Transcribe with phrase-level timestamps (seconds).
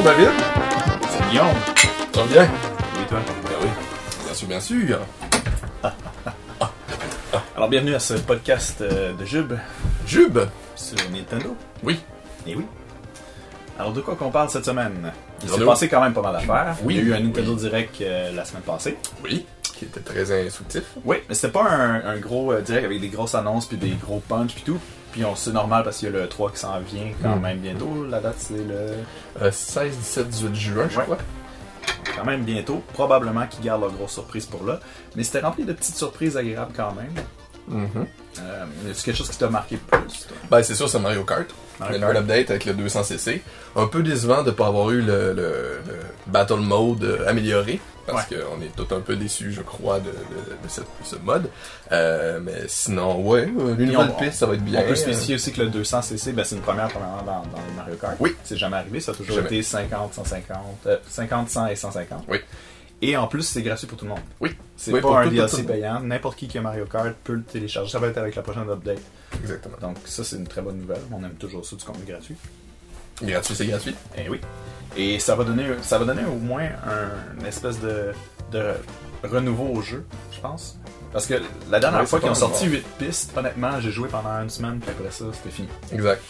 [0.00, 0.30] Bonjour David.
[1.10, 1.46] C'est Guillaume.
[2.14, 2.48] Ça va bien?
[2.94, 3.18] Oui, toi?
[3.44, 3.68] Ben oui.
[4.24, 4.98] Bien sûr, bien sûr.
[7.56, 9.54] Alors, bienvenue à ce podcast euh, de Jube
[10.06, 10.38] Jube?
[10.76, 11.56] sur Nintendo.
[11.82, 11.98] Oui.
[12.46, 12.64] Et oui.
[13.76, 15.12] Alors, de quoi qu'on parle cette semaine?
[15.42, 16.76] Il s'est passé quand même pas mal d'affaires.
[16.84, 17.24] Oui, Il y a eu un oui.
[17.24, 18.96] Nintendo Direct euh, la semaine passée.
[19.24, 19.46] Oui.
[19.64, 20.84] Qui était très instructif.
[21.04, 23.96] Oui, mais c'était pas un, un gros euh, direct avec des grosses annonces puis des
[24.00, 24.78] gros punch puis tout.
[25.12, 27.40] Puis on c'est normal parce qu'il y a le 3 qui s'en vient quand Mm.
[27.42, 28.04] même bientôt.
[28.10, 28.94] La date c'est le
[29.42, 31.04] Euh, 16, 17, 18 juin, je Ouais.
[31.04, 31.18] crois.
[32.16, 32.82] quand même bientôt.
[32.94, 34.80] Probablement qu'ils gardent leur grosse surprise pour là.
[35.16, 37.14] Mais c'était rempli de petites surprises agréables quand même.
[38.40, 40.26] Euh, c'est quelque chose qui t'a marqué plus.
[40.26, 40.36] toi?
[40.50, 41.46] Ben, c'est sûr, c'est Mario Kart.
[41.80, 43.42] Mario un update avec le 200cc.
[43.76, 45.96] Un peu décevant de ne pas avoir eu le, le- le
[46.26, 47.80] Battle Mode euh, amélioré.
[48.12, 51.48] Parce qu'on est tout un peu déçus, je crois, de, de- de cette- ce mode.
[51.92, 54.80] Euh, mais sinon, ouais, euh, une nouvelle piste, ça va être bien.
[54.84, 57.74] On peut spécifier aussi que le 200cc, ben, c'est une première premièrement dans, dans le
[57.76, 58.16] Mario Kart.
[58.20, 58.34] Oui.
[58.44, 59.46] C'est jamais arrivé, ça a toujours Jamais.
[59.48, 62.24] été 50, 150, euh, 50, 100 et 150.
[62.28, 62.38] Oui.
[63.00, 64.20] Et en plus, c'est gratuit pour tout le monde.
[64.40, 64.56] Oui.
[64.76, 66.00] C'est Oui, pas un tout- DLC tout- tout- payant.
[66.00, 67.90] N'importe qui qui a Mario Kart peut le télécharger.
[67.92, 68.98] Ça va être avec la prochaine update.
[69.40, 69.76] Exactement.
[69.80, 71.00] Donc ça, c'est une très bonne nouvelle.
[71.12, 72.34] On aime toujours ça du contenu gratuit.
[73.22, 73.94] Gratuit, c'est gratuit.
[74.16, 74.40] Et oui.
[74.96, 78.12] Et ça va donner, ça va donner au moins un, une espèce de,
[78.52, 78.72] de
[79.22, 80.76] renouveau au jeu, je pense.
[81.12, 81.34] Parce que
[81.70, 84.50] la dernière Ouais, fois qu'ils ont sorti mal 8 pistes, honnêtement, j'ai joué pendant une
[84.50, 85.68] semaine, puis après ça, c'était fini.
[85.92, 86.22] Exact.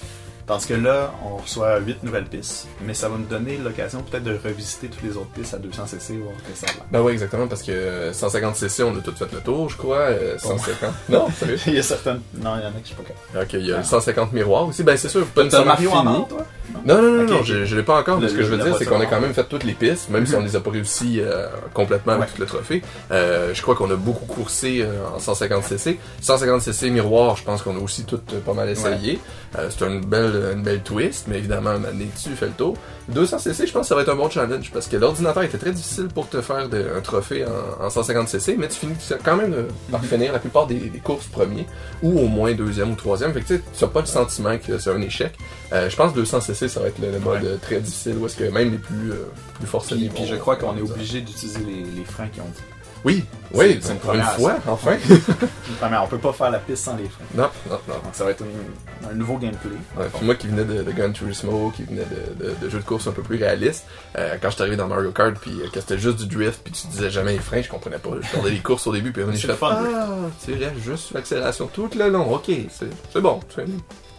[0.47, 4.23] Tandis que là, on reçoit 8 nouvelles pistes, mais ça va nous donner l'occasion peut-être
[4.25, 6.67] de revisiter toutes les autres pistes à 200cc, voir que ça.
[6.91, 9.98] Ben oui, exactement, parce que euh, 150cc, on a tout fait le tour, je crois.
[9.98, 10.91] euh, 150.
[11.11, 11.58] Non, sérieux?
[11.67, 12.20] Il y a certaines.
[12.34, 13.45] Non, il y en a que je suis pas capable.
[13.45, 13.78] Ok, il y a Ah.
[13.80, 14.83] le 150 miroirs aussi.
[14.84, 16.17] Ben c'est sûr, pas nécessairement Mario en fini.
[16.17, 16.47] or, toi?
[16.84, 18.16] Non, non, non, non, je, je l'ai pas encore.
[18.19, 19.72] mais Le- ce que je veux dire, c'est qu'on a quand même fait toutes les
[19.72, 22.34] pistes, même si on les a pas réussi euh, complètement avec Ouais.
[22.34, 22.83] tout le trophée.
[23.11, 25.98] Euh, je crois qu'on a beaucoup coursé euh, en 150cc.
[26.22, 29.19] 150cc miroir, je pense qu'on a aussi tout euh, pas mal essayé.
[29.58, 32.77] Euh, c'est une belle, une belle twist, mais évidemment, donné, tu fais le tour.
[33.12, 35.70] 200cc, je pense que ça va être un bon challenge parce que l'ordinateur était très
[35.73, 39.55] difficile pour te faire de- un trophée en, en 150cc, mais tu finis quand même
[39.55, 41.67] euh, par finir la plupart des, des courses premiers
[42.02, 43.33] ou au moins deuxième ou troisième.
[43.33, 45.33] Fait que tu n'as pas le sentiment que c'est un échec.
[45.73, 47.56] Euh, je pense que 200cc, ça va être le, le mode Ouais.
[47.61, 50.56] très difficile où est-ce que même les plus, euh, plus forcenés Puis, puis je crois
[50.56, 52.62] qu'on est obligé d'utiliser les, les freins qui ont dit.
[53.05, 53.24] Oui,
[53.55, 54.96] oui, C'est- une fois, enfin.
[55.08, 57.24] Une première, on peut pas faire la piste sans les freins.
[57.36, 57.95] non, non, non.
[57.95, 59.70] Donc ça va être une- un nouveau gameplay.
[59.96, 62.02] Ouais, puis moi qui venais de, de Gran Turismo, qui venait
[62.39, 63.85] de, de, de jeux de course un peu plus réalistes,
[64.17, 66.61] euh, quand je suis arrivé dans Mario Kart, puis euh, que c'était juste du drift,
[66.64, 68.11] puis tu disais jamais les freins, je comprenais pas.
[68.20, 70.08] Je regardais les courses au début, puis le fun, ah,
[70.45, 72.35] tu restes juste sur l'accélération tout le long.
[72.35, 73.39] Ok, c'est c'est bon.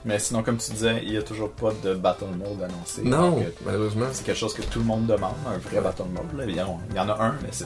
[0.06, 3.02] Mais sinon, comme tu disais, il y a toujours pas de Battle Mode annoncé.
[3.04, 4.06] Non, malheureusement.
[4.12, 6.38] c'est quelque chose que tout le monde demande, un vrai Battle Mode.
[6.38, 6.46] Là.
[6.48, 7.66] Il, y en, il y en a un, mais c'est,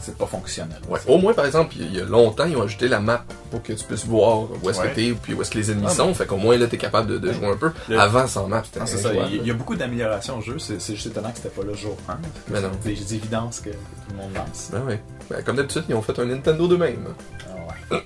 [0.00, 0.78] c'est pas fonctionnel.
[0.88, 0.98] Ouais.
[1.06, 3.72] Au moins, par exemple, il y a longtemps, ils ont ajouté la map pour que
[3.74, 4.88] tu puisses voir où est-ce Ouais.
[4.90, 6.14] que t'es, puis où est-ce que les ennemis Ah, sont.
[6.14, 7.70] Fait qu'au moins, là, t'es capable de, de jouer un peu.
[7.88, 9.10] Le- Avant, sans map, c'était c'est ça.
[9.30, 10.58] Il y, a beaucoup d'améliorations au jeu.
[10.58, 12.16] C'est, c'est juste étonnant que c'était pas là jour 1.
[12.50, 12.70] Mais non.
[12.82, 13.76] C'est des évidences que tout
[14.12, 14.70] le monde lance.
[14.72, 15.02] Ben ouais.
[15.28, 17.04] Ben, comme d'habitude, ils ont fait un Nintendo d'eux-mêmes.
[17.46, 17.50] Ah
[17.92, 18.02] ouais.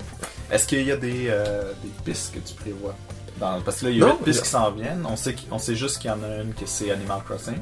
[0.50, 2.94] Est-ce qu'il y a des, euh, des pistes que tu prévois?
[3.42, 5.04] Dans- Parce que là, il y a Non, 8 pistes qui s'en viennent.
[5.08, 7.56] On sait, qu'il- on sait juste qu'il y en a une que c'est Animal Crossing.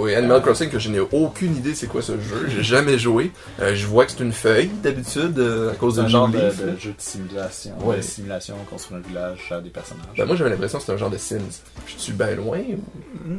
[0.00, 2.46] Oui, Animal Crossing, que je n'ai aucune idée c'est quoi ce jeu.
[2.48, 3.32] J'ai jamais joué.
[3.60, 6.28] Euh, je vois que c'est une feuille, d'habitude, euh, à cause C'est de un genre
[6.28, 6.38] de,
[6.78, 7.72] jeu de simulation.
[7.82, 7.96] Ouais.
[7.96, 10.06] De simulation, construire un village, faire des personnages.
[10.16, 11.62] Ben, moi, j'avais l'impression que c'était un genre de Sims.
[11.86, 12.58] Je suis bien loin?
[12.58, 13.38] ou- Hmm,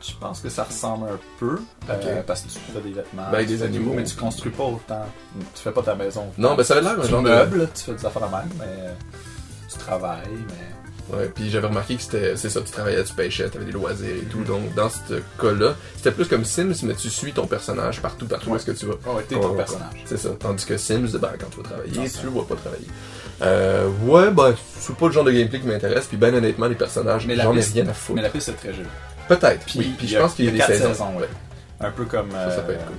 [0.00, 1.58] Je pense que ça ressemble un peu
[1.90, 3.94] euh, parce que tu fais des vêtements, Ben, tu des fais animaux.
[3.96, 5.06] mais tu construis pas autant.
[5.54, 6.26] Tu fais pas ta maison.
[6.38, 8.50] Non, ben, ça avait l'air un genre de- meubles, tu fais des affaires de même,
[8.58, 8.92] mais euh,
[9.72, 10.75] tu travailles, mais
[11.12, 13.72] Ouais, puis j'avais remarqué que c'était, c'est ça, tu travaillais, tu pêchais, tu avais des
[13.72, 14.42] loisirs et tout.
[14.42, 18.48] Donc, dans ce cas-là, c'était plus comme Sims, mais tu suis ton personnage partout, partout
[18.48, 18.56] où Ouais.
[18.58, 18.94] est-ce que tu vas.
[19.06, 20.02] oh, ouais, t'es ton personnage.
[20.04, 20.30] C'est ça.
[20.38, 22.86] Tandis que Sims, ben, quand tu vas travailler, Non, tu vois pas travailler.
[23.42, 26.06] Euh, ouais, ben, c'est pas le genre de gameplay qui m'intéresse.
[26.06, 28.16] Puis, ben, honnêtement, les personnages, Mais la j'en ai rien à foutre.
[28.16, 28.88] Mais la piste est très jolie.
[29.28, 29.64] Peut-être.
[29.66, 29.94] Puis, oui.
[30.08, 30.92] Je pense qu'il y a des y a quatre saisons.
[30.92, 31.28] saisons, ouais.
[31.80, 32.30] Un peu comme.
[32.32, 32.96] Ça, ça peut euh, être cool.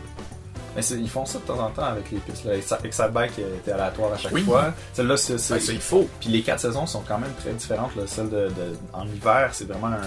[0.78, 2.46] Mais ils font ça de temps en temps avec les pistes.
[2.46, 2.56] Là.
[2.56, 4.44] Excite- Excitebike était aléatoire à chaque Oui.
[4.44, 4.74] fois.
[4.94, 5.34] Celle-là, c'est.
[5.34, 6.08] Ben, ça, il faut.
[6.20, 7.96] Puis les quatre saisons sont quand même très différentes.
[7.96, 8.04] Là.
[8.06, 10.00] Celle de, de- en hiver, c'est vraiment un.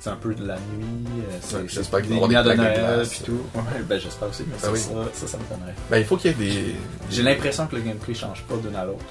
[0.00, 1.06] C'est un peu de la nuit.
[1.30, 3.08] euh, C'est, j'espère qu'il des lumières de Noël glace.
[3.08, 3.40] puis tout.
[3.54, 4.78] Ouais, ben j'espère aussi, mais Ah ça, oui.
[4.80, 5.74] ça, ça, ça m'étonnerait.
[5.90, 6.74] Ben, il faut qu'il y ait des.
[7.10, 9.04] J'ai l'impression que le gameplay change pas d'une à l'autre.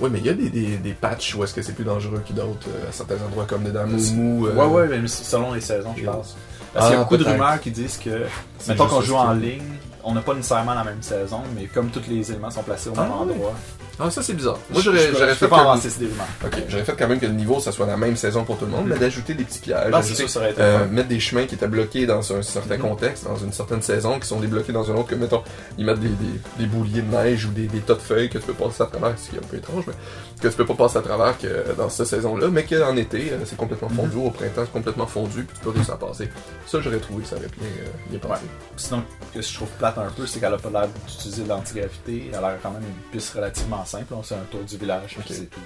[0.00, 2.22] Oui, mais il y a des, des, des patchs où est-ce que c'est plus dangereux
[2.26, 4.46] que d'autres euh, à certains endroits, comme dans Moumou.
[4.46, 6.36] euh, Ouais, ouais, mais selon les saisons, je pense.
[6.72, 8.26] Parce qu'il y a Ah, beaucoup de rumeurs qui disent que,
[8.68, 9.62] mettons qu'on joue en ligne,
[10.04, 12.94] on n'a pas nécessairement la même saison, mais comme tous les éléments sont placés au
[12.94, 13.54] même Ah, endroit,
[14.02, 14.58] Ah, ça c'est bizarre.
[14.70, 16.26] Moi j'aurais fait peux pas avancer ces rumeurs.
[16.44, 18.64] Ok, j'aurais fait quand même que le niveau ça soit la même saison pour tout
[18.64, 20.86] le monde, mais d'ajouter des petits pièges, Non, c'est ajouter- sûr, ça aurait été euh,
[20.88, 22.82] mettre des chemins qui étaient bloqués dans un certain Mhm.
[22.82, 25.42] contexte, dans une certaine saison, qui sont débloqués dans un autre, que mettons,
[25.76, 28.38] ils mettent des, des, des bouliers de neige ou des, des tas de feuilles que
[28.38, 29.92] tu peux passer à travers, ce qui est un peu étrange, mais
[30.40, 33.38] que tu peux pas passer à travers que dans cette saison-là, mais qu'en été, euh,
[33.44, 34.26] c'est complètement fondu, Mhm.
[34.26, 36.28] au printemps, c'est complètement fondu, puis tu peux réussir à passer.
[36.66, 38.42] Ça, j'aurais trouvé que ça aurait bien, euh, bien passé.
[38.76, 41.48] Sinon, ce que je trouve plate un peu, c'est qu'elle a pas l'air d'utiliser de
[41.48, 42.30] l'antigravité.
[42.32, 44.14] Elle a l'air quand même une piste relativement simple.
[44.14, 45.60] On fait un tour du village, puis c'est tout.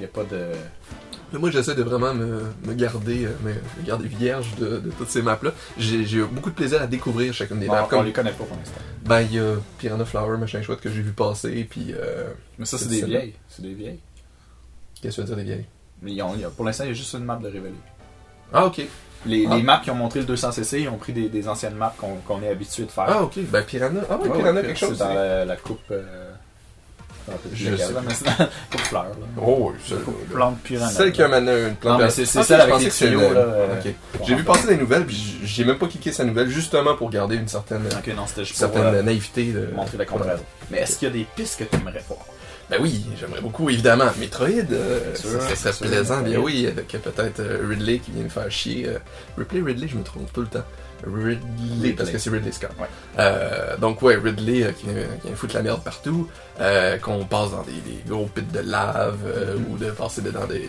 [0.00, 0.46] Il n'y a pas de.
[1.32, 4.90] Mais moi, j'essaie de vraiment me, me garder, euh, me, me garder vierge de, de
[4.92, 5.50] toutes ces maps-là.
[5.76, 7.82] J'ai j'ai eu beaucoup de plaisir à découvrir chacune des Bon, maps.
[7.84, 8.80] on Comme, les connaît pas pour l'instant.
[9.04, 12.64] ben, il y a Piranha Flower, machin chouette que j'ai vu passer, puis euh, Mais
[12.64, 13.34] ça, c'est C'est des vieilles.
[13.48, 13.98] C'est des vieilles.
[15.02, 15.66] qu'est-ce que tu veux dire des vieilles?
[16.00, 17.48] Mais ils ont- il y a- pour l'instant, il y a juste une map de
[17.48, 17.74] révéler.
[18.52, 18.80] Ah, ok.
[19.26, 19.56] Les, Ah.
[19.56, 21.94] les maps qui ont montré le 200cc, ils ont pris des, des anciennes maps
[22.24, 23.04] qu'on est habitué de faire.
[23.08, 23.36] Ah, ok.
[23.50, 24.00] Ben, Piranha.
[24.08, 24.98] Ah, ouais, Ouais, Piranha, ouais, quelque c'est chose.
[24.98, 25.80] dans c'est- la, la coupe.
[25.90, 26.30] Euh...
[27.52, 29.04] je sais mais c'est fleur.
[29.04, 29.26] Là.
[29.40, 29.96] Oh, oui,
[30.32, 30.90] plante piranha.
[30.90, 33.82] Celle qui a une plante c'est- Ah, celle avec les tuyaux, là, euh,
[34.26, 37.36] J'ai vu passer des nouvelles, puis j'ai même pas cliqué sa nouvelle, justement pour garder
[37.36, 37.82] une certaine,
[38.44, 39.52] certaine pour euh, naïveté.
[39.52, 39.68] De...
[39.74, 40.42] montrer la comparaison.
[40.70, 42.20] Mais est-ce qu'il y a des pistes que tu aimerais voir?
[42.70, 44.04] Ben oui, j'aimerais beaucoup, évidemment.
[44.18, 48.24] Metroid, euh, sûr, ça, ça serait plaisant, bien oui, avec peut-être euh, Ridley qui vient
[48.24, 48.88] me faire chier.
[49.38, 50.64] Ripley, Ridley, je me trompe tout le temps.
[51.06, 52.70] Ridley, parce que c'est Ridley Scott.
[52.80, 52.86] Ouais.
[53.18, 56.28] Euh, donc ouais, Ridley euh, qui, vient, qui foutre la merde partout,
[56.60, 59.72] euh, qu'on passe dans des, des gros pits de lave, euh, Mm-hmm.
[59.72, 60.68] ou de passer dedans des,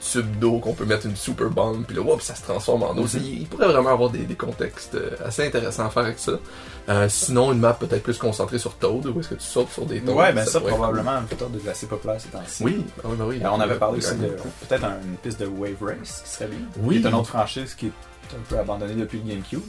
[0.00, 2.96] tubes d'eau qu'on peut mettre une super bombe, puis là, whoop, ça se transforme en
[2.96, 3.06] eau.
[3.06, 6.32] C'est- Il pourrait vraiment avoir des, contextes euh, assez intéressants à faire avec ça.
[6.88, 9.84] Euh, sinon, une map peut-être plus concentrée sur Toad, où est-ce que tu sautes sur
[9.86, 10.14] des Toads.
[10.14, 12.62] Ouais, ben ça, probablement un facteur de assez populaire ces temps-ci.
[12.64, 13.40] oui, ah oui, bah oui.
[13.42, 14.28] Euh, on avait parlé aussi de
[14.68, 16.58] peut-être un- une piste de Wave Race qui serait bien.
[16.80, 17.00] Oui.
[17.00, 17.92] Qui est une autre franchise qui est
[18.34, 19.62] un peu abandonnée depuis le GameCube.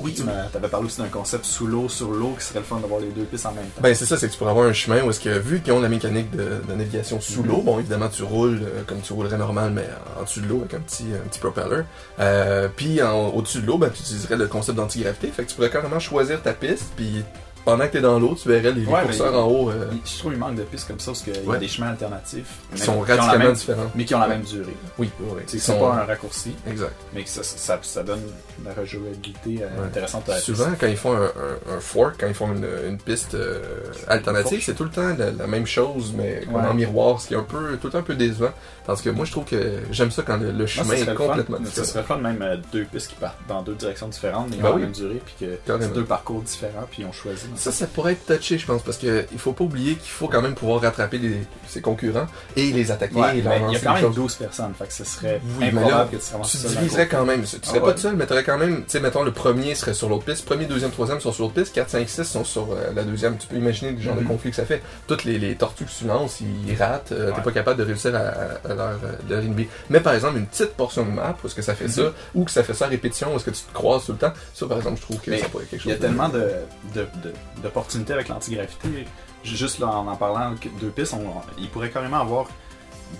[0.00, 0.22] Oui, Tu
[0.52, 3.08] t'avais parlé aussi d'un concept sous l'eau, sur l'eau, qui serait le fun d'avoir les
[3.08, 3.80] deux pistes en même temps.
[3.80, 5.72] Ben c'est ça, c'est que tu pourrais avoir un chemin où est-ce que vu qu'ils
[5.72, 9.12] ont la mécanique de, de navigation sous l'eau, bon évidemment tu roules euh, comme tu
[9.12, 11.82] roulerais normal mais en dessous de l'eau avec un petit un petit propeller.
[12.20, 15.56] Euh, puis en- au-dessus de l'eau, ben tu utiliserais le concept d'antigravité, fait que tu
[15.56, 17.24] pourrais carrément choisir ta piste puis
[17.70, 20.18] pendant que t'es dans l'eau, tu verrais les, Ouais, curseurs mais- en haut euh, Je
[20.18, 21.58] trouve qu'il manque de pistes comme ça parce qu'il y a Ouais.
[21.58, 22.46] des chemins alternatifs.
[22.74, 23.90] qui sont radicalement même- différents.
[23.94, 24.34] Mais qui ont la Ouais.
[24.36, 24.76] même durée.
[24.98, 25.42] Oui, oui.
[25.46, 26.92] C'est sont- pas un raccourci, Exact.
[27.14, 28.20] mais que ça, ça, ça donne
[28.60, 29.86] de la rejouabilité euh, Ouais.
[29.86, 32.66] intéressante à la Souvent, quand ils font un, un- un fork, quand ils font une,
[32.88, 33.60] une piste euh,
[34.06, 36.68] alternative, c'est tout le temps la, la même chose, mais comme Ouais.
[36.68, 38.50] en miroir, ce qui est un peu, tout le temps un peu décevant.
[38.88, 41.14] Parce que moi, je trouve que j'aime ça quand le, le Moi, chemin serait est
[41.14, 41.86] complètement Ça différent.
[41.86, 44.70] serait le fun même euh, deux pistes qui partent dans deux directions différentes, mais Ben
[44.70, 44.80] en oui.
[44.82, 47.48] même durée, puis que c'est deux parcours différents, puis on choisit.
[47.56, 50.26] Ça, ça pourrait être touché, je pense, parce que il faut pas oublier qu'il faut
[50.26, 52.26] quand même pouvoir rattraper les- ses concurrents
[52.56, 54.14] et les attaquer Ouais, et leur mais il y a quand même choses.
[54.16, 57.42] 12 personnes, fait que ce serait Oui, improbable là, que tu diviserais quand même.
[57.42, 57.94] Tu serais Ah pas ouais.
[57.94, 60.24] tout seul, mais tu aurais quand même, tu sais, mettons, le premier serait sur l'autre
[60.24, 63.04] piste, premier, deuxième, troisième sont sur l'autre piste, 4, 5, 6 sont sur euh, la
[63.04, 63.36] deuxième.
[63.36, 64.22] Tu peux imaginer le genre Mhm.
[64.22, 64.82] de conflit que ça fait.
[65.06, 68.14] Toutes les, les tortues que tu lances, ils ratent, euh, t'es pas capable de réussir
[68.14, 69.68] à, à- à leur, euh, leur inhiber.
[69.90, 71.90] Mais par exemple, une petite portion de map, est-ce que ça fait Mhm.
[71.90, 72.02] ça,
[72.34, 74.32] ou que ça fait ça à répétition, est-ce que tu te croises tout le temps,
[74.54, 76.06] ça par exemple, je trouve que Mais ça pourrait être quelque Il y chose a
[76.06, 76.50] tellement de,
[76.94, 77.32] de, de-
[77.62, 79.06] d'opportunités avec l'antigravité.
[79.44, 81.24] Juste là, en en parlant deux pistes, on,
[81.60, 82.46] il pourrait carrément avoir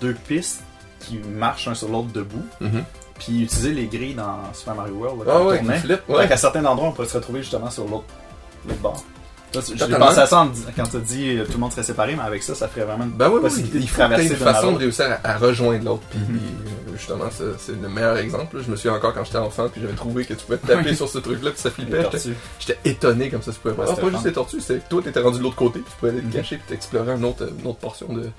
[0.01, 0.61] deux pistes
[0.99, 2.83] qui marchent un sur l'autre debout, Mhm.
[3.17, 5.25] puis utiliser les grilles dans Super Mario World.
[5.25, 8.03] là, Ah ouais, flip, qu'à certains endroits, on pourrait se retrouver justement sur l'autre
[8.81, 9.03] bord.
[9.53, 11.83] J'ai pensé à ça en dis- quand tu as dit euh, tout le monde serait
[11.83, 13.95] séparé, mais avec ça, ça ferait vraiment une Ben oui, oui, possibilité il de faut
[13.97, 16.03] traverser une façon de réussir à, à rejoindre l'autre.
[16.11, 16.35] Puis Mhm.
[16.37, 17.25] euh, justement,
[17.57, 18.57] c'est le meilleur exemple.
[18.63, 20.89] Je me souviens encore quand j'étais enfant, puis j'avais trouvé que tu pouvais te taper
[20.91, 20.95] Oui.
[20.95, 22.05] sur ce truc-là, puis ça flippait.
[22.59, 23.93] J'étais- étonné comme ça se pouvait Ouais, pas.
[23.97, 25.97] Ah, pas juste les tortues, c'est que toi t'étais rendu de l'autre côté, puis tu
[25.99, 26.31] pouvais aller te Mhm.
[26.33, 28.29] cacher, puis t'explorer une autre, une autre portion de,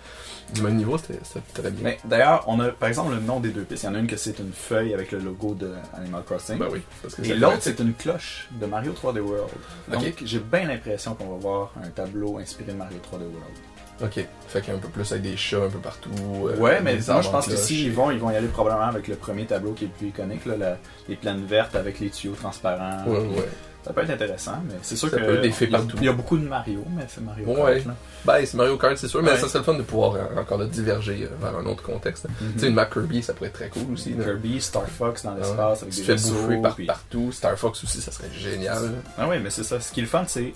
[0.54, 1.80] du même niveau, c'était bien.
[1.82, 3.84] Mais d'ailleurs, on a par exemple le nom des deux pistes.
[3.84, 6.58] Il y en a une que c'est une feuille avec le logo de Animal Crossing.
[6.58, 9.50] Ben oui, parce que Et l'autre, c'est une cloche de Mario 3D World.
[9.92, 13.56] Donc, j'ai bien l'impression qu'on va voir un tableau inspiré de Mario 3D World.
[14.02, 16.08] Ok, fait qu'il y a un peu plus avec des chats un peu partout.
[16.46, 18.86] euh, ouais, mais moi, je en pense que s'ils vont, ils vont y aller probablement
[18.86, 22.00] avec le premier tableau qui est le plus iconique, là, la- les plaines vertes avec
[22.00, 23.04] les tuyaux transparents.
[23.06, 23.48] Ouais, ouais.
[23.82, 25.22] Ça peut être intéressant, mais c'est sûr Ça que.
[25.24, 25.96] peut, des faits il y a- partout.
[26.00, 27.76] Il y a beaucoup de Mario, mais c'est Mario Ouais.
[27.76, 27.86] Kart.
[27.86, 27.94] là.
[28.26, 29.38] Ben, c'est Mario Kart, c'est sûr, mais Ouais.
[29.38, 32.26] ça serait le fun de pouvoir euh, encore là, diverger euh, vers un autre contexte.
[32.54, 34.12] Tu sais, une map Kirby, ça pourrait être très cool aussi.
[34.14, 34.24] là.
[34.24, 35.40] Kirby, Star Fox dans Ah ouais.
[35.40, 37.32] l'espace avec Tu des fais vaisseaux, bouffer par puis- partout.
[37.32, 38.92] Star Fox aussi, ça serait génial.
[39.16, 39.80] Ah oui, mais c'est ça.
[39.80, 40.52] Ce qui est le fun, c'est.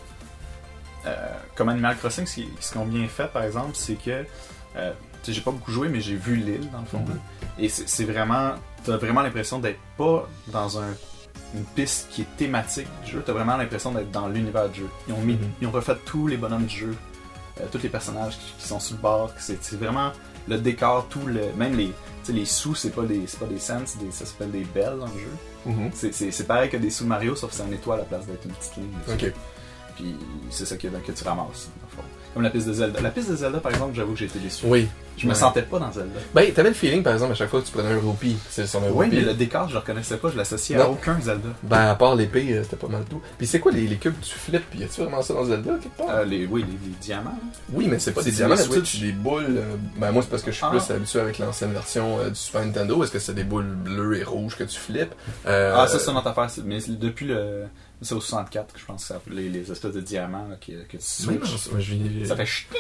[1.06, 1.14] euh,
[1.54, 4.24] comme Animal Crossing, ce qui- ce qu'ils ont bien fait, par exemple, c'est que.
[4.76, 6.98] euh, tu sais, j'ai pas beaucoup joué, mais j'ai vu l'île, dans le fond.
[6.98, 7.18] Mhm.
[7.58, 8.52] Et c'est c'est vraiment.
[8.84, 10.88] T'as vraiment l'impression d'être pas dans un,
[11.54, 13.22] une piste qui est thématique du jeu.
[13.24, 14.88] T'as vraiment l'impression d'être dans l'univers du jeu.
[15.08, 15.50] Ils ont, mis, Mhm.
[15.60, 16.94] ils ont refait tous les bonhommes du jeu,
[17.60, 19.30] euh, tous les personnages qui, qui sont sur le bord.
[19.38, 20.10] C'est vraiment
[20.48, 21.40] le décor, tout le.
[21.56, 21.92] Même les.
[22.30, 23.60] Les sous, c'est pas des, pas des des-
[24.10, 25.30] ça s'appelle des belles dans le jeu.
[25.66, 25.90] Mhm.
[25.92, 28.26] C'est- C'est pareil que des sous Mario, sauf que c'est un étoile à la place
[28.26, 29.32] d'être une petite ligne.
[29.96, 30.16] Puis
[30.50, 31.68] c'est ça que, que tu ramasses.
[31.80, 32.02] dans le fond.
[32.32, 33.00] Comme la piste de Zelda.
[33.00, 34.64] La piste de Zelda, par exemple, j'avoue que j'ai été déçu.
[34.66, 34.88] Oui.
[35.16, 36.18] Je me sentais pas dans Zelda.
[36.34, 38.66] Ben, t'avais le feeling, par exemple, à chaque fois que tu prenais un roupie, c'est
[38.66, 41.48] sur un Oui, mais le décor, je le reconnaissais pas, je l'associais à aucun Zelda.
[41.62, 43.20] Ben, à part l'épée, euh, c'était pas mal tout.
[43.38, 44.68] Puis c'est quoi les, les cubes que tu flippes?
[44.70, 46.10] Puis y a-tu vraiment ça dans Zelda, quelque part?
[46.10, 47.38] Euh, les, oui, les, les diamants.
[47.72, 49.44] oui, mais c'est pas des diamants, d'habitude, c'est des boules.
[49.48, 50.70] euh, ben, moi, c'est parce que je suis Ah.
[50.70, 53.02] plus habitué avec l'ancienne version euh, du Super Nintendo.
[53.04, 55.14] Est-ce que c'est des boules bleues et rouges que tu flippes?
[55.46, 56.48] Ah, ça, c'est une autre affaire.
[56.64, 57.64] Mais depuis le.
[58.02, 60.72] C'est au 64 que je pense que ça, les, les espèces de diamants là, que,
[60.84, 61.56] que tu oui, switches.
[61.56, 62.76] ça, vais- Ça fait ch'ting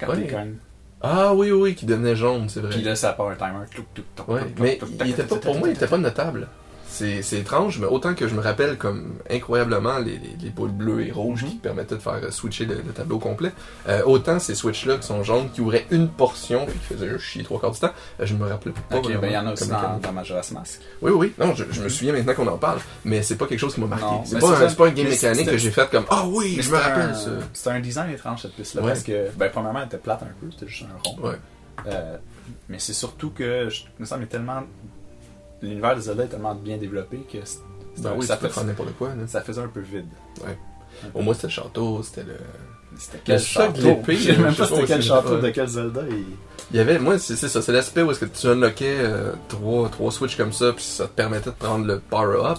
[0.00, 0.26] quand Ouais.
[0.26, 0.56] cognes.
[1.00, 2.70] Ah oui, oui, oui, qui devenait jaune, c'est vrai.
[2.70, 3.64] Puis là, ça part un timer.
[3.74, 6.48] Touc, touc, touc, Ouais, mais il était pas, pour moi, il était pas notable.
[7.22, 11.06] C'est étrange, mais autant que je me rappelle comme incroyablement les, les, les boules bleues
[11.06, 11.48] et rouges Mhm.
[11.50, 13.52] qui permettaient de faire euh, switcher le, le tableau complet,
[13.88, 17.44] euh, autant ces switches-là qui sont jaunes, qui ouvraient une portion puis qui faisaient chier
[17.44, 18.96] trois quarts du temps, euh, je me rappelais pas.
[18.96, 20.80] Ok, ben il y en a aussi comme dans, dans Majora's Mask.
[21.02, 23.58] Oui, oui, non, je, je me souviens maintenant qu'on en parle, mais c'est pas quelque
[23.60, 24.06] chose qui m'a marqué.
[24.24, 26.70] C'est pas, un- pas un game mécanique que j'ai fait comme Ah oui, Mais je
[26.70, 27.30] me rappelle un- ça.
[27.52, 28.88] C'était un design étrange cette piste-là Ouais.
[28.88, 31.28] parce que, ben, premièrement, elle était plate un peu, c'était juste un rond.
[31.28, 31.36] Ouais.
[31.86, 32.16] Euh,
[32.68, 34.62] mais c'est surtout que, je me semble, tellement.
[35.62, 37.60] L'univers de Zelda est tellement bien développé que c'est-
[38.02, 39.14] Ben oui, ça, fait- faire n'importe quoi.
[39.14, 39.26] là.
[39.26, 40.06] ça faisait un peu vide.
[41.14, 42.36] Au moins, c'était le château, c'était le.
[42.98, 44.02] C'était quel château?
[44.08, 46.00] Je sais même sais pas c'était quel château de quel Zelda.
[46.10, 46.24] Et...
[46.70, 49.88] Il y avait, moi, c'est ça, c'est l'aspect où est-ce que tu unlockais euh, trois,
[49.88, 52.58] trois switches comme ça, puis ça te permettait de prendre le power-up.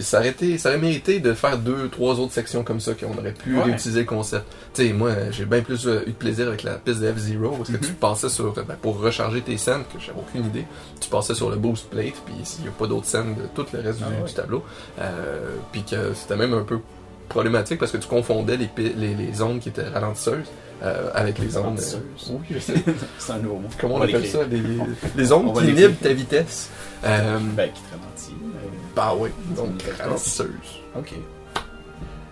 [0.00, 3.16] Ça aurait, été, ça aurait mérité de faire deux, trois autres sections comme ça, qu'on
[3.16, 3.62] aurait pu Ouais.
[3.62, 4.46] réutiliser le concept.
[4.74, 7.50] Tu sais, moi, j'ai bien plus euh, eu de plaisir avec la piste de F-Zero,
[7.50, 7.94] parce que tu Mhm.
[7.96, 10.64] passais sur, ben, pour recharger tes scènes, que j'avais aucune idée,
[11.00, 13.64] tu passais sur le boost plate, puis s'il n'y a pas d'autres scènes de tout
[13.72, 14.26] le reste Ah du, ouais.
[14.28, 14.64] du tableau,
[15.00, 16.80] euh, puis que c'était même un peu
[17.28, 20.46] problématique parce que tu confondais les, les, les zones qui étaient ralentisseuses
[20.82, 21.64] euh, avec les zones...
[21.64, 22.00] Ralentisseuses.
[22.30, 22.74] oui, je sais.
[23.18, 23.68] c'est un nouveau mot.
[23.80, 24.44] Comment on, appelle ça?
[24.44, 26.70] Les, les, On- les ondes on qui inhibent ta vitesse.
[27.04, 28.34] Euh, Ben, qui te ralentit.
[28.42, 30.48] euh, bah oui, donc ralentisseuse.
[30.96, 31.12] Ok.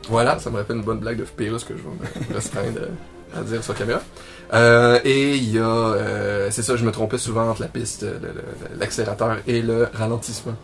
[0.08, 2.80] Voilà, ça me rappelle une bonne blague de Pérus que je vais me restreindre
[3.36, 4.00] à dire sur caméra.
[4.52, 8.04] Euh, et il y a, euh, c'est ça, je me trompais souvent entre la piste,
[8.78, 10.54] l'accélérateur et le ralentissement.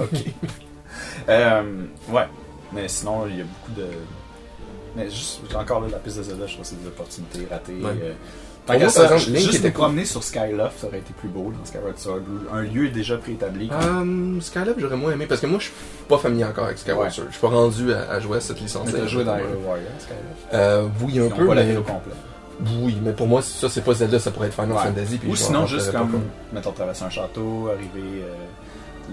[0.00, 0.24] Ok.
[1.28, 1.62] euh,
[2.10, 2.26] ouais.
[2.72, 3.86] Mais sinon, il y a beaucoup de.
[4.96, 7.72] Mais juste, encore là, la piste de Zelda, je trouve que c'est des opportunités ratées.
[7.74, 7.90] Ouais.
[8.02, 8.12] Euh,
[8.66, 9.70] tant qu'à ça, par exemple, Link juste cool.
[9.72, 12.20] promener sur Skyloft, ça aurait été plus beau dans Skyward Sword.
[12.52, 13.70] Un lieu déjà préétabli.
[13.70, 15.74] Euh, Skylab, j'aurais moins aimé parce que moi, je suis
[16.08, 17.10] pas familier encore avec Skyward Ouais.
[17.10, 17.26] Sword.
[17.28, 18.86] Je suis pas rendu à, à jouer à cette licence.
[18.86, 20.54] Mais t'as joué dans Warrior, Skyloft.
[20.54, 21.64] Euh, oui, un Ils peu, pas mais...
[21.66, 22.12] ville au complet.
[22.82, 24.82] Oui, mais pour moi, ça, c'est pas Zelda, ça pourrait être Final Ouais.
[24.82, 25.18] Fantasy.
[25.18, 28.34] puis Ou sinon, juste comme, mettons, traverser un château, arriver euh,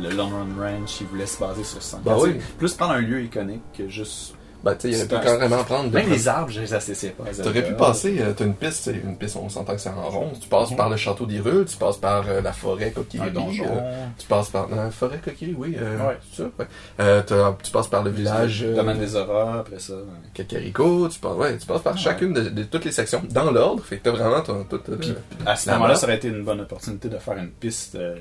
[0.01, 1.99] le Long Run Ranch, ils voulaient se baser sur ça.
[2.03, 2.35] Bah oui.
[2.57, 4.33] Plus prendre un lieu iconique que juste.
[4.63, 5.91] Ben, tu sais, il aurait pu carrément prendre...
[5.91, 7.25] Même les arbres, je les associais pas.
[7.43, 10.09] T'aurais pu passer, euh, t'as une piste, c'est une piste, on s'entend que c'est en
[10.09, 10.31] rond.
[10.41, 12.91] Tu passes par le château d'Hyrule, tu passes par euh, la forêt
[13.31, 13.63] donjon.
[13.67, 15.77] euh, tu passes par la forêt Kokiri, oui.
[15.79, 16.17] Euh, Ouais.
[16.33, 16.65] c'est ça, ouais.
[16.99, 17.21] Euh,
[17.61, 19.93] tu passes par le village Le euh, domaine des auras, après ça.
[19.93, 19.99] ouais.
[20.33, 23.83] Kakariko, tu passes, ouais, tu passes par chacune de, de toutes les sections dans l'ordre.
[23.83, 24.97] Fait que t'as vraiment ton, tout, euh,
[25.45, 28.15] À ce moment-là, ça aurait été une bonne opportunité de faire une piste euh,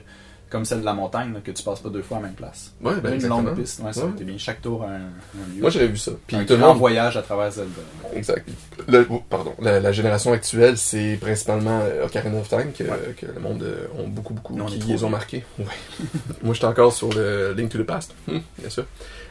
[0.54, 2.36] comme celle de la montagne, là, que tu passes pas deux fois à la même
[2.36, 2.72] place.
[2.80, 4.12] Ouais, ben, une longue piste, ouais, ça Ouais.
[4.12, 4.38] été bien.
[4.38, 5.60] Chaque tour a un, un lieu.
[5.62, 6.12] Moi, j'aurais vu ça.
[6.28, 7.70] Puis un tout le grand voyage à travers Zelda.
[8.14, 8.48] Exact.
[8.86, 9.52] Le- oh, pardon.
[9.60, 13.14] La, la génération actuelle, c'est principalement euh, Ocarina of Time que, Ouais.
[13.20, 15.44] que le monde euh, ont beaucoup, beaucoup, Nous, on est qui les ont marqués.
[15.58, 15.64] Ouais.
[16.44, 18.14] Moi, j'étais encore sur le Link to the Past.
[18.28, 18.84] Hum, bien sûr.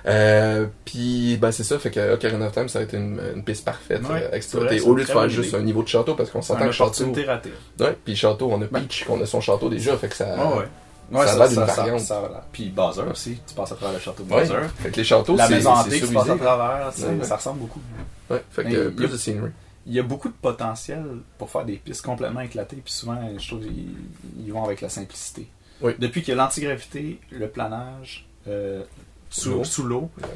[0.06, 1.80] Euh, puis, ben, c'est ça.
[1.80, 4.36] Fait que Ocarina of Time, ça a été une, une piste parfaite Ouais, euh, à
[4.36, 4.80] exploiter.
[4.80, 5.58] c'est Au lieu de faire juste idée.
[5.60, 7.14] un niveau de château, parce qu'on s'entend que château.
[7.26, 7.54] ratée.
[7.80, 8.82] Ouais, puis château, on a Ben.
[8.82, 9.96] Peach, qu'on a son château déjà.
[9.98, 10.36] Fait que ça.
[10.38, 10.66] Ah ouais.
[11.12, 12.00] Ça Ouais, a ça, ça, d'une ça, variante.
[12.02, 12.46] ça.
[12.52, 14.48] Puis Bowser aussi, tu passes à travers le château de Ouais.
[14.48, 14.68] Bowser.
[14.78, 17.24] Fait que les châteaux, La maison hantée que tu passes à travers, c'est- Ouais, ouais.
[17.26, 17.82] ça ressemble beaucoup.
[18.30, 18.44] Ouais.
[18.52, 19.52] Fait que euh, plus de scenery.
[19.86, 21.04] Il y a beaucoup de potentiel
[21.38, 25.48] pour faire des pistes complètement éclatées, puis souvent, je trouve qu'ils vont avec la simplicité.
[25.82, 25.94] Oui.
[26.00, 28.84] Depuis qu'il y a l'antigravité, le planage, euh,
[29.30, 29.64] Sous l'eau.
[29.66, 30.28] sous sous l'eau, Ouais.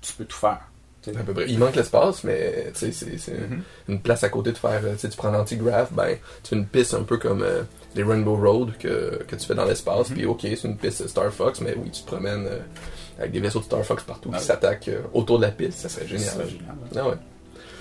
[0.00, 0.60] tu peux tout faire.
[1.02, 1.18] tu sais.
[1.18, 1.44] À peu près.
[1.48, 3.62] Il manque l'espace, mais tu sais, c'est Mhm.
[3.88, 4.80] une place à côté de faire.
[4.84, 7.62] euh, tu prends l'anti-graph, ben, tu fais une piste un peu comme euh,
[7.94, 10.10] les Rainbow Road que, que tu fais dans l'espace.
[10.10, 10.16] Mhm.
[10.16, 12.58] Puis ok, c'est une piste Star Fox, mais oui, tu te promènes euh,
[13.18, 14.46] avec des vaisseaux de Star Fox partout Ah qui oui.
[14.46, 15.78] s'attaquent euh, autour de la piste.
[15.78, 16.26] Ça serait génial.
[16.48, 16.98] génial, ouais.
[16.98, 17.14] Ah ouais.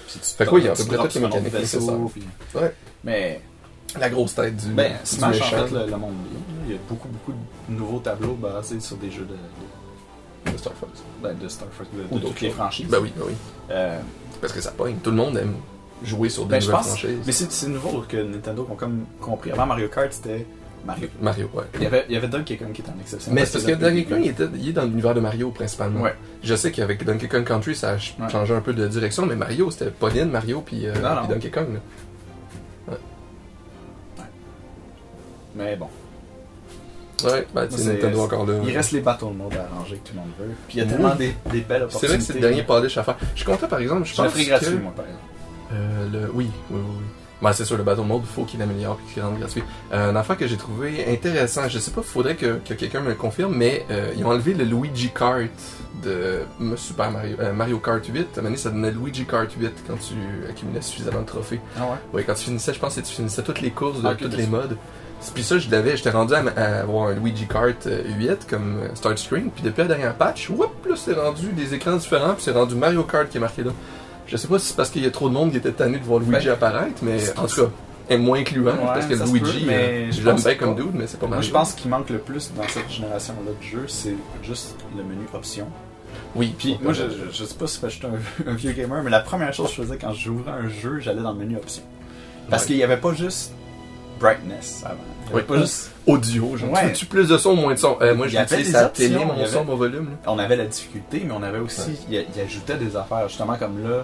[0.08, 1.94] Puis tu Fait que oui, il y a à peu près toutes les mécaniques nécessaires.
[2.14, 2.24] puis-
[2.56, 2.74] Ouais.
[3.04, 3.42] Mais
[4.00, 6.14] La grosse tête du, ben, Smash, en fait, le, le monde.
[6.68, 7.34] Il y a beaucoup, beaucoup
[7.68, 9.34] de nouveaux tableaux basés sur des jeux de,
[10.46, 10.92] de, de Star Fox.
[11.22, 12.88] ben, de Star Fox, de, Ou de d'autres toutes les franchises.
[12.88, 13.34] Ben oui, ben oui.
[13.72, 14.00] Euh,
[14.42, 14.96] Parce que ça pogne.
[15.04, 15.56] Tout le monde aime
[16.04, 17.20] jouer sur des Ben, nouvelles pense- franchises.
[17.26, 19.52] mais c'est c'est nouveau que Nintendo ont comme compris.
[19.52, 20.46] Avant Mario Kart, c'était
[20.86, 21.08] Mario.
[21.22, 21.64] Mario, ouais.
[21.76, 23.32] Il y avait, il y avait Donkey Kong qui était en exception.
[23.32, 26.02] Mais c'est parce que Donkey Kong, il, était, il est dans l'univers de Mario principalement.
[26.02, 26.14] Ouais.
[26.44, 28.30] Je sais qu'avec Donkey Kong Country, ça a ch- Ouais.
[28.30, 31.22] changé un peu de direction, mais Mario, c'était Pauline, Mario, puis euh, Non, non.
[31.22, 31.68] puis Donkey Kong.
[31.74, 31.80] là.
[35.56, 35.88] Mais bon.
[37.26, 38.56] Ouais, ben, sais, C'est- Nintendo encore là.
[38.68, 40.52] Il reste les battle modes à arranger que tout le monde veut.
[40.68, 40.92] Puis il y a Oui.
[40.92, 42.08] tellement des, des belles C'est opportunités.
[42.08, 43.18] vrai que c'est le dernier polish à faire.
[43.34, 44.50] Je suis content par exemple, je Je pense ferai que...
[44.50, 45.24] gratuit, moi, par exemple.
[45.74, 46.32] Euh, le...
[46.34, 47.04] Oui, oui, oui.
[47.42, 49.64] Ben, c'est sûr, le Battle Mode, faut qu'il améliore et qu'il rende gratuit.
[49.92, 53.10] Euh, un affaire que j'ai trouvé intéressant, je sais pas, faudrait que, que quelqu'un me
[53.10, 55.50] le confirme, mais euh, ils ont enlevé le Luigi Kart
[56.04, 56.44] de
[56.78, 58.18] Super Mario, euh, Mario Kart 8.
[58.18, 60.14] À un moment donné, ça donnait Luigi Kart 8 quand tu
[60.50, 61.60] accumulais suffisamment de trophées.
[61.78, 61.98] Ah ouais?
[62.14, 64.38] Oui, quand tu finissais, je pense que tu finissais toutes les courses de Ah, de
[64.38, 64.78] les modes.
[65.34, 68.78] Puis ça, je l'avais, j'étais rendu à, à avoir un Luigi Kart euh, 8 comme
[68.94, 69.50] start screen.
[69.52, 72.36] Puis depuis la dernière patch, whoop, là, c'est rendu des écrans différents.
[72.36, 73.72] Puis c'est rendu Mario Kart qui est marqué là.
[74.28, 75.98] Je sais pas si c'est parce qu'il y a trop de monde qui était tanné
[76.00, 77.70] de voir Luigi Ben, apparaître, mais en tout cas,
[78.10, 78.72] est moins incluant.
[78.72, 81.28] Ouais, parce que Luigi, peut, mais euh, je l'aime bien comme dude, mais c'est pas
[81.28, 81.48] Moi, Mario.
[81.48, 85.26] je pense qu'il manque le plus dans cette génération-là de jeux, c'est juste le menu
[85.34, 85.68] options.
[86.36, 88.12] Oui, Puis moi, je, je, je sais pas si je suis un,
[88.52, 91.22] un vieux gamer, mais la première chose que je faisais quand j'ouvrais un jeu, j'allais
[91.22, 91.84] dans le menu options.
[92.50, 92.68] Parce Ouais.
[92.68, 93.52] qu'il n'y avait pas juste
[94.20, 94.98] brightness avant.
[95.34, 95.42] Oui.
[95.44, 95.92] pas juste...
[96.08, 96.82] audio, genre, Ouais.
[96.82, 98.72] tu veux-tu plus de son ou moins de son Euh, Moi, je avait utilise des
[98.74, 100.06] sa options, télé, mon avait- son, mon volume.
[100.06, 100.32] là.
[100.32, 102.00] On avait la difficulté, mais on avait aussi...
[102.10, 104.04] Il, il ajoutait des affaires, justement comme là,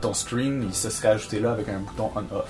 [0.00, 2.46] ton screen, il se serait ajouté là avec un bouton on-off.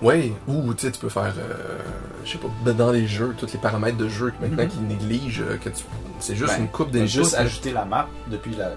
[0.00, 1.78] Ouais, ou tu sais, tu peux faire, euh,
[2.24, 4.68] je sais pas, ben, dans les jeux, tous les paramètres de jeu que maintenant Mhm.
[4.70, 5.82] qui négligent, euh, que tu,
[6.20, 7.08] c'est juste Ben, une coupe d'inputs.
[7.08, 8.74] juste ajouter la map depuis la, la,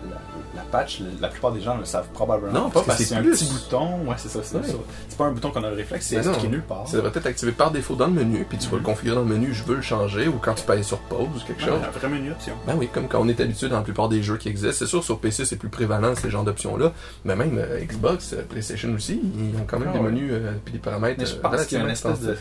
[0.56, 2.52] la patch, la plupart des gens le savent probablement.
[2.54, 4.00] Non, pas parce que c'est un petit bouton.
[4.08, 4.40] Ouais, c'est ça.
[4.44, 4.64] C'est Ouais.
[4.64, 4.74] ça.
[5.10, 6.22] C'est pas un bouton qu'on a le réflexe, c'est non.
[6.24, 6.88] expliqué nulle part.
[6.88, 8.80] Ça devrait être activé par défaut dans le menu, puis tu vas Mhm.
[8.80, 11.28] le configurer dans le menu, je veux le changer, ou quand tu payes sur pause
[11.36, 11.80] ou quelque Ouais, chose.
[11.88, 12.54] un vrai menu option.
[12.66, 14.76] Ben oui, comme quand on est habitué dans la plupart des jeux qui existent.
[14.78, 16.94] C'est sûr, sur PC, c'est plus prévalent, ces genres d'options-là.
[17.26, 20.12] Mais même euh, Xbox, euh, PlayStation aussi, ils ont quand même Ah des ouais.
[20.12, 20.32] menus
[20.66, 22.38] puis des paramètres Mais je euh, pense qu'il y a une espèce de,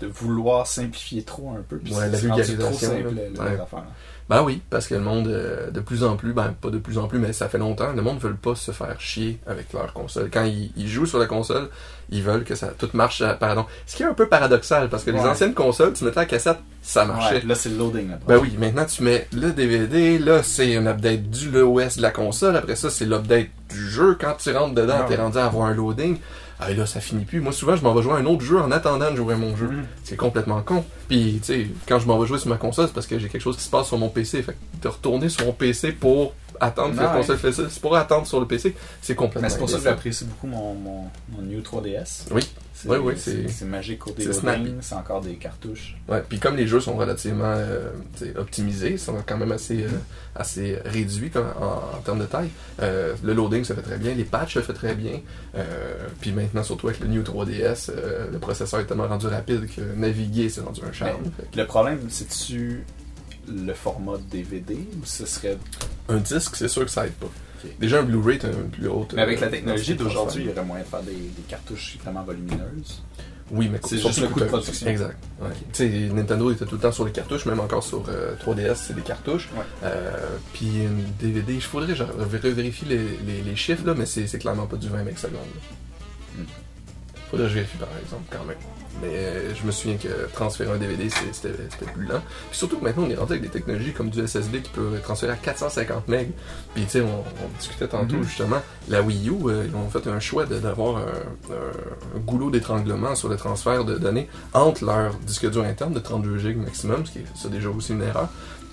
[0.00, 1.76] de vouloir simplifier trop un peu.
[1.78, 3.22] puis Ouais, la vulgarisation, trop simple, là.
[3.32, 3.60] les Ouais.
[3.60, 3.84] affaires.
[4.30, 6.98] Ben oui, parce que le monde, euh, de plus en plus, ben pas de plus
[6.98, 9.72] en plus, mais ça fait longtemps, le monde ne veut pas se faire chier avec
[9.72, 10.30] leur console.
[10.32, 11.68] Quand ils, ils jouent sur la console,
[12.10, 13.66] ils veulent que ça tout marche, euh, pardon.
[13.86, 16.58] Ce qui est un peu paradoxal, parce que les anciennes consoles, tu mettais la cassette,
[16.80, 17.38] ça marchait.
[17.38, 18.08] Ouais, là, c'est le loading.
[18.10, 22.02] Là, Ben oui, maintenant tu mets le DVD, là c'est un update du l'OS de
[22.02, 24.16] la console, après ça c'est l'update du jeu.
[24.18, 26.18] Quand tu rentres dedans, Ah t'es rendu à avoir un loading.
[26.60, 27.40] Ah et là ça finit plus.
[27.40, 29.36] Moi souvent je m'en vais jouer à un autre jeu en attendant de jouer à
[29.36, 29.68] mon jeu.
[29.68, 29.84] Mhm.
[30.04, 30.84] C'est complètement con.
[31.08, 33.28] Puis tu sais, quand je m'en vais jouer sur ma console, c'est parce que j'ai
[33.28, 34.42] quelque chose qui se passe sur mon PC.
[34.42, 37.80] Fait que de retourner sur mon PC pour attendre que la console fait ça, c'est
[37.80, 40.74] pour attendre sur le PC, c'est complètement Mais c'est pour ça que j'apprécie beaucoup mon,
[40.74, 42.26] mon, mon New 3DS.
[42.30, 42.46] Oui.
[42.86, 44.22] Oui, oui, c'est- c'est magique côté
[44.80, 45.96] c'est encore des cartouches.
[46.08, 47.90] Ouais, puis comme les jeux sont relativement euh,
[48.36, 49.88] optimisés, ils sont quand même assez, euh,
[50.34, 52.50] assez réduits comme- en, en termes de taille,
[52.82, 55.20] euh, le loading se fait très bien, les patchs se fait très bien,
[56.20, 59.80] puis maintenant surtout avec le New 3DS, euh, le processeur est tellement rendu rapide que
[59.96, 61.22] naviguer c'est rendu un charme.
[61.56, 62.84] Le problème, c'est-tu
[63.48, 65.58] le format DVD ou ce serait.
[66.08, 67.26] Un disque, c'est sûr que ça aide pas.
[67.78, 69.14] Déjà un Blu-ray, t'as une plus haute.
[69.14, 71.12] Mais avec euh, la technologie densité de d'aujourd'hui, il y aurait moyen de faire des,
[71.12, 73.02] des cartouches vraiment volumineuses.
[73.52, 74.86] Oui, mais C'est juste le coût de production.
[74.86, 75.16] Exact.
[75.40, 75.48] ouais.
[75.72, 78.76] Tu sais, Nintendo était tout le temps sur les cartouches, même encore sur euh, 3DS,
[78.76, 79.48] c'est des cartouches.
[79.56, 79.64] Ouais.
[79.82, 84.26] Euh, puis une DVD, il faudrait je revérifie les, les, les chiffres, là, mais c'est
[84.38, 85.40] clairement pas du 20 secondes.
[87.30, 88.56] Faudrait que je vérifie par exemple, quand même.
[89.02, 91.50] Mais euh, je me souviens que transférer un DVD, c'était
[91.94, 92.20] plus lent.
[92.50, 94.98] Puis surtout que maintenant, on est rendu avec des technologies comme du SSD qui peut
[95.02, 96.14] transférer à 450 MB.
[96.74, 98.24] Puis tu sais, on, on discutait tantôt Mhm.
[98.24, 102.50] justement, la Wii U, euh, ils ont fait un choix d'avoir un, un- un goulot
[102.50, 107.06] d'étranglement sur le transfert de données entre leur disque dur interne de 32 GB maximum,
[107.06, 108.28] ce qui est ça déjà aussi une erreur,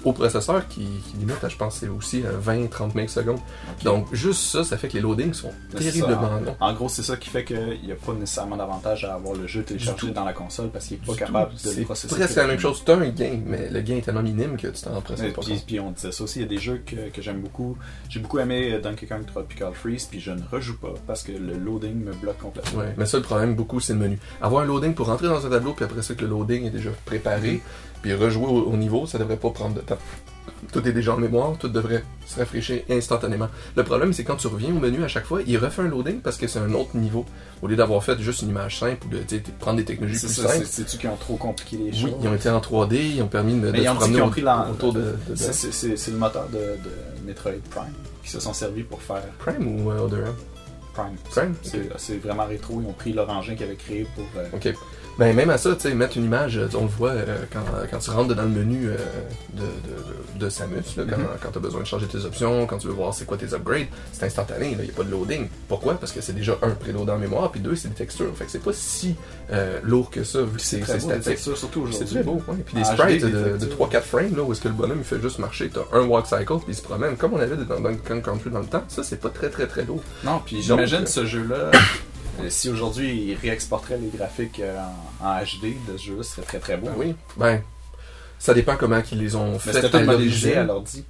[0.07, 3.39] au processeur qui, qui limite à, je pense, c'est aussi à 20-30 secondes.
[3.83, 6.55] Donc juste ça, ça fait que les loadings sont Mais c'est terriblement longs.
[6.59, 9.47] en, gros, c'est ça qui fait qu'il n'y a pas nécessairement d'avantage à avoir le
[9.47, 11.63] jeu téléchargé dans la console parce qu'il n'est pas Du capable tout.
[11.63, 12.15] de le C'est processer.
[12.15, 12.83] presque la même chose.
[12.85, 15.41] Tu as un gain, mais le gain est tellement minime que tu t'en Et pas
[15.41, 17.77] puis, puis on disait ça aussi, il y a des jeux que, que j'aime beaucoup.
[18.09, 21.31] J'ai beaucoup aimé euh, Donkey Kong Tropical Freeze, puis je ne rejoue pas parce que
[21.31, 22.79] le loading me bloque complètement.
[22.79, 24.19] Ouais, mais ça, le problème, beaucoup, c'est le menu.
[24.41, 26.69] Avoir un loading pour rentrer dans un tableau, puis après ça, que le loading est
[26.71, 27.61] déjà préparé,
[28.01, 29.97] puis rejouer au, au niveau, ça devrait pas prendre de temps.
[30.71, 33.47] Tout est déjà en mémoire, tout devrait se rafraîchir instantanément.
[33.75, 36.19] Le problème, c'est quand tu reviens au menu à chaque fois, il refait un loading
[36.19, 37.25] parce que c'est un autre niveau.
[37.61, 39.19] Au lieu d'avoir fait juste une image simple ou de
[39.59, 40.65] prendre des technologies plus ça, simples.
[40.65, 42.05] c'est- c'est-tu qui ont trop compliqué les choses?
[42.05, 44.29] Oui, ils ont été en 3D, ils ont permis de, de ils ont promener ont
[44.29, 46.77] pris autour de, C'est- le moteur de,
[47.25, 50.33] Metroid Prime qui se sont servis pour faire Prime ou euh, Other M?
[50.93, 51.15] Prime.
[51.29, 51.53] Prime?
[51.97, 54.25] C'est vraiment rétro, ils ont pris leur engin qu'ils avaient créé pour.
[54.37, 54.73] euh, Ok.
[55.19, 57.59] Ben même à ça, tu sais, mettre une image, euh, on le voit euh, quand,
[57.89, 58.95] quand tu rentres dans le menu euh,
[59.53, 61.25] de, de, de Samus, là, quand, Mhm.
[61.41, 63.51] quand tu as besoin de changer tes options, quand tu veux voir c'est quoi tes
[63.53, 65.47] upgrades, c'est instantané, il n'y a pas de loading.
[65.67, 65.95] Pourquoi?
[65.95, 68.31] Parce que c'est déjà un préload en mémoire, puis deux, c'est des textures.
[68.37, 69.15] Fait que c'est pas si
[69.51, 71.23] euh, lourd que ça, vu que c'est c'est statique.
[71.23, 72.13] textures, surtout C'est aujourd'hui.
[72.15, 72.57] très beau, ouais.
[72.63, 73.87] Puis des sprites de, des de textures.
[73.87, 76.27] 3-4 frames, là, où est-ce que le bonhomme il fait juste marcher, t'as un walk
[76.27, 78.83] cycle, puis il se promène, comme on avait dans Donkey Country dans le temps.
[78.87, 80.03] Ça, c'est pas très très très lourd.
[80.23, 81.71] Non, puis j'imagine euh, ce jeu-là,
[82.49, 84.77] si aujourd'hui ils réexporteraient les graphiques euh,
[85.21, 86.87] en, en HD de ce jeu-là, ce serait très très beau.
[86.87, 87.15] Ben oui.
[87.37, 87.61] Ben,
[88.39, 91.03] ça dépend comment ils les ont Mais fait c'était modélisé à l'ordi.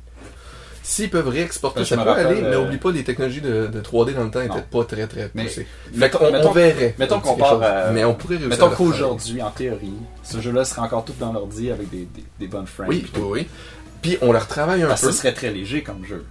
[0.83, 3.81] S'ils peuvent réexporter, Ben, ça peut aller, mais euh, oublie pas, les technologies de, de
[3.81, 4.45] 3D dans le temps Non.
[4.45, 5.67] étaient pas très très Mais poussées.
[5.91, 6.95] Fait mettons- qu'on on mettons- verrait.
[6.97, 7.59] mettons qu'on part
[7.91, 9.91] Mais on pourrait réussir Mettons qu'aujourd'hui, en théorie,
[10.23, 12.87] ce jeu-là serait encore tout dans l'ordi avec des, des, des bonnes frames.
[12.87, 13.47] Oui, puis oui, oui.
[14.01, 15.11] Puis on le retravaille un Parce peu.
[15.11, 16.23] ce serait très léger comme jeu.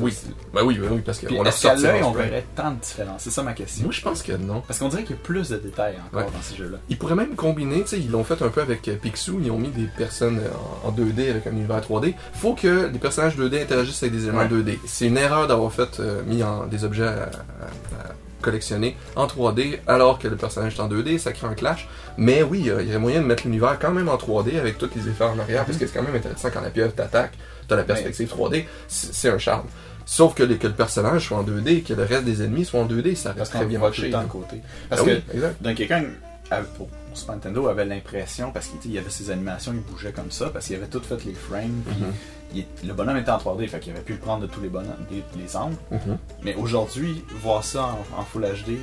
[0.00, 0.16] Oui.
[0.54, 3.22] Ben oui, ben oui, parce qu'on leur l'œil, on verrait tant de différences?
[3.22, 3.84] C'est ça ma question.
[3.84, 4.62] Moi, je pense que non.
[4.66, 6.32] Parce qu'on dirait qu'il y a plus de détails encore Ouais.
[6.32, 6.78] dans ces jeux-là.
[6.88, 9.50] Ils pourraient même combiner, tu sais, ils l'ont fait un peu avec euh, Picsou, ils
[9.50, 10.48] ont mis des personnes euh,
[10.84, 12.14] en en 2D avec un univers 3D.
[12.34, 14.48] Faut que les personnages 2D interagissent avec des éléments Ouais.
[14.48, 14.78] 2D.
[14.86, 19.26] C'est une erreur d'avoir fait euh, mis en, des objets à, à- à collectionner en
[19.26, 21.88] 3D alors que le personnage est en 2D, ça crée un clash.
[22.16, 24.78] Mais oui, euh, il y aurait moyen de mettre l'univers quand même en 3D avec
[24.78, 27.32] tous les effets en arrière, parce que c'est quand même intéressant quand la pieuvre t'attaque,
[27.68, 29.66] t'as la perspective 3D, c'est un charme.
[30.06, 32.64] Sauf que, le- que le personnage soit en 2D et que le reste des ennemis
[32.64, 34.08] soient en 2D, ça Parce reste très bien marché.
[34.08, 34.22] là.
[34.22, 34.62] de côté.
[34.88, 35.10] Parce Ah que
[35.68, 36.04] oui, quelqu'un
[36.50, 40.30] avait- pour Super Nintendo avait l'impression, parce qu'il y avait ses animations, il bougeait comme
[40.30, 42.64] ça, parce qu'il avait tout fait les frames, puis Mhm.
[42.82, 44.68] il- le bonhomme était en 3D, fait qu'il avait pu le prendre de tous les
[44.70, 45.76] bonhommes, les, les angles.
[45.90, 46.16] Mhm.
[46.42, 48.78] Mais aujourd'hui, voir ça en, en Full HD,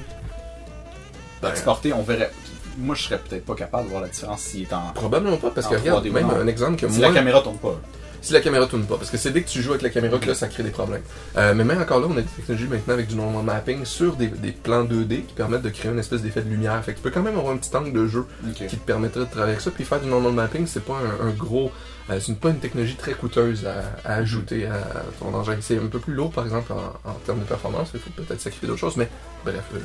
[1.42, 2.32] Ben, exporté, on verrait.
[2.78, 4.92] Moi, je serais peut-être pas capable de voir la différence s'il est en.
[4.94, 7.42] Probablement pas, parce que regarde, 3D ou même un exemple que Si moi, la caméra
[7.42, 7.80] tourne pas.
[8.26, 10.18] Si la caméra tourne pas, parce que c'est dès que tu joues avec la caméra
[10.18, 11.04] que là, ça crée des problèmes.
[11.38, 14.16] Euh, mais même encore là, on a des technologies maintenant avec du normal mapping sur
[14.16, 16.84] des, des plans 2D qui permettent de créer une espèce d'effet de lumière.
[16.84, 19.20] Fait que tu peux quand même avoir un petit angle de jeu qui te permettrait
[19.20, 19.70] de travailler avec ça.
[19.70, 21.72] Puis faire du normal mapping, c'est pas un, un gros.
[22.10, 24.80] Euh, c'est pas une technologie très coûteuse à, à ajouter à
[25.20, 25.58] ton engin.
[25.62, 27.90] C'est un peu plus lourd, par exemple, en, en termes de performance.
[27.94, 29.10] Il faut peut-être sacrifier d'autres choses, mais
[29.44, 29.80] bref, euh,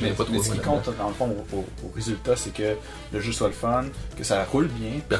[0.00, 2.52] Mais, pas trop mais ce qui compte dans le fond au, au- au résultat, c'est
[2.52, 2.74] que
[3.12, 3.84] le jeu soit le fun,
[4.16, 5.14] que ça roule bien, que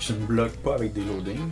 [0.00, 1.48] tu, ne bloques pas avec des loadings.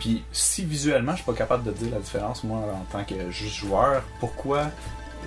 [0.00, 3.30] Puis si visuellement je suis pas capable de dire la différence, moi en tant que
[3.30, 4.70] juste joueur, pourquoi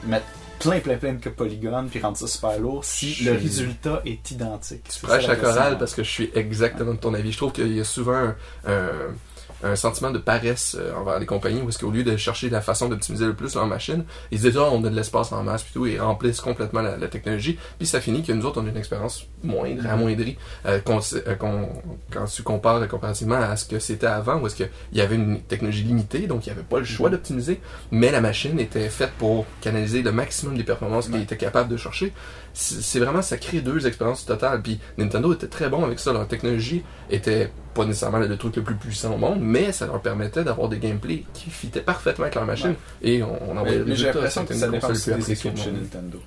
[0.06, 0.26] mettre
[0.60, 4.32] plein plein plein de polygones puis rendre ça super lourd si Je- le résultat est
[4.32, 7.32] identique Tu prêches la chorale parce que je suis exactement de ton avis.
[7.32, 9.16] Je trouve qu'il y a souvent un, un-
[9.64, 12.62] un sentiment de paresse euh, envers les compagnies où est-ce qu'au lieu de chercher la
[12.62, 15.44] façon d'optimiser le plus leur machine, ils se disent ah on a de l'espace en
[15.44, 17.58] masse puis tout et remplissent complètement la, la technologie.
[17.78, 19.90] Puis ça finit que nous autres on a une expérience moindre, Mhm.
[19.90, 21.70] amoindrie euh, qu'on- euh, qu'on-
[22.12, 25.42] quand tu compares comparativement à ce que c'était avant où est-ce qu'il y avait une
[25.42, 27.16] technologie limitée donc il n'y avait pas le choix Mhm.
[27.16, 27.60] d'optimiser,
[27.92, 31.22] mais la machine était faite pour canaliser le maximum des performances qu'il Ouais.
[31.24, 32.14] était capable de chercher
[32.54, 34.62] c'est c'est vraiment, ça crée deux expériences totales.
[34.64, 36.12] Puis Nintendo était très bon avec ça.
[36.14, 40.02] Leur technologie était pas nécessairement le truc le plus puissant au monde, mais ça leur
[40.02, 42.76] permettait d'avoir des gameplays qui fitaient parfaitement avec leur machine.
[43.02, 45.72] Et on, on envoyait mais j'ai l'impression que ça dépend aussi des équipes chez.
[45.72, 46.22] Nintendo.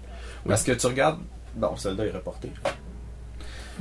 [0.48, 1.18] Parce que tu regardes,
[1.54, 2.50] bon, Zelda est reporté.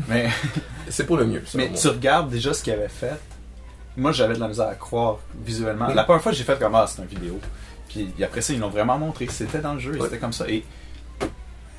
[0.08, 0.28] Mais,
[0.90, 1.44] C'est pour le mieux.
[1.56, 3.20] mais tu regardes déjà ce qu'il avait fait.
[3.98, 5.88] Moi, j'avais de la misère à croire visuellement.
[5.88, 7.40] La première fois, j'ai fait comme ah, c'est une vidéo.
[7.90, 10.06] Puis après ça, ils l'ont vraiment montré que c'était dans le jeu et Ouais.
[10.06, 10.48] c'était comme ça.
[10.48, 10.64] Et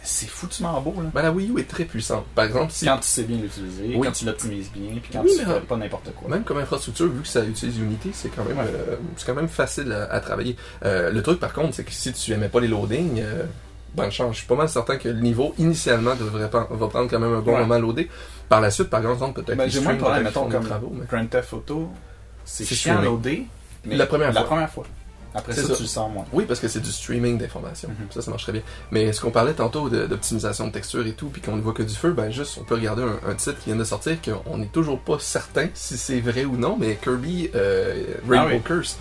[0.02, 1.10] c'est foutument beau, là.
[1.14, 2.24] Ben, la Wii U est très puissante.
[2.34, 4.06] Par exemple, si Quand tu sais bien l'utiliser, Oui.
[4.06, 6.28] quand tu l'optimises bien, puis quand Oui, tu fais pas n'importe quoi.
[6.28, 8.64] Même comme infrastructure, vu que ça utilise Unity, c'est quand même, Ouais.
[8.66, 10.56] euh, c'est quand même facile à, à travailler.
[10.84, 13.44] Euh, le truc, par contre, c'est que si tu aimais pas les loadings, euh,
[13.94, 14.32] bonne chance.
[14.34, 17.40] Je suis pas mal certain que le niveau, initialement, devrait va prendre quand même un
[17.40, 17.60] bon Ouais.
[17.60, 18.08] moment à loader.
[18.48, 21.06] Par la suite, par exemple, peut-être Ben, j'ai moins de problème, mettons, comme travaux, mais-
[21.06, 21.90] Grand Theft Auto,
[22.44, 23.04] c'est chiant à streamé.
[23.16, 23.46] loader,
[23.84, 24.44] mais La première la fois.
[24.48, 24.86] première fois.
[25.34, 25.74] Après ça, ça.
[25.76, 26.24] tu le sens moins.
[26.32, 27.88] Oui, parce que c'est du streaming d'informations.
[27.88, 28.06] Mhm.
[28.10, 28.62] Ça, ça marcherait bien.
[28.90, 31.82] Mais ce qu'on parlait tantôt d'optimisation de texture et tout, puis qu'on ne voit que
[31.82, 34.58] du feu, ben juste, on peut regarder un, un titre qui vient de sortir qu'on
[34.58, 38.60] n'est toujours pas certain si c'est vrai ou non, mais Kirby euh, Rainbow Ah oui.
[38.64, 38.98] Curse.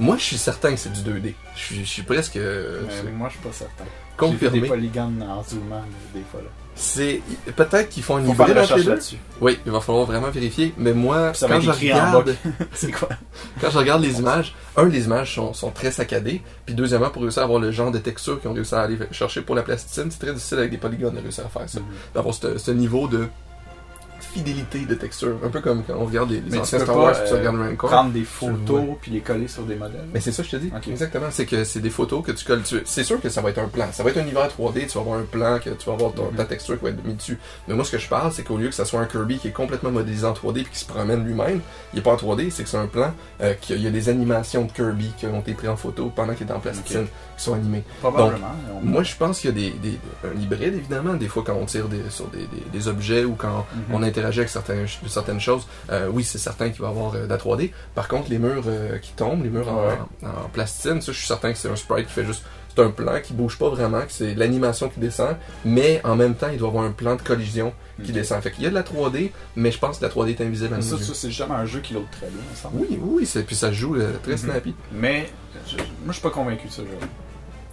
[0.00, 1.34] Moi, je suis certain que c'est du 2D.
[1.54, 3.84] Je suis, je suis presque euh, Mais moi, je suis pas certain.
[3.84, 4.60] J'ai confirmé.
[4.62, 5.82] des polygones en zoomant
[6.14, 6.40] des fois.
[6.40, 6.48] Là.
[6.76, 7.20] C'est
[7.54, 8.98] peut-être qu'ils font une Faut hybride entre les deux.
[9.40, 10.74] Oui, il va falloir vraiment vérifier.
[10.76, 12.32] Mais moi, ça quand je regarde, bas.
[12.74, 13.08] c'est quoi?
[13.60, 16.42] Quand je regarde les images, un, les images sont, sont très saccadées.
[16.66, 18.98] Puis deuxièmement, pour réussir à avoir le genre de texture qu'ils ont réussi à aller
[19.12, 21.80] chercher pour la plasticine, c'est très difficile avec des polygones de réussir à faire ça.
[22.14, 23.28] D'avoir ce, ce niveau de
[24.34, 25.36] fidélité de texture.
[25.44, 27.56] Un peu comme quand on regarde les, les anciens Star Wars, puis tu euh, regardes
[27.56, 27.90] Rancor.
[27.90, 30.04] Prendre des photos puis les coller sur des modèles.
[30.12, 30.72] Mais c'est ça que je te dis.
[30.90, 31.26] Exactement.
[31.30, 32.62] C'est que c'est des photos que tu colles.
[32.62, 33.86] tu- C'est sûr que ça va être un plan.
[33.92, 34.86] Ça va être un univers 3D.
[34.86, 37.04] Tu vas avoir un plan que tu vas avoir ton- ta texture qui va être
[37.04, 37.38] mis dessus.
[37.68, 39.48] Mais moi, ce que je parle, c'est qu'au lieu que ça soit un Kirby qui
[39.48, 41.60] est complètement modélisé en 3D puis qui se promène lui-même,
[41.92, 42.50] il est pas en 3D.
[42.50, 45.40] C'est que c'est un plan euh, qu'il y a des animations de Kirby qui ont
[45.40, 47.84] été prises en photo pendant qu'il est en plasticine, qui sont animées.
[48.00, 48.48] Probablement.
[48.82, 51.14] on- Moi, je pense qu'il y a des, des- un hybride, évidemment.
[51.14, 52.26] Des fois, quand on tire des- sur
[52.72, 53.94] des, objets ou quand Mhm.
[53.94, 57.24] on interagit avec certains, certaines choses, euh, oui, c'est certain qu'il va y avoir euh,
[57.24, 57.72] de la 3D.
[57.94, 59.98] Par contre, les murs euh, qui tombent, les murs en, Ouais.
[60.44, 62.42] en plasticine, ça, je suis certain que c'est un sprite qui fait juste.
[62.76, 66.34] C'est un plan qui bouge pas vraiment, que c'est l'animation qui descend, mais en même
[66.34, 67.72] temps, il doit y avoir un plan de collision
[68.04, 68.42] qui descend.
[68.42, 70.74] Fait qu'il y a de la 3D, mais je pense que la 3D est invisible
[70.74, 72.76] à ça, ça, c'est jamais un jeu qui l'autre très bien, il me semble.
[72.80, 72.98] Oui,
[73.32, 74.38] oui, puis ça se joue euh, très Mhm.
[74.38, 74.74] snappy.
[74.90, 75.30] Mais
[75.68, 76.88] je- moi, je suis pas convaincu de ce jeu.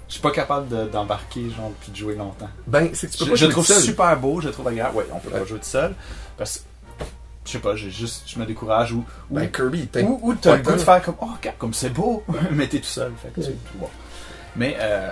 [0.07, 2.49] Je suis pas capable de- d'embarquer, genre, puis de jouer longtemps.
[2.67, 3.81] Ben, c'est que tu peux Je, pas je le jouer trouve seul.
[3.81, 4.97] super beau, je le trouve agréable.
[4.97, 5.39] Ouais, on peut Ouais.
[5.39, 5.95] pas jouer tout seul.
[6.41, 7.05] Parce que
[7.45, 10.33] je sais pas, j'ai juste, je me décourage ou, ou, Ben, Kirby, t'as- ou, ou
[10.33, 13.11] t'as le goût de faire comme, oh, regarde, comme c'est beau, mais t'es tout seul.
[13.21, 13.89] Fait que tout bon.
[14.55, 15.11] Mais, euh,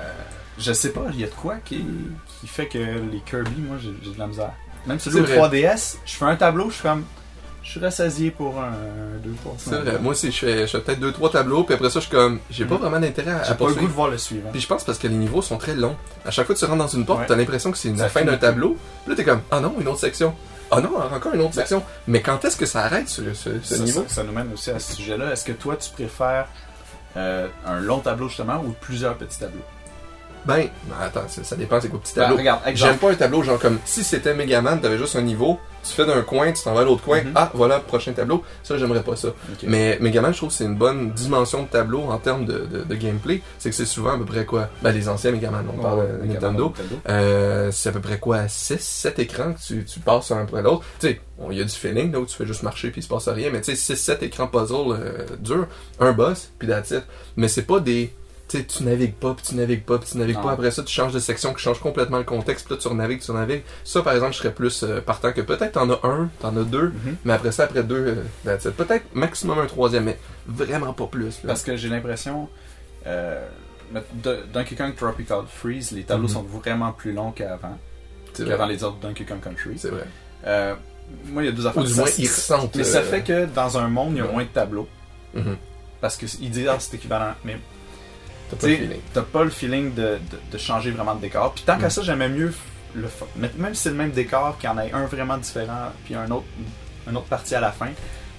[0.57, 1.85] je sais pas, il y a de quoi qui,
[2.41, 4.53] qui fait que les Kirby, moi, j'ai de la misère.
[4.87, 5.49] Même celui au C'est vrai.
[5.49, 7.03] 3DS, je fais un tableau, je suis comme,
[7.61, 8.71] je suis rassasié pour un
[9.23, 9.99] 2 C'est vrai.
[10.01, 12.11] Moi aussi, je fais, je fais peut-être deux, trois tableaux, puis après ça, je suis
[12.15, 12.81] comme, j'ai pas Mhm.
[12.81, 14.49] vraiment d'intérêt à, J'ai à pas le goût de voir le suivant.
[14.51, 15.95] Puis je pense parce que les niveaux sont très longs.
[16.25, 17.25] À chaque fois que tu rentres dans une porte, Ouais.
[17.27, 18.77] t'as l'impression que c'est la fin d'un tableau.
[19.03, 20.33] Puis là, t'es comme, ah non, une autre section.
[20.71, 21.83] Ah non, encore une autre Ben- section.
[22.07, 24.05] Mais quand est-ce que ça arrête, ce, ce- ce ça, niveau?
[24.07, 25.31] ça- ça nous mène aussi à ce sujet-là.
[25.31, 26.47] Est-ce que toi, tu préfères
[27.17, 29.63] euh, un long tableau justement ou plusieurs petits tableaux?
[30.45, 30.67] Ben,
[31.01, 32.37] attends, ça, ça dépend, c'est quoi petit Ben, tableau?
[32.37, 35.93] Regarde, J'aime pas un tableau genre comme si c'était Megaman, t'avais juste un niveau, tu
[35.93, 37.31] fais d'un coin, tu t'en vas à l'autre coin, Mhm.
[37.35, 38.43] ah voilà, prochain tableau.
[38.63, 39.29] Ça, j'aimerais pas ça.
[39.29, 39.63] Ok.
[39.63, 42.83] Mais Megaman, je trouve que c'est une bonne dimension de tableau en termes de, de-
[42.83, 43.41] de gameplay.
[43.57, 44.69] C'est que c'est souvent à peu près quoi?
[44.81, 46.73] Ben, les anciens Megaman, on parle de Megaman, Nintendo.
[47.07, 48.47] Euh, c'est à peu près quoi?
[48.47, 50.83] 6, 7 écrans que tu, tu passes un après l'autre.
[50.99, 53.03] Tu sais, il y a du feeling là où tu fais juste marcher puis il
[53.03, 55.67] se passe rien, mais tu sais, 6, 7 écrans puzzle euh, durs,
[55.99, 57.03] un boss, puis that's it.
[57.37, 58.13] Mais c'est pas des.
[58.49, 60.51] Tu navigues pas, puis tu navigues pas, puis tu navigues pas.
[60.53, 63.21] Après ça, tu changes de section qui change complètement le contexte, puis là, tu renavigues,
[63.21, 63.61] tu renavigues.
[63.83, 66.63] Ça, par exemple, je serais plus euh, partant que peut-être t'en as un, t'en as
[66.63, 67.17] deux, Mhm.
[67.25, 68.57] mais après ça, après deux, euh.
[68.75, 71.35] Peut-être maximum un troisième, mais vraiment pas plus.
[71.43, 71.47] Là.
[71.47, 72.49] Parce que j'ai l'impression,
[73.05, 73.45] euh,
[74.53, 76.33] Donkey Kong Tropical Freeze, les tableaux Mhm.
[76.33, 77.77] sont vraiment plus longs qu'avant,
[78.35, 79.77] qu'avant les autres Donkey Kong Country.
[79.77, 80.05] C'est vrai.
[80.47, 80.75] Euh,
[81.25, 81.83] moi, il y a deux affaires.
[81.83, 82.75] Ou du moins, ils ressentent.
[82.75, 84.31] Mais ça fait que dans un monde, il y a ouais.
[84.31, 84.87] moins de tableaux.
[85.35, 85.55] mhm.
[86.01, 87.33] Parce qu'ils disent, ah, c'est équivalent.
[87.43, 87.57] Mais
[88.49, 88.99] T'as pas le feeling.
[89.13, 91.53] t'as pas le feeling de, de, de changer vraiment de décor.
[91.53, 91.91] Puis tant qu'à Mm.
[91.91, 92.53] ça, j'aimais mieux
[92.95, 93.07] le
[93.57, 96.29] Même si c'est le même décor, qu'il y en ait un vraiment différent, puis un
[96.31, 96.45] autre,
[97.07, 97.89] une autre partie à la fin.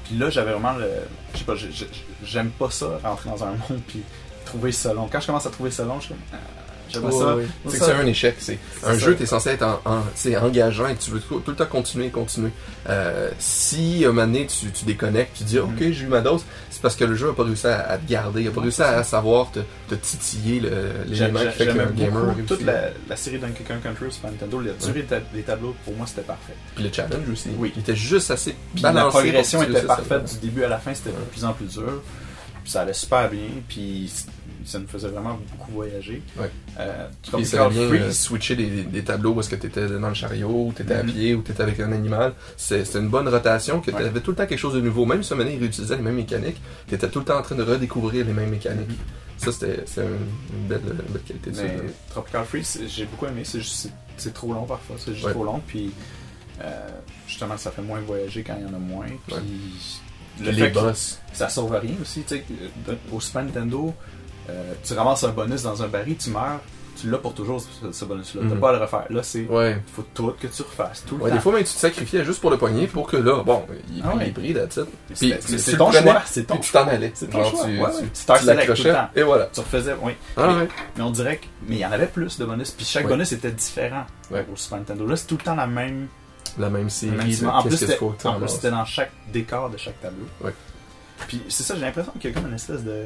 [0.04, 0.88] Puis là, j'avais vraiment le.
[1.34, 1.88] Je sais pas, j'ai- j'ai-
[2.24, 4.02] j'aime pas ça, rentrer dans un monde, puis
[4.44, 5.08] trouver ça long.
[5.10, 6.22] Quand je commence à trouver ça long, je suis comme.
[6.32, 6.36] ah,
[6.92, 7.18] Ouais, ça.
[7.18, 7.36] ça-
[7.68, 8.34] C'est que c'est un échec.
[8.40, 8.98] C'est C'est un ça.
[8.98, 11.66] jeu, t'es censé être en, en- c'est engageant et tu veux tout, tout le temps
[11.66, 12.50] continuer, continuer.
[12.88, 15.64] Euh, si à un moment donné tu, tu déconnectes, tu dis Mhm.
[15.66, 16.44] ok j'ai eu ma dose,
[16.80, 18.62] c'est parce que le jeu a pas réussi à, à te garder, il a pas
[18.62, 19.04] réussi à, ça.
[19.04, 20.62] savoir te, te titiller
[21.06, 24.62] l'élément qui fait qu'un gamer toute la, la série Donkey Kong Country Super Nintendo.
[24.62, 26.54] La durée des tableaux, pour moi, c'était parfait.
[26.74, 27.50] Puis le challenge aussi.
[27.58, 27.70] Oui.
[27.76, 29.04] Il était juste assez Puis balancé.
[29.04, 31.52] la progression que était à parfaite du début à la fin, c'était de plus en
[31.52, 32.00] plus dur.
[32.62, 34.10] Puis ça allait super bien, puis
[34.64, 36.22] ça nous faisait vraiment beaucoup voyager.
[36.38, 36.50] Ouais.
[36.78, 40.66] Euh, ça vient Freeze, euh, switcher des, des tableaux est-ce que t'étais dans le chariot,
[40.68, 41.12] ou t'étais à Mhm.
[41.12, 42.34] pied, ou t'étais avec un animal.
[42.56, 44.02] C'était une bonne rotation, que Ouais.
[44.02, 45.06] t'avais tout le temps quelque chose de nouveau.
[45.06, 47.62] Même si maintenant ils réutilisaient les mêmes mécaniques, t'étais tout le temps en train de
[47.62, 48.90] redécouvrir les mêmes mécaniques.
[49.38, 51.62] Ça, c'était une belle, une belle qualité de ça.
[51.62, 53.42] mais Tropical Freeze, j'ai beaucoup aimé.
[53.44, 55.32] C'est trop long parfois, c'est juste Ouais.
[55.32, 55.62] trop long.
[55.66, 55.90] Puis
[56.62, 56.88] euh,
[57.26, 59.06] justement, ça fait moins voyager quand il y en a moins.
[59.26, 59.36] Puis
[60.44, 61.18] le les boss.
[61.32, 62.22] ça sauve rien aussi.
[62.22, 63.94] Tu euh, au Super Nintendo,
[64.48, 66.60] euh, tu ramasses un bonus dans un baril, tu meurs,
[67.00, 68.42] tu l'as pour toujours ce, ce bonus-là.
[68.46, 68.60] T'as Mhm.
[68.60, 69.06] pas à le refaire.
[69.08, 69.80] Là, c'est Ouais.
[69.94, 71.36] faut tout que tu refasses tout le Ouais, temps.
[71.36, 74.02] des fois, même, tu te sacrifiais juste pour le poignet pour que là, bon, il
[74.04, 74.24] Ah ouais.
[74.26, 74.86] il pris, that's it.
[75.14, 77.10] C'est- ton choix, c'est ton Puis tu t'en allais.
[77.14, 77.64] C'est ton choix.
[77.64, 77.88] tu, Ouais,
[78.38, 79.46] tu- l'accrochais, et voilà.
[79.52, 80.12] Tu refaisais, oui.
[80.36, 80.54] Ah
[80.96, 81.46] mais, on dirait que.
[81.66, 84.78] Mais il y en avait plus de bonus, puis chaque bonus était différent au Super
[84.78, 85.06] Nintendo.
[85.06, 86.08] Là, c'est tout le temps la même.
[86.58, 87.12] La même la série.
[87.12, 87.46] même là, série.
[87.50, 90.26] En plus, c'était dans chaque décor de chaque tableau.
[91.28, 93.04] Puis c'est ça, j'ai l'impression qu'il y a comme une espèce de,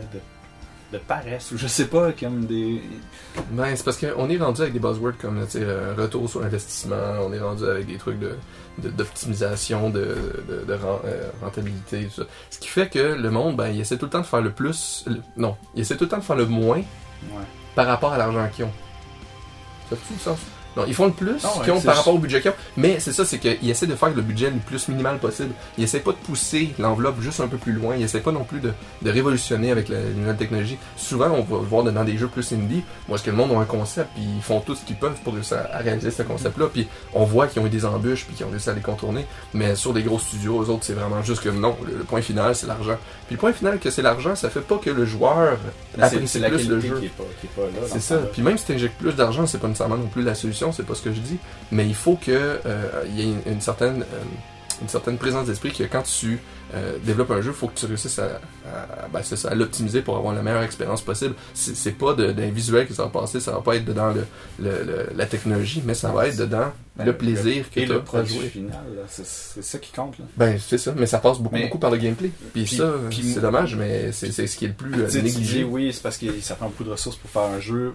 [0.94, 2.82] de, de paresse, ou je sais pas, comme des.
[3.50, 7.32] Ben, c'est parce qu'on est rendu avec des buzzwords comme euh, retour sur investissement, on
[7.32, 8.32] est rendu avec des trucs de
[8.78, 10.16] de- d'optimisation, de,
[10.48, 12.28] de, de ren- euh, rentabilité, tout ça.
[12.50, 14.50] Ce qui fait que le monde, ben, il essaie tout le temps de faire le
[14.50, 15.04] plus.
[15.06, 17.44] le- non, il essaie tout le temps de faire le moins Ouais.
[17.76, 18.72] par rapport à l'argent qu'ils ont.
[19.90, 20.38] Ça fait du sens?
[20.76, 22.54] Non, ils font le plus qu'ils ont par rapport au budget qu'ils ont.
[22.76, 25.52] Mais c'est ça, c'est qu'ils essaient de faire le budget le plus minimal possible.
[25.78, 27.96] Ils essaient pas de pousser l'enveloppe juste un peu plus loin.
[27.96, 30.78] Ils essaient pas non plus de, de révolutionner avec la, les nouvelles technologies.
[30.96, 33.58] Souvent, on va voir dans des jeux plus indie, où est-ce que le monde a
[33.58, 36.66] un concept, puis ils font tout ce qu'ils peuvent pour réussir à, réaliser ce concept-là.
[36.72, 39.26] Puis on voit qu'ils ont eu des embûches, puis qu'ils ont réussi à les contourner.
[39.52, 42.22] Mais sur des gros studios, eux autres, c'est vraiment juste que non, le, le point
[42.22, 42.96] final, c'est l'argent.
[43.26, 45.58] Puis le point final, que c'est l'argent, ça fait pas que le joueur
[45.98, 46.98] apprécie c'est la plus le jeu.
[46.98, 47.80] qui est pas, qui est pas là.
[47.80, 48.16] dans C'est ce ça.
[48.32, 50.84] Puis même si tu injectes plus d'argent, c'est pas nécessairement non plus la solution, c'est
[50.86, 51.38] pas ce que je dis.
[51.72, 54.22] Mais il faut que euh, il y ait une, une certaine euh,
[54.82, 56.40] une certaine présence d'esprit que quand tu
[56.74, 59.54] euh, développes un jeu, il faut que tu réussisses à, à, ben, c'est ça, à
[59.54, 61.36] l'optimiser pour avoir la meilleure expérience possible.
[61.54, 64.24] C'est pas d'un visuel que ça va passer, ça va pas être dedans le,
[64.58, 67.90] le- le- la technologie, mais ça va être dedans Ben, le plaisir que Et tu
[67.90, 68.48] le as à produit jouer.
[68.48, 70.18] final, c'est c'est ça qui compte.
[70.18, 70.24] Là.
[70.36, 72.32] Ben c'est ça, mais ça passe beaucoup Mais- beaucoup par le gameplay.
[72.52, 75.22] Puis, Puis- ça, puis c'est dommage, mais c'est ce qui est le plus euh, dis
[75.22, 75.62] négligé.
[75.62, 77.94] oui, c'est parce que ça prend beaucoup de ressources pour faire un jeu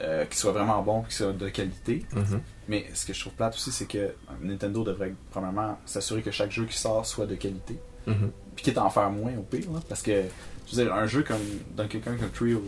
[0.00, 2.04] euh, qui soit vraiment bon, qui soit de qualité.
[2.14, 2.40] Mhm.
[2.68, 6.50] Mais ce que je trouve plate aussi, c'est que Nintendo devrait probablement s'assurer que chaque
[6.50, 7.78] jeu qui sort soit de qualité.
[8.06, 8.30] Mhm.
[8.54, 9.70] Puis à en faire moins au pire.
[9.72, 10.24] là, parce que,
[10.66, 11.42] je veux dire, un jeu comme
[11.76, 12.64] Donkey Kong Country ou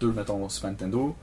[0.00, 1.14] 2, mettons, au Super Nintendo,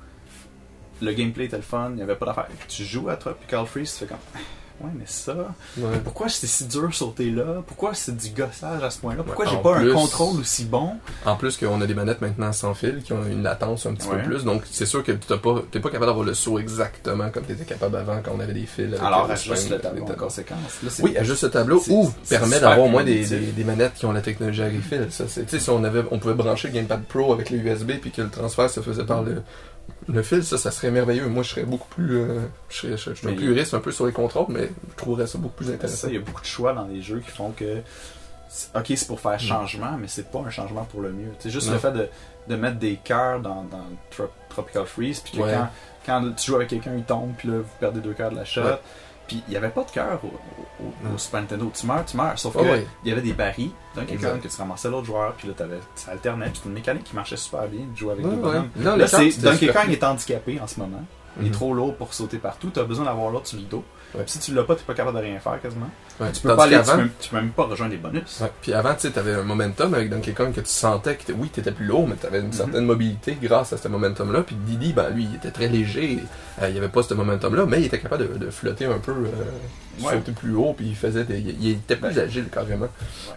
[1.02, 2.48] le gameplay était le fun, il n'y avait pas d'affaire.
[2.68, 4.42] Tu joues à Tropical Freeze, tu fais comme.
[4.82, 5.36] Ouais, mais ça,
[5.78, 6.00] Ouais.
[6.04, 7.62] pourquoi c'est si dur sauter là?
[7.68, 9.24] Pourquoi c'est du gossage à ce point-là?
[9.24, 10.94] Pourquoi Ouais, j'ai pas plus- un contrôle aussi bon?
[11.26, 14.08] En plus qu'on a des manettes maintenant sans fil qui ont une latence un petit
[14.08, 17.30] peu plus, donc c'est sûr que tu pas, t'es pas capable d'avoir le saut exactement
[17.30, 18.88] comme tu étais capable avant quand on avait des fils.
[18.94, 20.58] avec Alors, ajuste le tableau les en conséquence.
[20.84, 23.40] Là, Oui, ajuste le tableau ou permet d'avoir au moins des, primitif.
[23.40, 25.08] des, des manettes qui ont la technologie à refill.
[25.12, 27.58] Ça, c'est, tu sais, si on avait, on pouvait brancher le Gamepad Pro avec le
[27.58, 29.42] USB puis que le transfert se faisait par le,
[30.08, 31.28] le fil, ça, ça serait merveilleux.
[31.28, 33.92] Moi, je serais beaucoup plus, euh, je serais, je, je suis un puriste un peu
[33.92, 35.98] sur les contrôles, mais je trouverais ça beaucoup plus intéressant.
[35.98, 37.78] ça, il y a beaucoup de choix dans les jeux qui font que.
[38.76, 41.30] Ok, c'est pour faire changement, mais c'est pas un changement pour le mieux.
[41.38, 41.74] C'est juste Non.
[41.74, 42.08] le fait de,
[42.48, 45.54] de mettre des cœurs dans, dans Tro- Tropical Freeze, puis que Ouais.
[45.54, 45.70] quand,
[46.22, 48.46] quand tu joues avec quelqu'un, il tombe, puis là, vous perdez deux cœurs de la
[48.46, 48.62] shot.
[48.64, 48.80] Ouais.
[49.30, 51.72] Puis il n'y avait pas de cœur au, Super Nintendo.
[51.74, 52.38] Tu meurs, tu meurs.
[52.38, 52.88] Sauf Oh, que ouais.
[53.06, 55.80] il y avait des barils d'un quelqu'un que tu ramassais l'autre joueur, puis là, t'avais,
[55.96, 56.46] ça alternait.
[56.48, 58.42] Puis c'était une mécanique qui marchait super bien de jouer avec Ouais, deux ouais.
[58.42, 58.70] bonhommes.
[58.76, 61.04] Non, Là, c'est Donkey Kong est handicapé en ce moment.
[61.40, 61.54] Il est Mhm.
[61.54, 62.72] trop lourd pour sauter partout.
[62.74, 63.84] Tu as besoin d'avoir l'autre sur le dos.
[64.16, 64.24] Ouais.
[64.26, 65.90] Si tu l'as pas, tu pas capable de rien faire quasiment.
[66.20, 66.32] Ouais.
[66.32, 68.42] Tu peux, pas aller, tu, peux, tu peux même pas rejoindre les bonus.
[68.62, 71.50] Puis avant, tu sais, t'avais un momentum avec Donkey Kong que tu sentais que, oui,
[71.50, 74.42] t'étais plus lourd, mais t'avais une certaine mobilité grâce à ce momentum-là.
[74.42, 76.20] Puis Didi, ben lui, il était très léger.
[76.62, 79.12] Euh, il avait pas ce momentum-là, mais il était capable de, de flotter un peu,
[79.12, 79.28] euh,
[80.00, 82.90] sauter plus haut, puis il faisait des, il, était plus agile carrément.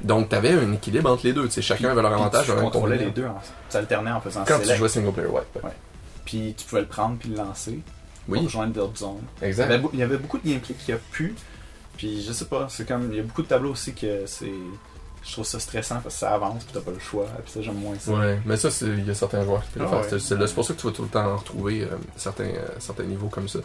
[0.03, 1.49] Donc t'avais un équilibre entre les deux.
[1.49, 2.47] Tu chacun avait leur avantage.
[2.47, 3.27] Tu contrôlais les deux.
[3.27, 5.29] En, tu alternais en faisant Quand tu jouais single player.
[5.29, 5.71] Ouais.
[6.25, 7.81] Puis tu pouvais le prendre puis le lancer.
[8.29, 9.23] Pour rejoindre d'autres zones.
[9.41, 9.71] Il y, exact.
[9.71, 11.35] avait, il y avait beaucoup de gameplay qui a pu.
[11.97, 13.09] Puis je sais pas, c'est comme.
[13.13, 14.53] Il y a beaucoup de tableaux aussi que c'est.
[15.25, 17.27] Je trouve ça stressant parce que ça avance puis t'as pas le choix.
[17.45, 18.11] Puis ça, j'aime moins ça.
[18.13, 20.13] Ouais, mais ça, c'est- il y a certains joueurs qui peuvent le Ah faire.
[20.13, 20.19] ouais.
[20.19, 23.29] C'est- pour ça que tu vas tout le temps retrouver euh, certains, euh, certains niveaux
[23.29, 23.61] comme ça.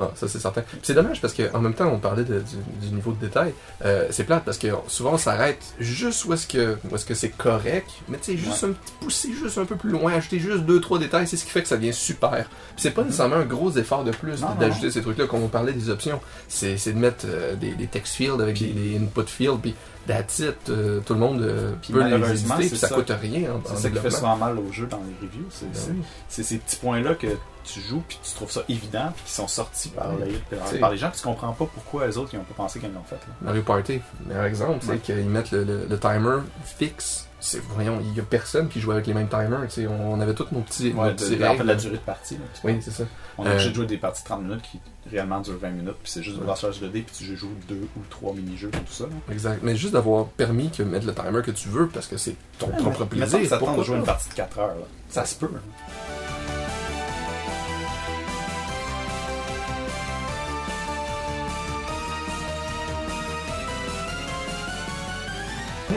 [0.00, 0.62] Ah, ça c'est certain.
[0.82, 3.52] C'est dommage parce qu'en même temps, on parlait de- du, du niveau de détail.
[3.84, 7.14] Euh, c'est plate parce que souvent on s'arrête juste où est-ce que où est-ce que
[7.14, 10.38] c'est correct, mais tu sais, juste un petit pousser juste un peu plus loin, ajouter
[10.38, 12.48] juste deux trois détails, c'est ce qui fait que ça devient super.
[12.76, 15.26] C'est pas nécessairement un gros effort de plus d'ajouter ces trucs-là.
[15.26, 18.68] Quand on parlait des options, c'est de mettre euh, des, des text fields avec des,
[18.72, 19.74] des input fields, puis
[20.06, 20.56] that's it.
[20.70, 22.94] euh, tout le monde euh, Puis peut les éditer, puis ça, ça.
[22.94, 23.50] coûte rien.
[23.52, 25.46] en- en C'est ça qui fait souvent mal au jeu dans les reviews.
[25.50, 27.26] C'est Ben c'est ces petits points-là que
[27.72, 30.26] tu joues puis tu trouves ça évident puis qui sont sortis par, Ouais.
[30.50, 32.80] les, par, par gens puis tu comprends pas pourquoi les autres ils ont pas pensé
[32.80, 33.16] qu'ils l'ont fait.
[33.16, 33.34] Là.
[33.42, 34.98] Mario Party, meilleur exemple, c'est Ouais.
[34.98, 37.24] qu'ils mettent le, le- le timer fixe.
[37.40, 39.60] C'est voyons, il y a personne qui joue avec les mêmes timers.
[40.02, 41.62] On, avait tous nos petits, nos Ouais, petits de- en fait, règles.
[41.66, 42.34] la durée de partie.
[42.34, 43.04] là, Oui, c'est ça.
[43.38, 45.70] On est Euh, obligé de jouer des parties de 30 minutes qui réellement durent 20
[45.70, 48.70] minutes puis c'est juste du brassage de dés puis tu joues deux ou trois mini-jeux
[48.74, 49.04] et tout ça.
[49.04, 49.10] là.
[49.32, 49.60] Exact.
[49.62, 52.70] Mais juste d'avoir permis que mettre le timer que tu veux parce que c'est ton
[52.70, 53.38] propre mais- plaisir.
[53.44, 54.68] ça tente Pourquoi de jouer une partie de 4 heures.
[54.74, 54.86] là.
[55.08, 55.48] Ça se peut.
[55.54, 55.60] hein.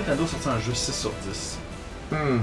[0.02, 1.58] Nintendo a sorti un jeu 6 sur 10.
[2.12, 2.40] Hmm.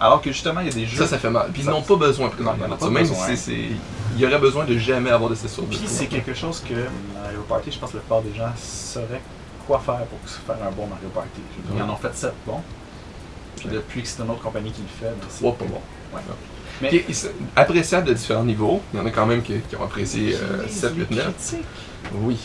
[0.00, 0.98] Alors que justement, il y a des jeux.
[0.98, 1.50] Ça, ça fait mal.
[1.52, 2.76] Puis ils n'ont pas besoin Non, ont présentement.
[2.76, 3.26] pas Même besoin.
[3.28, 3.68] si c'est.
[4.14, 5.78] Il y aurait besoin de jamais avoir de 6 sur 10.
[5.78, 6.74] Puis c'est quelque chose que
[7.14, 9.22] Mario Party, je pense que la plupart des gens sauraient
[9.66, 11.40] quoi faire pour faire un bon Mario Party.
[11.74, 12.60] Ils en ont fait 7 bons.
[13.56, 15.80] Puis depuis que c'est une autre compagnie qui le fait, ben, c'est Trois pas bon.
[16.14, 16.20] Ouais.
[16.80, 16.88] Mais...
[16.88, 18.80] Qui est appréciable de différents niveaux.
[18.92, 21.10] Il y en a quand même qui, qui ont apprécié euh, Qui 7, les 8,
[21.12, 21.24] 9.
[21.36, 21.66] critique?
[22.14, 22.38] Oui.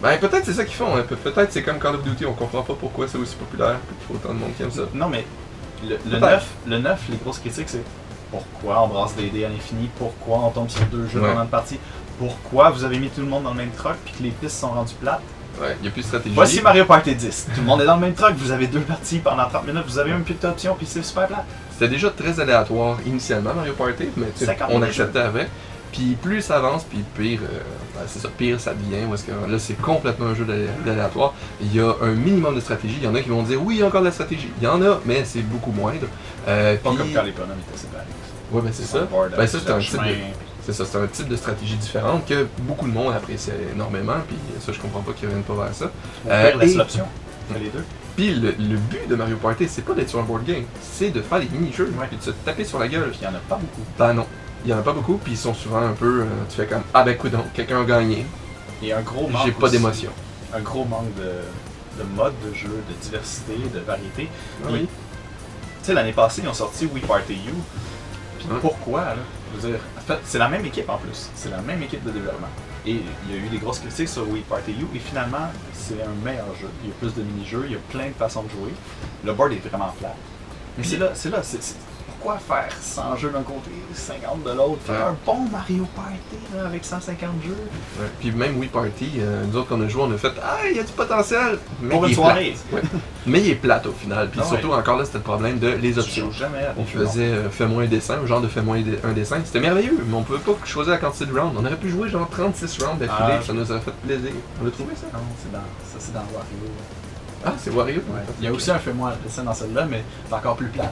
[0.00, 0.96] Ben peut-être c'est ça qu'ils font.
[0.96, 1.02] hein.
[1.08, 3.96] Pe- Peut-être c'est comme Call of Duty, on comprend pas pourquoi c'est aussi populaire, puis
[3.96, 4.82] qu'il faut autant de monde qui aime ça.
[4.94, 5.24] Non, mais
[5.82, 6.20] le, le, Peut-être.
[6.20, 7.82] 9, le 9, les grosses critiques, c'est
[8.30, 11.28] pourquoi on brasse des dés à l'infini, pourquoi on tombe sur deux jeux Ouais.
[11.30, 11.78] pendant une partie,
[12.18, 14.58] pourquoi vous avez mis tout le monde dans le même truck puis que les pistes
[14.58, 15.20] sont rendues plates.
[15.60, 16.34] Ouais, il y a plus de stratégie.
[16.36, 17.48] Voici Mario Party 10.
[17.54, 19.82] Tout le monde est dans le même truck, vous avez deux parties pendant 30 minutes,
[19.88, 21.44] vous avez même plus d'options puis c'est super plat.
[21.72, 25.48] C'était déjà très aléatoire initialement Mario Party, mais tu sais, 50 on acceptait avec.
[25.92, 27.58] Puis plus ça avance, puis pire, euh,
[27.94, 29.06] ben, c'est ça, pire ça devient.
[29.08, 31.34] Parce que là, c'est complètement un jeu d'alé- d'aléatoire.
[31.60, 32.96] Il y a un minimum de stratégie.
[32.98, 34.50] Il y en a qui vont dire oui, il y a encore de la stratégie.
[34.60, 36.06] Il y en a, mais c'est beaucoup moindre.
[36.46, 38.04] Euh, Pas puis- comme quand les bonhommes étaient séparés.
[38.52, 39.06] Ouais, ben c'est ça.
[39.36, 40.14] Ben ça, c'est un type de-.
[40.64, 44.16] C'est ça, c'est un type de stratégie différente que beaucoup de monde apprécie énormément.
[44.26, 45.90] Puis ça, je comprends pas qu'ils reviennent pas vers ça.
[46.28, 47.04] Euh, et- l'option.
[47.52, 47.84] Fais les deux.
[48.16, 51.08] Puis le, le but de Mario Party, c'est pas d'être sur un board game, c'est
[51.10, 52.06] de faire des mini-jeux, Ouais.
[52.08, 53.08] puis de se taper sur la gueule.
[53.10, 53.80] Puis il y en a pas beaucoup.
[53.98, 54.26] Ben non,
[54.64, 56.22] il y en a pas beaucoup, puis ils sont souvent un peu.
[56.22, 58.26] euh, tu fais comme Ah ben coudon, quelqu'un a gagné,
[58.82, 60.10] Et un gros manque j'ai pas aussi- d'émotion.
[60.54, 64.28] Un gros manque de, de mode de jeu, de diversité, de variété.
[64.64, 64.80] Ah oui.
[64.82, 64.88] Tu
[65.82, 67.52] sais, l'année passée, ils ont sorti Wii Party U.
[68.38, 68.58] Puis Hein?
[68.60, 69.16] pourquoi, là?
[69.56, 71.28] Je veux dire, en fait, c'est la même équipe en plus.
[71.34, 72.48] C'est la même équipe de développement.
[72.86, 72.92] Et
[73.28, 74.96] il y a eu des grosses critiques sur Wii Party U.
[74.96, 76.68] Et finalement, c'est un meilleur jeu.
[76.82, 78.72] Il y a plus de mini-jeux, il y a plein de façons de jouer.
[79.24, 80.14] Le board est vraiment flat.
[80.76, 81.76] Mais c'est là, c'est là, c'est- c'est-
[82.20, 85.02] pourquoi faire 100 jeux d'un côté, 50 de l'autre Faire Ouais.
[85.12, 86.18] un bon Mario Party
[86.56, 87.56] là, avec 150 jeux.
[88.00, 88.06] Ouais.
[88.18, 90.76] Puis même Wii Party, euh, nous autres qu'on a joué, on a fait Ah, il
[90.76, 91.58] y a du potentiel!
[91.80, 92.56] Mais Pour il une soirée.
[92.70, 92.82] plate.
[92.84, 92.98] Ouais.
[93.26, 94.28] Mais il est plate au final.
[94.30, 94.74] Puis Ah surtout, ouais.
[94.76, 96.30] encore là, c'était le problème de les options.
[96.32, 99.38] jamais On faisait euh, fais-moi un dessin, un genre de fais-moi un dessin.
[99.44, 101.54] C'était merveilleux, mais on pouvait pas choisir la quantité de rounds.
[101.58, 104.30] On aurait pu jouer genre 36 rounds d'affilée, Ah, ça nous aurait fait plaisir.
[104.62, 105.06] On a trouvé ça?
[105.12, 106.72] Non, c'est dans, ça c'est dans Wario.
[107.46, 107.96] Ah, c'est Wario?
[108.08, 108.20] Ouais.
[108.40, 110.90] Il y a aussi un fais-moi un dessin dans celle-là, mais c'est encore plus plat.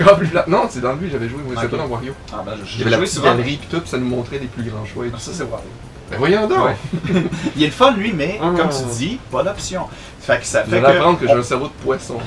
[0.00, 0.46] Encore plus plate.
[0.48, 2.12] Non, c'est dans lui, j'avais joué, moi, c'était pas dans Wario.
[2.32, 3.28] Ah ben, j'ai la joué petite souvent.
[3.34, 5.30] galerie pis tout, pis ça nous montrait les plus grands choix et tout Ah, ça
[5.34, 5.68] c'est Wario.
[6.08, 6.68] Ben voyons donc!
[7.56, 8.52] Il est le fun lui, mais Ah.
[8.56, 9.86] comme tu dis, pas d'option.
[10.20, 12.18] Fait que ça Je fait viens d'apprendre que que j'ai un cerveau de poisson.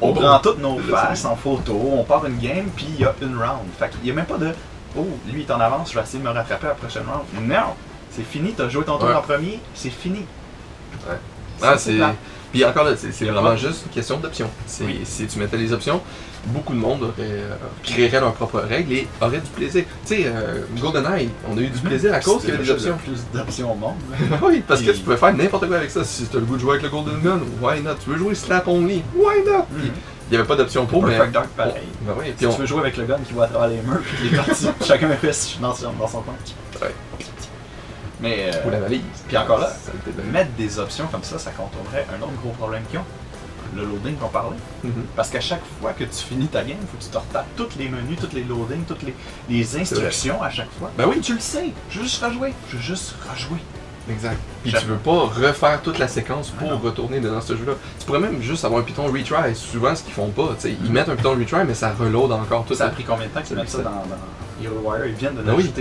[0.00, 0.12] on, on Oh.
[0.14, 3.36] prend toutes nos faces en photo, on part une game, puis il y a une
[3.38, 3.60] round.
[3.78, 4.50] Fait qu'il y a même pas de
[4.96, 7.04] oh lui il est en avance, je vais essayer de me rattraper à la prochaine
[7.10, 7.48] round.
[7.48, 7.72] Non,
[8.10, 9.14] c'est fini, t'as joué ton tour Ouais.
[9.14, 10.26] en premier, c'est fini.
[11.58, 11.94] Ça, Ah, c'est.
[11.96, 12.14] plat.
[12.52, 14.50] Puis encore là, c'est vraiment juste une question d'options.
[14.66, 14.84] C'est-.
[15.04, 16.00] Si tu mettais les options,
[16.46, 19.84] beaucoup de monde aurait, euh, créerait leurs propres règles et aurait du plaisir.
[20.06, 22.70] Tu sais, euh, GoldenEye, on a eu du plaisir à cause qu'il y avait des
[22.70, 22.96] options.
[22.98, 23.96] plus d'options au monde.
[24.42, 26.04] oui, parce que tu pouvais faire n'importe quoi avec ça.
[26.04, 27.94] Si tu as le goût de jouer avec le Golden Gun, why not?
[28.02, 29.66] Tu veux jouer Slap Only, why not?
[29.76, 29.90] Puis,
[30.28, 31.18] il n'y avait pas d'option pour, mais.
[31.32, 31.82] Dark pareil.
[32.02, 32.52] Ben oui, Si on.
[32.52, 34.68] tu veux jouer avec le gun qui va à travers les murs, puis les parties,
[34.84, 36.34] chacun fait dans son, dans son coin.
[36.80, 36.94] Ouais.
[38.20, 39.02] Mais euh, Ou la valise.
[39.28, 39.70] Puis encore là,
[40.32, 43.04] mettre des options comme ça, ça contournerait un autre gros problème qu'ils ont.
[43.74, 44.56] Le loading qu'on parlait.
[44.84, 44.92] Mhm.
[45.16, 47.46] Parce qu'à chaque fois que tu finis ta game, il faut que tu te retapes
[47.56, 49.14] tous les menus, tous les loadings, toutes les,
[49.48, 50.90] les instructions à chaque fois.
[50.96, 51.20] Ben oui.
[51.20, 52.52] Tu le sais, je veux juste rejouer.
[52.70, 53.58] Je veux juste rejouer.
[54.10, 54.36] Exact.
[54.62, 56.78] Puis tu veux pas refaire toute la séquence pour Ah non.
[56.78, 57.72] retourner dans ce jeu-là.
[57.98, 59.54] Tu pourrais même juste avoir un piton retry.
[59.56, 62.30] Souvent, ce qu'ils font pas, tu sais, ils mettent un piton retry, mais ça reload
[62.32, 62.92] encore tout Ça a ça.
[62.92, 65.72] pris combien de temps qu'ils mettent ça dans, dans HeroWire Ils viennent de Ben oui.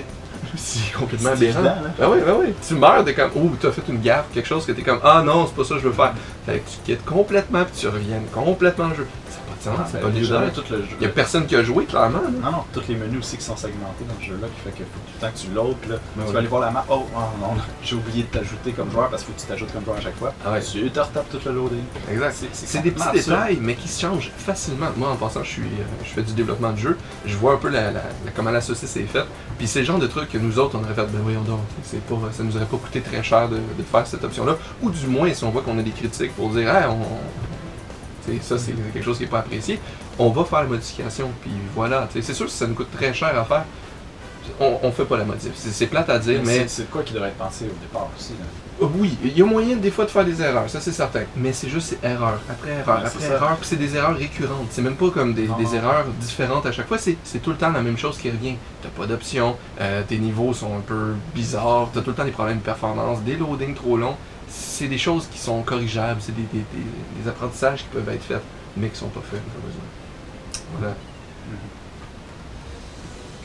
[0.57, 1.61] C'est complètement aberrant.
[1.61, 1.75] là.
[1.97, 2.53] Ben oui, ben oui.
[2.67, 5.21] Tu meurs, t'es comme, oh, t'as fait une gaffe, quelque chose que t'es comme, ah
[5.25, 6.13] non, c'est pas ça que je veux faire.
[6.45, 9.07] Fait que tu quittes complètement, puis tu reviens complètement le jeu.
[9.91, 10.35] C'est pas du jeu.
[10.99, 12.19] Il y a personne qui a joué, clairement.
[12.21, 12.29] là.
[12.43, 14.83] Non, non, tous les menus aussi qui sont segmentés dans ce jeu-là, qui fait que
[14.83, 16.85] tout le temps que tu là, Ben tu vas aller voir la map.
[16.89, 17.53] Oh, oh non,
[17.83, 20.01] j'ai oublié de t'ajouter comme joueur parce qu'il faut que tu t'ajoutes comme joueur à
[20.01, 20.33] chaque fois.
[20.45, 20.61] Ah ouais.
[20.61, 21.83] Tu te retapes tout le loading.
[22.11, 22.35] Exact.
[22.51, 24.87] C'est- des petits détails, mais qui se changent facilement.
[24.97, 26.97] Moi, en passant, je suis, euh, je fais du développement de jeu.
[27.25, 29.27] Je vois un peu la, la- la- comment la saucisse est faite.
[29.57, 31.59] Puis c'est le genre de truc que nous autres, on aurait fait, ben voyons donc,
[32.09, 34.57] pas, ça nous aurait pas coûté très cher de, de faire cette option-là.
[34.81, 36.97] Ou du moins, si on voit qu'on a des critiques pour dire, ah, on,
[38.41, 39.79] ça c'est quelque chose qui est pas apprécié,
[40.19, 41.29] on va faire la modification.
[41.41, 43.65] Puis voilà, c'est sûr que ça nous coûte très cher à faire.
[44.59, 45.51] On, on fait pas la modif.
[45.55, 48.33] C'est plate à dire, mais c'est- c'est quoi qui devrait être pensé au départ aussi.
[48.33, 48.85] Là?
[48.85, 51.21] euh, Oui, il y a moyen des fois de faire des erreurs, ça c'est certain.
[51.37, 54.67] Mais c'est juste c'est erreur après erreur Ouais, après erreur, puis c'est des erreurs récurrentes.
[54.71, 57.81] C'est même pas comme des, erreurs différentes à chaque fois, c'est tout le temps la
[57.81, 58.55] même chose qui revient.
[58.81, 62.31] T'as pas d'option, euh, tes niveaux sont un peu bizarres, t'as tout le temps des
[62.31, 64.17] problèmes de performance, des loadings trop longs.
[64.55, 68.23] C'est des choses qui sont corrigeables, c'est des, des- des- des apprentissages qui peuvent être
[68.23, 68.41] faits,
[68.77, 69.83] mais qui sont pas faits malheureusement.
[70.79, 70.95] Voilà.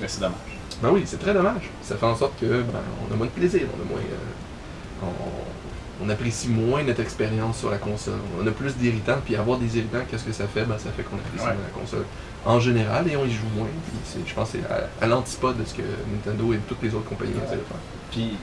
[0.00, 0.38] Mais c'est dommage.
[0.82, 1.70] Ben oui, c'est très dommage.
[1.82, 4.00] Ça fait en sorte que ben, on a moins de plaisir, on a moins.
[4.00, 8.20] euh, on, on apprécie moins notre expérience sur la console.
[8.40, 10.64] On a plus d'irritants, puis avoir des irritants, qu'est-ce que ça fait?
[10.64, 11.54] Ben ça fait qu'on apprécie Ouais.
[11.54, 12.04] moins la console
[12.46, 13.66] en général et on y joue moins.
[14.12, 15.82] Puis je pense que c'est à, à l'antipode de ce que
[16.14, 17.76] Nintendo et toutes les autres compagnies essaient de faire.
[18.12, 18.36] Puis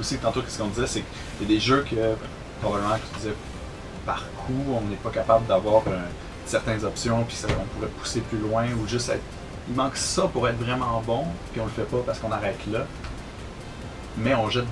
[0.00, 1.02] aussi, tantôt, ce qu'on disait, c'est
[1.38, 2.14] qu'il y a des jeux que
[2.60, 3.34] probablement tu disais
[4.06, 5.98] par coup, on n'est pas capable d'avoir euh,
[6.46, 9.20] certaines options, puis ça, on pourrait pousser plus loin ou juste être.
[9.68, 12.58] Il manque ça pour être vraiment bon, puis on le fait pas parce qu'on arrête
[12.72, 12.80] là.
[14.18, 14.64] Mais on jette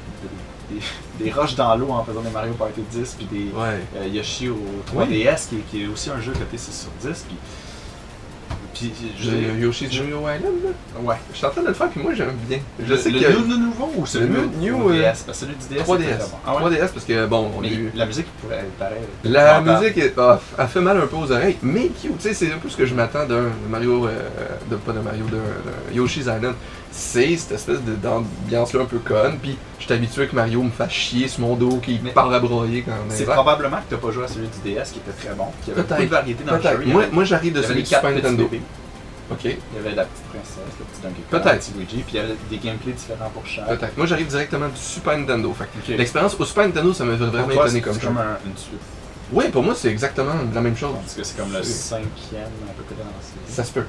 [1.19, 3.81] des, roches dans l'eau en faisant des Mario Party 10, puis des Ouais.
[3.97, 4.59] euh, Yoshi au
[4.93, 7.25] 3DS, qui, est- qui est aussi un jeu côté 6 sur 10.
[7.29, 7.37] Puis,
[8.75, 11.01] puis je J'ai Yoshi's New Island, là?
[11.03, 11.17] Ouais.
[11.33, 12.59] Je suis en train de le faire, puis moi j'aime bien.
[12.79, 15.05] Je le, sais le a new, le nouveau ou celui Le new, euh, DS?
[15.05, 15.99] Parce que celui du DS, c'est 3DS.
[16.05, 16.25] très bon.
[16.47, 16.71] Ah ouais?
[16.77, 17.91] 3DS parce que bon, on a Mais eu.
[17.95, 18.99] la musique pourrait être pareille.
[19.25, 19.81] La Mental.
[19.83, 22.53] musique est, ah, elle fait mal un peu aux oreilles, mais cute, tu sais, c'est
[22.53, 24.11] un peu ce que je m'attends d'un Mario, euh,
[24.71, 26.55] de, pas de Mario, d'un Yoshi's Island.
[26.91, 30.71] C'est cette espèce de- d'ambiance-là un peu conne, puis je suis habitué que Mario me
[30.71, 33.95] fasse chier sur mon dos, qu'il parle à broyer quand on C'est est probablement que
[33.95, 36.07] t'as pas joué à celui du DS qui était très bon, qui avait beaucoup de
[36.09, 36.85] variété dans le jeu.
[36.87, 38.49] Moi, moi j'arrive de celui du Super Nintendo.
[39.31, 42.15] Ok, Il y avait la petite princesse, le petit Donkey Kong, le petit Luigi, puis
[42.15, 43.67] il y avait des gameplays différents pour chaque.
[43.69, 43.97] peut-être.
[43.99, 45.53] Moi j'arrive directement du Super Nintendo.
[45.53, 45.97] Fait.
[45.99, 48.07] L'expérience au Super Nintendo, ça m'a vraiment étonné comme jeu.
[48.07, 48.81] comme un- une suite.
[49.31, 50.95] Oui, pour moi c'est exactement la même chose.
[51.03, 53.41] Parce que c'est comme le cinquième à peu près dans la série.
[53.55, 53.85] Ça se peut.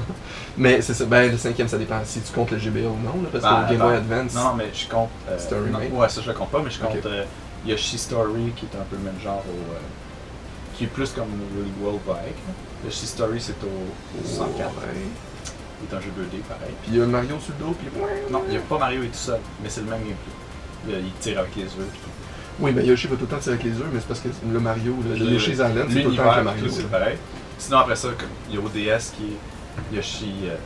[0.58, 1.04] Mais c'est ça.
[1.06, 3.64] Ben, le cinquième, ça dépend si tu comptes le GBA ou non, là, parce Ben,
[3.66, 4.34] que le Game Boy ben, Advance.
[4.34, 5.08] Non, mais je compte.
[5.28, 5.92] euh, C'est un non, remake?
[5.98, 7.06] Ouais, ça je le compte pas, mais je compte Ok.
[7.06, 7.24] euh,
[7.66, 9.72] Yoshi Story qui est un peu le même genre au.
[9.72, 9.78] euh,
[10.76, 12.36] qui est plus comme Willy World Bike.
[12.84, 14.58] Yoshi Story c'est au, au 104.
[14.58, 14.70] Ouais.
[15.88, 16.74] C'est un jeu 2D pareil.
[16.82, 17.88] Puis il y a Mario sur le dos, puis.
[18.30, 20.16] Non, il n'y a pas Mario est tout seul, mais c'est le même gameplay.
[20.88, 21.70] Il, il tire avec les œufs.
[21.90, 22.10] puis tout.
[22.60, 24.28] Oui, ben Yoshi va tout le temps tirer avec les œufs, mais c'est parce que
[24.50, 26.64] le Mario, le, Yoshi's Island, c'est tout le temps avec le Mario.
[26.70, 27.16] c'est pareil.
[27.58, 30.32] Sinon, après ça, comme, il y a ODS qui est Yoshi.
[30.46, 30.56] Euh,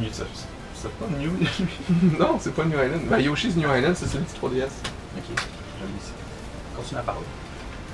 [0.00, 0.24] New- c'est
[0.74, 1.30] c'est pas New
[2.18, 3.02] non, c'est pas New Island.
[3.08, 4.68] Ben, Yoshi's New Island, c'est celui du 3DS.
[5.16, 6.12] Ok, lis ici.
[6.76, 7.20] Continue à parler.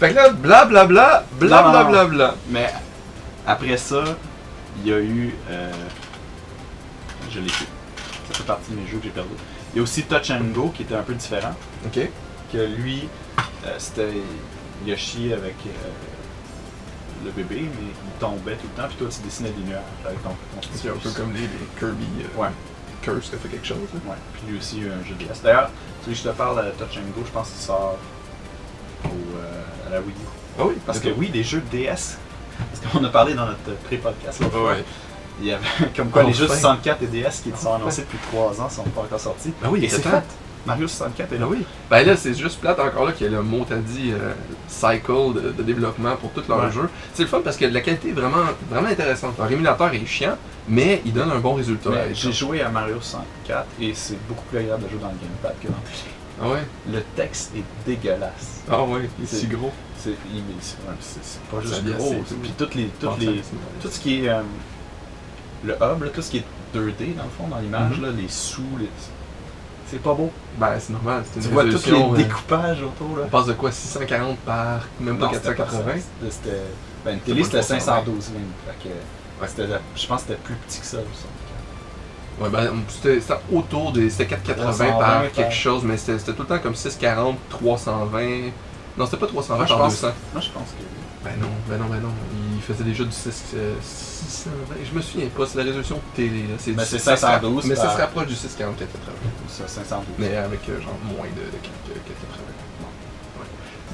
[0.00, 2.34] Fait que là, blablabla, blablabla.
[2.48, 2.72] Mais
[3.46, 4.02] après ça,
[4.82, 5.34] il y a eu.
[5.50, 5.70] euh,
[7.30, 7.66] je l'ai fait.
[8.28, 9.30] Ça fait partie de mes jeux que j'ai perdu.
[9.72, 11.54] Il y a aussi Touch and Go qui était un peu différent.
[11.86, 12.08] Ok.
[12.52, 13.08] Que lui,
[13.64, 14.10] euh, c'était
[14.86, 15.70] Yoshi avec euh,
[17.24, 20.20] le bébé, mais il tombait tout le temps, puis toi tu dessinais des nuages avec
[20.22, 20.30] ton,
[20.74, 21.48] C'est un peu comme les, les
[21.78, 22.04] Kirby
[22.36, 22.48] euh, Ouais.
[23.02, 23.76] Curse qui a fait quelque chose.
[23.94, 24.10] là.
[24.10, 24.16] Ouais.
[24.34, 25.42] Puis lui aussi, il y a un jeu DS.
[25.42, 25.70] D'ailleurs,
[26.02, 27.96] celui que je te parle, Touch and Go, je pense qu'il sort
[29.04, 29.08] au,
[29.86, 30.12] à la Wii U.
[30.58, 32.18] Ah oui, Parce que oui, des jeux de DS.
[32.58, 34.60] Parce qu'on a parlé dans notre pré-podcast l'autre.
[34.60, 34.84] Ouais.
[35.40, 35.64] Il y avait
[35.96, 36.54] comme quoi les jeux Enfin.
[36.56, 39.54] 64 et DS qui sont annoncés depuis 3 ans sont pas encore sortis.
[39.64, 40.22] Ah oui, Et il c'est fait.
[40.66, 41.46] Mario 64 est Ah là.
[41.48, 41.64] oui.
[41.90, 44.32] Ben là, c'est juste plate encore là qu'il y a le mot, t'as dit, euh,
[44.68, 46.70] cycle de, de développement pour tout leur Ouais.
[46.70, 46.88] jeu.
[47.14, 49.38] C'est le fun parce que la qualité est vraiment, vraiment intéressante.
[49.38, 50.36] Leur émulateur est chiant,
[50.68, 51.90] mais il donne un bon résultat.
[52.12, 55.54] J'ai joué à Mario 64 et c'est beaucoup plus agréable de jouer dans le gamepad
[55.62, 56.14] que dans le télé.
[56.42, 56.62] Ah ouais?
[56.90, 58.62] Le texte est dégueulasse.
[58.70, 59.72] Ah ouais, il est C'est- si gros.
[59.98, 60.14] C'est
[61.50, 62.14] pas juste gros.
[62.42, 63.42] Puis toutes les, toutes les,
[63.82, 64.40] tout ce qui est euh,
[65.64, 66.44] le hub, là, tout ce qui est
[66.74, 68.88] 2D dans le fond, dans l'image, là, les sous, les...
[69.90, 70.30] c'est pas beau.
[70.58, 73.22] Ben c'est normal, c'est une Tu vois tous les euh, découpages autour là.
[73.26, 76.00] On passe de quoi 640 par même pas Non, c'était 480 ça.
[76.00, 76.56] C'était- C'était.
[77.04, 78.42] Ben, une télé, C'était c'était pas 512 même.
[78.66, 80.98] Fait que, la- je pense que c'était plus petit que ça.
[80.98, 82.40] le 64.
[82.40, 84.08] Ouais, ben c'était autour des.
[84.10, 88.50] C'était 480 320 par par- quelque chose, mais c'était tout le temps comme 640, 320.
[88.96, 90.12] Non, c'était pas 320 Moi, je par pense- 200.
[90.32, 91.24] Moi, je pense que.
[91.24, 92.08] Ben non, ben non, ben non.
[92.32, 94.76] Il faisait déjà du 6, euh, 620.
[94.90, 96.42] Je me souviens pas, c'est la résolution de télé.
[96.42, 96.54] là.
[96.58, 99.14] C'est du- c'est ça se rapp- 512 Mais ça se rapproche du 640 480.
[99.48, 100.14] Ça, 512.
[100.18, 102.44] Mais avec euh, genre moins de, de 4, 480.
[103.38, 103.46] Ouais.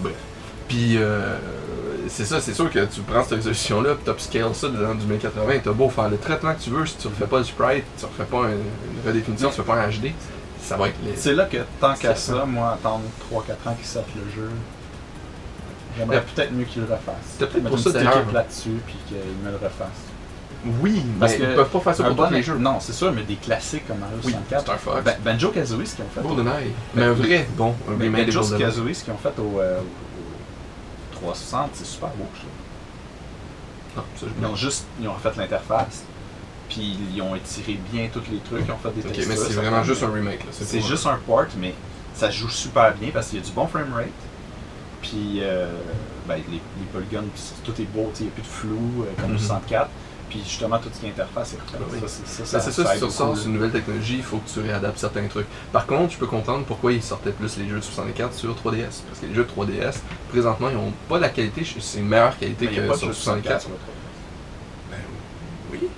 [0.02, 0.14] Bref.
[0.68, 1.36] Puis euh,
[2.08, 5.58] c'est ça, c'est sûr que tu prends cette résolution-là, puis upscale ça dans du 1080,
[5.62, 8.04] t'as beau faire le traitement que tu veux, si tu refais pas le sprite, tu
[8.04, 10.10] refais pas une, une redéfinition, tu fais pas un HD,
[10.60, 11.14] ça va être les.
[11.16, 13.02] C'est là que tant qu'à C'est ça, moi, attendre
[13.32, 14.50] 3-4 ans qu'ils sortent le jeu,
[15.96, 17.14] j'aimerais peut-être mieux qu'ils le refassent.
[17.32, 20.04] C'était peut-être pour ça, équipe là-dessus, puis qu'ils me le refassent.
[20.80, 22.56] Oui, Parce mais que ils peuvent pas faire ça pour tous les jeux.
[22.58, 24.62] Non, c'est sûr, mais des classiques comme Mario Oui, 64.
[24.62, 26.20] Star Fox, Ben- Banjo Kazooie, ce qu'ils ont fait.
[26.22, 26.72] GoldenEye.
[26.94, 28.40] Mais un vrai, bon, un Mais Banjo.
[28.58, 32.50] Kazooie, ce qu'ils ont fait au, euh, au 360, c'est super beau, je trouve.
[33.96, 36.02] Non, ça, je Ils ont juste ils ont refait l'interface,
[36.68, 39.28] puis ils ont étiré bien tous les trucs, ils ont fait des Ok, textures.
[39.28, 40.40] mais c'est vraiment fait- juste un remake.
[40.40, 40.50] là.
[40.50, 41.74] C'est juste un port, mais
[42.14, 44.08] ça se joue super bien parce qu'il y a du bon framerate.
[45.02, 45.68] Puis euh,
[46.26, 46.60] ben, les, les
[47.34, 49.36] puis tout est beau, il n'y a plus de flou euh, comme Mhm.
[49.36, 49.88] au 64.
[50.28, 51.56] Puis justement, tout ce qui est interface est.
[51.72, 51.98] Ben oui.
[52.04, 55.46] Ça, Ben, si tu ressors une nouvelle technologie, il faut que tu réadaptes certains trucs.
[55.72, 59.02] Par contre, je peux comprendre pourquoi ils sortaient plus les jeux de 64 sur 3DS.
[59.06, 62.34] Parce que les jeux de 3DS, présentement, ils ont pas la qualité, c'est une meilleure
[62.40, 63.60] Mais qualité n'y a que sur jeu 64.
[63.60, 64.90] 64 sur le 3DS.
[64.90, 64.98] Ben
[65.72, 65.88] oui.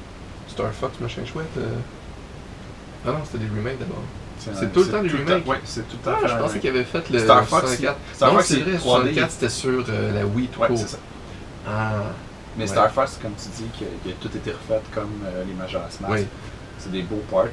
[0.48, 1.46] Star Fox, machin chouette.
[1.56, 1.66] euh.
[3.06, 4.02] Ah non, c'était des remakes d'abord.
[4.54, 5.44] C'est tout le temps du remake.
[5.46, 6.18] Oui, c'est tout le temps.
[6.22, 7.96] Ah, je pensais qu'il avait fait le Star Fox, 64.
[8.14, 8.82] Star non, Fox, c'est c'est vrai, 3D.
[8.82, 10.98] 64 c'était sur euh, la Wii tout Ouais, c'est ça.
[11.66, 11.92] Ah,
[12.56, 12.68] Mais Ouais.
[12.68, 16.12] Star Fox, comme tu dis, que, tout été refait comme euh, les Majora's Mask.
[16.12, 16.26] oui.
[16.80, 17.46] C'est des beaux parts.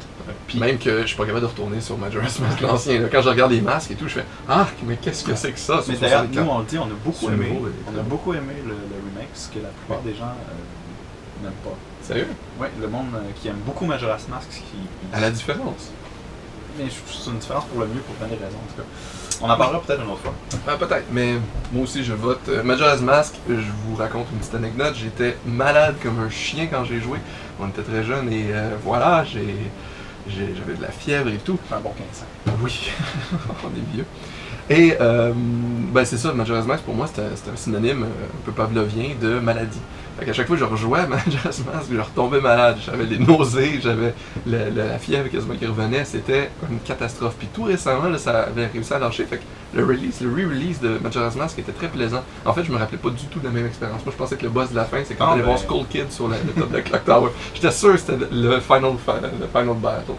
[0.47, 3.01] Puis- Même que je suis pas capable de retourner sur Majora's Mask l'ancien.
[3.11, 5.57] Quand je regarde les masques et tout, je fais Ah, mais qu'est-ce que c'est que
[5.59, 6.45] ça Mais d'ailleurs, 64?
[6.45, 7.51] nous, on le dit, on a beaucoup aimé.
[7.51, 8.03] On a ouais.
[8.07, 8.75] beaucoup aimé le, le
[9.09, 11.75] remake, ce que la plupart des gens euh, n'aiment pas.
[12.03, 12.27] Sérieux?
[12.59, 14.61] Ouais, le monde euh, qui aime beaucoup Majora's Mask, qui,
[15.11, 15.89] À la différence.
[16.77, 18.87] Mais c'est une différence pour le mieux pour plein de raisons en tout cas.
[19.41, 20.33] On en parlera peut-être une autre fois.
[20.67, 21.33] Ah, peut-être, mais
[21.73, 22.39] moi aussi je vote.
[22.47, 24.95] Euh, Majora's Mask, je vous raconte une petite anecdote.
[24.95, 27.19] J'étais malade comme un chien quand j'ai joué.
[27.59, 29.55] On était très jeunes et euh, voilà, j'ai,
[30.29, 31.59] j'avais de la fièvre et tout.
[31.71, 31.93] Un bon
[32.45, 32.57] 15 ans.
[32.63, 32.91] Oui,
[33.63, 34.05] on est vieux.
[34.69, 38.51] Et euh, ben c'est ça, Majora's Mask pour moi c'était un synonyme euh, un peu
[38.51, 39.81] pavlovien de maladie.
[40.17, 42.77] Fait qu'à chaque fois que je rejouais Majora's Mask, je retombais malade.
[42.85, 44.13] J'avais des nausées, j'avais
[44.45, 46.05] la fièvre quasiment qui revenait.
[46.05, 47.35] C'était une catastrophe.
[47.37, 49.25] Puis tout récemment, là, ça avait réussi à lâcher.
[49.25, 49.43] Fait que
[49.77, 52.23] le release, le re-release de Majora's Mask était très plaisant.
[52.45, 54.05] En fait, je me rappelais pas du tout de la même expérience.
[54.05, 55.61] Moi, je pensais que le boss de la fin, c'est quand Ah, t'allais voir ben.
[55.63, 57.29] Skull Kid sur la- le top de Clock Tower.
[57.53, 60.13] J'étais sûr que c'était le final, fi- le final battle.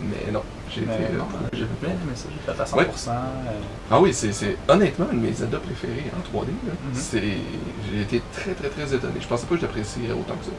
[0.00, 0.42] Mais non,
[0.74, 0.90] j'ai été...
[0.90, 2.76] Mais euh, non, j'ai bien aimé ça, j'ai fait à 100%.
[2.76, 2.86] Ouais.
[3.08, 3.50] euh,
[3.90, 6.46] ah oui, c'est, honnêtement une de mes Zelda préférées en 3D.
[6.46, 6.72] là.
[6.72, 6.94] Mhm.
[6.94, 9.14] C'est, j'ai été très très très étonné.
[9.20, 10.50] Je pensais pas que je l'apprécierais autant que ça.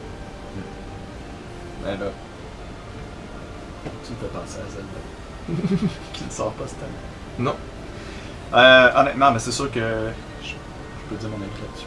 [1.84, 2.10] ben là,
[3.84, 5.00] tu me fais penser à Zelda.
[6.12, 7.38] qui ne sort pas cette année.
[7.38, 7.54] Non.
[8.54, 9.80] Euh, honnêtement, mais c'est sûr que
[10.42, 10.54] je, je
[11.08, 11.86] peux dire mon avis là-dessus.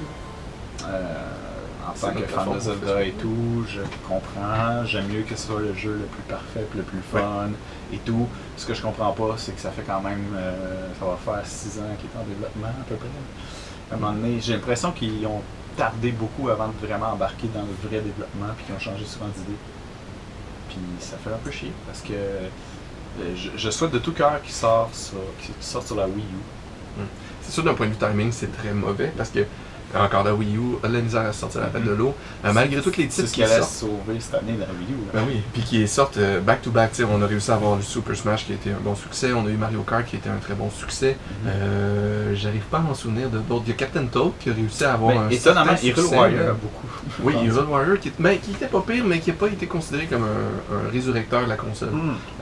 [0.87, 1.48] Euh,
[1.89, 4.85] en tant que fan de Zelda et tout, je comprends.
[4.85, 7.49] J'aime mieux que ce soit le jeu le plus parfait, le plus fun
[7.93, 8.27] et tout.
[8.57, 10.25] Ce que je comprends pas, c'est que ça fait quand même.
[10.35, 13.07] euh, ça va faire 6 ans qu'il est en développement à peu près.
[13.91, 15.41] À un moment donné, j'ai l'impression qu'ils ont
[15.75, 19.27] tardé beaucoup avant de vraiment embarquer dans le vrai développement, puis qui ont changé souvent
[19.27, 19.57] d'idée.
[20.69, 22.47] Puis ça fait un peu chier, parce que euh,
[23.35, 24.93] je, je souhaite de tout cœur qu'il sorte
[25.61, 27.01] sorte sur la Wii U.
[27.41, 29.39] C'est sûr, d'un point de vue timing, c'est très mauvais parce que
[29.97, 32.13] encore la Wii U a de la misère à sortir la tête de l'eau.
[32.45, 33.63] Euh, malgré tous les titres ce qui sortent.
[33.63, 35.05] sauver cette année dans la Wii U.
[35.05, 35.11] là.
[35.13, 36.91] Ben oui, puis qui sortent euh, back-to-back.
[37.11, 39.33] on a réussi à avoir le Super Smash qui a été un bon succès.
[39.33, 41.17] On a eu Mario Kart qui a été un très bon succès.
[41.43, 41.49] Mhm.
[41.49, 43.63] Euh, J'arrive pas à m'en souvenir de d'autres.
[43.65, 46.39] Il y a Captain Toad qui a réussi à avoir Ben, un étonnamment, Hero Warrior
[46.43, 46.87] mais- a beaucoup.
[47.23, 47.33] Oui.
[47.43, 50.23] Hero Warrior qui, ben, qui était pas pire, mais qui n'a pas été considéré comme
[50.23, 51.89] un, un résurrecteur de la console.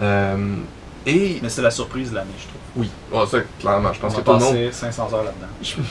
[0.01, 0.57] Hmm.
[1.05, 2.59] Et Mais c'est la surprise de l'année, je trouve.
[2.75, 4.53] oui, oh, ça clairement, je pense On que a tout le monde.
[4.55, 5.83] passé 500 heures là-dedans.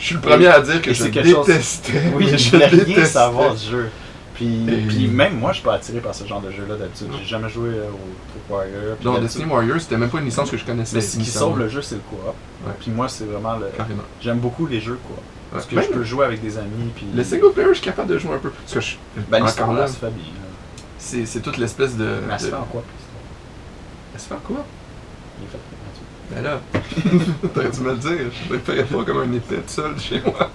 [0.00, 2.12] Je, suis le premier à dire que je c'est quelque chose- détestais.
[2.16, 3.04] Oui, je voulais rien détestais.
[3.06, 3.90] savoir du jeu.
[4.34, 7.08] Puis, Et- puis même moi, je suis pas attiré par ce genre de jeu-là d'habitude.
[7.18, 8.96] J'ai jamais joué euh, au Warrior.
[9.04, 10.96] Non, Destiny Warrior, c'était même pas une licence que je connaissais.
[10.96, 12.18] Mais ce qui sauve le jeu, c'est le coop.
[12.24, 12.72] Ouais.
[12.80, 13.66] Puis moi, c'est vraiment le.
[13.76, 14.02] Carrément.
[14.22, 15.18] J'aime beaucoup les jeux coop.
[15.52, 16.90] Parce que Même je peux jouer avec des amis.
[16.94, 18.50] Puis Le single player, je suis capable de jouer un peu.
[18.50, 18.96] Parce que je,
[19.28, 19.86] Ben, l'histoire là,
[20.98, 22.04] c'est c'est toute l'espèce de.
[22.26, 22.82] Mais elle se fait en quoi
[24.14, 24.64] Elle se fait en quoi
[25.40, 25.69] Il est fait gratuit.
[26.30, 26.60] Ben là,
[27.54, 28.10] t'aurais dû me le dire.
[28.48, 30.50] Je ne ferais pas comme un épée seul chez moi.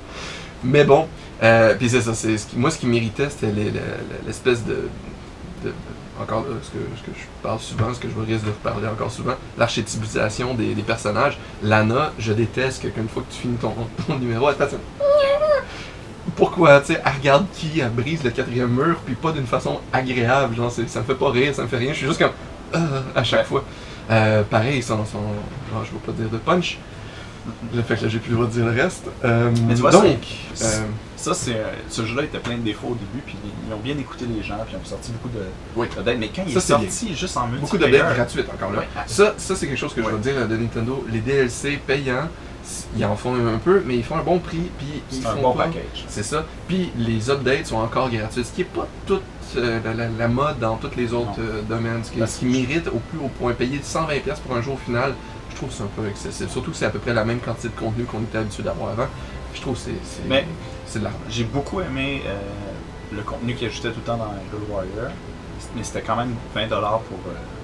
[0.64, 1.08] Mais bon,
[1.44, 2.14] euh, puis c'est ça.
[2.14, 4.90] c'est ce qui- moi, ce qui m'irritait, c'était les- le- le- l'espèce de,
[6.22, 9.12] Encore là, ce que, que je parle souvent, ce que je risque de reparler encore
[9.12, 11.38] souvent, l'archétypisation des, personnages.
[11.62, 13.74] Lana, je déteste qu'une fois que tu finis ton,
[14.08, 14.80] ton numéro, elle un-
[16.38, 19.82] Pourquoi, tu sais, elle regarde qui, elle brise le quatrième mur, puis pas d'une façon
[19.92, 22.32] agréable, genre, ça me fait pas rire, ça me fait rien, je suis juste comme,
[22.74, 22.80] Ah
[23.14, 23.64] à chaque fois.
[24.12, 26.78] Euh, pareil, son oh, je vais pas dire de punch,
[27.74, 29.06] le fait que là, j'ai plus le droit de dire le reste.
[29.24, 30.04] Euh, Mais tu vois, donc,
[30.54, 30.80] c'est- euh,
[31.16, 31.56] Ça, c'est
[31.90, 33.36] ce jeu-là était plein de défauts au début, puis
[33.68, 35.42] ils ont bien écouté les gens, puis ils ont sorti beaucoup de
[35.76, 35.88] Oui.
[35.88, 36.18] d'updates.
[36.20, 38.84] Mais quand il Ça, est c'est sorti juste en multiplayer, beaucoup d'updates gratuites encore là.
[39.08, 41.04] Ça, ça c'est quelque chose que je veux dire de Nintendo.
[41.12, 42.28] Les DLC payants,
[42.96, 45.32] ils en font un peu, mais ils font un bon prix, puis ils c'est un
[45.36, 46.06] font bon pas- package.
[46.08, 46.46] C'est ça.
[46.68, 49.24] Puis les updates sont encore gratuits, ce qui n'est pas toute
[49.58, 52.04] euh, la, la- la mode dans tous les autres euh, domaines.
[52.04, 53.54] Ce qui, ce qui mérite au plus haut point.
[53.54, 55.14] Payer 120$ pour un au final,
[55.52, 56.50] je trouve que c'est un peu excessif.
[56.50, 58.92] Surtout que c'est à peu près la même quantité de contenu qu'on était habitué d'avoir
[58.92, 59.08] avant.
[59.54, 60.46] Je trouve que c'est, c'est, Mais-
[60.86, 61.20] c'est de l'argent.
[61.30, 62.36] J'ai beaucoup aimé euh,
[63.16, 65.12] le contenu qu'ils ajoutaient tout le temps dans Hero Warrior,
[65.76, 67.20] mais c'était quand même 20$ pour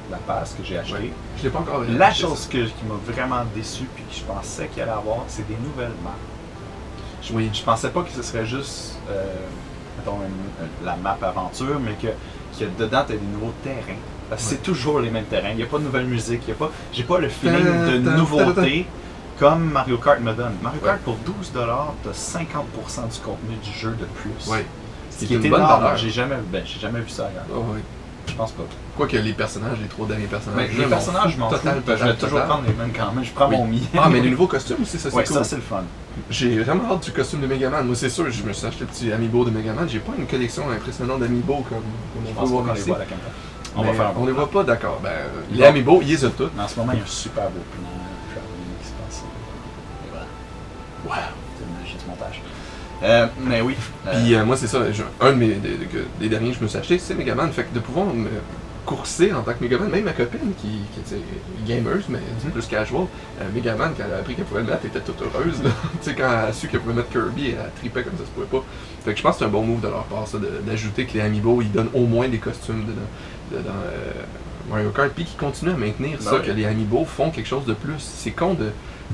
[0.09, 0.93] la passe que j'ai acheté.
[0.93, 1.11] Ouais.
[1.37, 4.23] Je l'ai pas encore La acheté, chose que- qui m'a vraiment déçu puis que je
[4.23, 6.11] pensais qu'il allait avoir, c'est des nouvelles maps.
[7.23, 7.49] Je, Oui.
[7.53, 8.95] je pensais pas que ce serait juste
[10.05, 12.07] mettons, une- euh, la map aventure, mais que,
[12.59, 13.99] que dedans tu as des nouveaux terrains.
[14.29, 15.49] Parce que c'est toujours les mêmes terrains.
[15.51, 16.41] Il n'y a pas de nouvelle musique.
[16.47, 18.85] il y a pas, J'ai pas le feeling de nouveauté
[19.37, 20.53] comme Mario Kart me donne.
[20.61, 20.87] Mario Ouais.
[20.87, 24.49] Kart pour 12$, tu as 50% du contenu du jeu de plus.
[24.51, 24.65] Ouais.
[25.09, 25.97] Ce qui est une bonne énorme.
[25.97, 27.45] J'ai jamais, ben, j'ai jamais vu ça ailleurs.
[27.53, 27.75] Oh.
[28.31, 28.63] Je pense pas.
[28.95, 30.69] Quoique les personnages, les trois derniers personnages.
[30.73, 31.57] Mais les personnages, je m'en fous.
[31.85, 33.23] Je vais toujours prendre les mêmes quand même.
[33.23, 33.57] Je prends Oui.
[33.57, 33.79] mon mien.
[33.97, 35.35] Ah, mais les nouveaux costumes aussi, ça c'est Ouais, cool.
[35.35, 35.83] ça c'est le fun.
[36.29, 37.85] J'ai vraiment hâte du costume de Megaman.
[37.85, 39.87] Moi, c'est sûr, je me suis acheté le petit amiibo de Megaman.
[39.89, 42.95] J'ai pas une collection impressionnante d'amiibo comme, comme Je on pense peut voir les voit
[42.95, 43.27] à la caméra.
[43.75, 44.99] On Mais va faire on les voit pas, d'accord.
[45.03, 45.11] Ben,
[45.51, 46.51] les amiibo, ils les ont toutes.
[46.55, 47.89] Mais en ce moment, il y a un super beau plan
[48.81, 49.23] qui se passe.
[50.05, 50.25] Et voilà.
[51.05, 51.27] Wow.
[51.57, 52.41] C'est une magie du montage.
[53.03, 53.75] Euh, mais oui.
[54.07, 54.91] euh, Puis euh, moi, c'est ça.
[54.91, 55.55] je- un de mes,
[56.19, 57.51] des, derniers que je me suis acheté, c'est Megaman.
[57.51, 58.27] Fait que de pouvoir me
[58.85, 61.21] courser en tant que Megaman, même ma copine qui, qui était
[61.67, 62.51] gameuse, mais tu sais, Mhm.
[62.51, 63.03] plus casual,
[63.39, 65.63] euh, Megaman, quand elle a appris qu'elle pouvait le mettre, elle était toute heureuse.
[65.63, 65.69] là.
[66.01, 68.29] tu sais, quand elle a su qu'elle pouvait mettre Kirby, elle tripait comme ça se
[68.29, 68.63] pouvait pas.
[69.03, 71.05] Fait que je pense que c'est un bon move de leur part, ça, de- d'ajouter
[71.05, 74.11] que les Amiibo, ils donnent au moins des costumes dedans, dedans, euh,
[74.69, 76.41] Mario Kart, puis qu'ils continuent à maintenir Ben ça, ouais.
[76.45, 77.97] que les Amiibo font quelque chose de plus.
[77.99, 78.67] C'est con de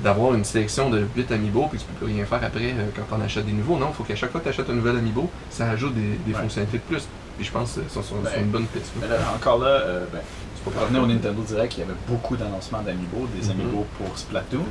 [0.04, 2.88] d'avoir une sélection de 8 Amiibo puis que tu peux plus rien faire après euh,
[2.96, 3.78] quand on achètes des nouveaux.
[3.78, 6.02] Non, il faut qu'à chaque fois que tu achètes un nouvel Amiibo, ça ajoute des,
[6.26, 6.42] des Ouais.
[6.42, 7.08] fonctionnalités de plus.
[7.38, 8.92] Puis je pense que ça, c'est Ben, une bonne piste.
[9.00, 10.20] mais là, encore là, euh, ben,
[10.64, 11.06] pour pas revenir au.
[11.08, 13.52] Nintendo Direct, il y avait beaucoup d'annoncements d'Amiibo, des Mhm.
[13.52, 14.66] Amiibo pour Splatoon.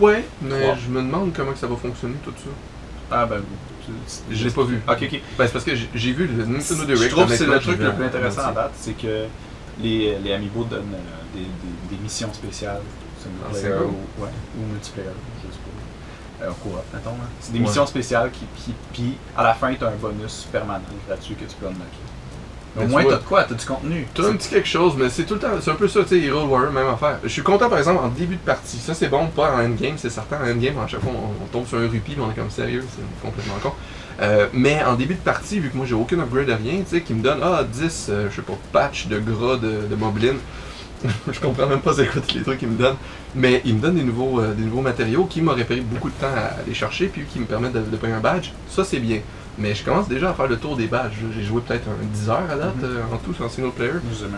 [0.00, 2.50] Ouais, mais je me demande comment que ça va fonctionner tout ça.
[3.10, 3.40] Ah ben,
[3.84, 3.92] tu-
[4.30, 4.80] tu- Je l'ai pas vu.
[4.88, 5.20] Ok, ok.
[5.38, 7.02] Ben, c'est parce que j'ai vu le Nintendo Direct.
[7.02, 9.24] Je trouve que c'est le truc le plus intéressant à en date, c'est que
[9.82, 12.80] les, les Amiibo donnent euh, des, des- des missions spéciales,
[13.18, 13.84] En single player single.
[13.84, 15.08] ou, ouais, ou multiplayer,
[15.42, 16.44] je sais pas.
[16.46, 17.10] Euh, coop, mettons.
[17.40, 17.64] C'est des Ouais.
[17.64, 21.44] missions spéciales qui, qui, puis à la fin, tu as un bonus permanent gratuit que
[21.44, 21.84] tu peux unlocker.
[22.76, 23.42] Mais Au moins, t'as de quoi?
[23.44, 24.06] T'as du contenu.
[24.14, 26.10] T'as un petit quelque chose, mais c'est tout le temps, c'est un peu ça, tu
[26.10, 27.18] sais, Hero Warrior, même affaire.
[27.24, 28.76] Je suis content, par exemple, en début de partie.
[28.76, 30.36] Ça, c'est bon, pas en endgame, c'est certain.
[30.44, 32.50] En endgame, à chaque fois, on, on tombe sur un rupee, puis on est comme
[32.50, 33.72] sérieux, c'est complètement con.
[34.20, 36.90] Euh, mais en début de partie, vu que moi, j'ai aucun upgrade à rien, tu
[36.96, 39.94] sais, qui me donne, ah, 10, euh, je sais pas, patch de gras de, de
[39.96, 40.34] moblin.
[41.32, 42.96] je comprends même pas c'est quoi tous les trucs qu'il me donne.
[43.34, 46.14] Mais il me donne des nouveaux, euh, des nouveaux matériaux qui m'auraient pris beaucoup de
[46.14, 48.50] temps à aller chercher, puis qui me permettent de, de payer un badge.
[48.68, 49.20] Ça, c'est bien.
[49.60, 51.14] Mais je commence déjà à faire le tour des badges.
[51.36, 52.84] J'ai joué peut-être un 10 heures à date Mhm.
[52.84, 53.90] euh, en tout en single player.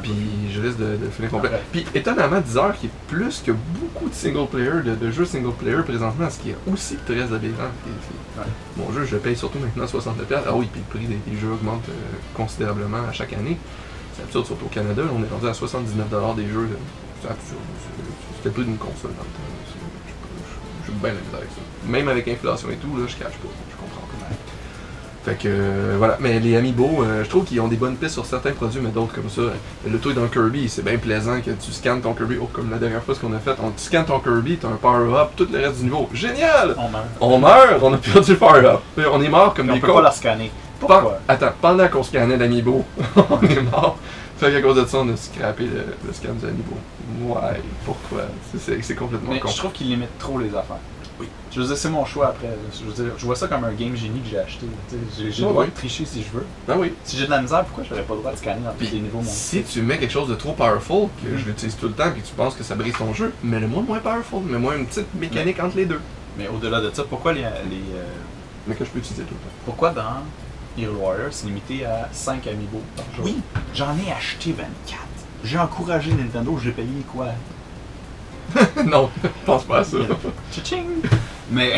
[0.03, 0.13] Puis
[0.55, 1.51] je risque de, de finir complet.
[1.73, 5.27] Puis étonnamment, 10 heures qui est plus que beaucoup de single player, de, de jeux
[5.27, 7.71] single player présentement, ce qui est aussi très aberrant.
[8.39, 8.45] Ouais.
[8.79, 10.43] Mon jeu, je paye surtout maintenant 69$.
[10.47, 11.93] Ah oui, puis le prix des, des jeux augmente euh,
[12.35, 13.59] considérablement à chaque année.
[14.17, 15.03] C'est absurde, surtout au Canada.
[15.15, 16.63] on est rendu à 79$ des jeux.
[16.71, 16.77] là.
[17.23, 17.61] C'est absurde.
[18.37, 19.51] C'était prix d'une console dans le temps.
[19.67, 21.61] je- J'ai bien la avec ça.
[21.89, 23.49] Même avec inflation et tout, là, je cache pas.
[23.71, 24.07] Je comprends pas.
[25.23, 28.15] Fait que euh, voilà, mais les Amiibo, euh, je trouve qu'ils ont des bonnes pistes
[28.15, 29.43] sur certains produits, mais d'autres comme ça.
[29.87, 32.37] Le truc d'un Kirby, c'est bien plaisant que tu scannes ton Kirby.
[32.41, 34.69] Oh, comme la dernière fois ce qu'on a fait, on tu scannes ton Kirby, t'as
[34.69, 36.09] un power-up, tout le reste du niveau.
[36.15, 36.75] Génial!
[36.79, 37.05] On meurt.
[37.21, 38.81] On meurt, on a perdu le power-up.
[38.97, 39.95] Puis On est mort comme on des peut cons.
[39.97, 40.51] pas la scanner.
[40.81, 41.21] Pen- Pourquoi?
[41.29, 42.85] Attends, pendant qu'on scannait l'Amiibo,
[43.31, 43.99] on est mort.
[44.39, 46.75] Fait qu'à cause de ça, on a scrappé le, le scan du Amiibo.
[47.23, 48.23] Ouais, pourquoi?
[48.59, 49.49] C'est- complètement Mais con.
[49.49, 50.77] je trouve qu'ils limitent trop les affaires.
[51.19, 51.27] Oui.
[51.53, 52.49] Je veux dire, c'est mon choix après.
[52.73, 54.65] Je veux dire, je vois ça comme un game génie que j'ai acheté.
[55.19, 56.47] J'ai le Ouais, droit de tricher si je veux.
[56.67, 56.95] Ben oui.
[57.05, 59.01] Si j'ai de la misère, pourquoi j'aurais pas le droit de scanner dans tous les
[59.01, 61.93] niveaux mon si tu mets quelque chose de trop powerful, que je l'utilise tout le
[61.93, 64.87] temps, et que tu penses que ça brise ton jeu, mets-le-moi moins powerful, mets-moi une
[64.87, 66.01] petite mécanique entre les deux.
[66.39, 68.05] Mais au-delà de ça, pourquoi les, les, euh,
[68.67, 70.23] Mais que je peux utiliser tout le pourquoi dans
[70.81, 73.25] Hero Warrior c'est limité à 5 amiibo par jour?
[73.25, 73.41] Oui.
[73.75, 75.01] J'en ai acheté 24.
[75.45, 77.29] J'ai encouragé Nintendo, j'ai payé quoi?
[78.85, 79.11] non,
[79.47, 79.97] pense pas à ça.
[80.53, 81.03] Tching!
[81.51, 81.75] Mais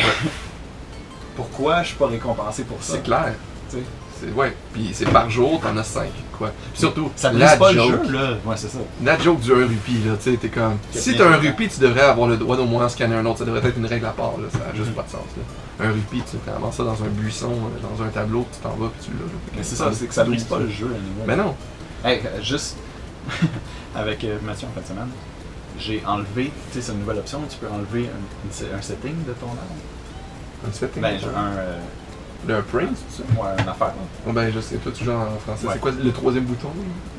[1.35, 2.93] pourquoi je suis pas récompensé pour ça?
[2.93, 3.33] C'est clair.
[3.69, 4.55] C'est, ouais.
[4.71, 6.07] Puis c'est par jour, t'en as 5.
[6.37, 6.51] Quoi.
[6.71, 8.29] Puis surtout, Ça la pas joke, le jeu, là.
[8.45, 8.79] Ouais, c'est ça.
[9.03, 10.77] La joke du 1 rupee, là, tu sais, t'es comme.
[10.91, 13.39] Si t'as un rupee, tu devrais avoir le droit d'au moins en scanner un autre.
[13.39, 14.47] Ça devrait être une règle à part, là.
[14.51, 15.43] Ça a juste pas de sens, là.
[15.79, 18.89] Un rupee, tu prends ça dans un buisson, euh, dans un tableau, tu t'en vas,
[18.89, 19.57] puis tu l'as.
[19.57, 21.25] Mais c'est ça, c'est que ça brise pas le jeu, anyway.
[21.25, 21.55] Mais non.
[22.05, 22.77] Hey, euh, juste
[23.95, 25.09] avec euh, Mathieu en fin de semaine,
[25.79, 29.33] j'ai enlevé, tu sais, c'est une nouvelle option, tu peux enlever un, un setting de
[29.33, 30.67] ton arme.
[30.67, 31.01] Un setting.
[31.01, 31.79] Ben, un, euh,
[32.47, 33.41] Le print, c'est ça?
[33.41, 33.93] ouais, une affaire.
[34.27, 35.65] Oh, ben, je sais, toi, tu joues en français.
[35.65, 35.73] Ouais.
[35.73, 36.69] C'est quoi le troisième bouton?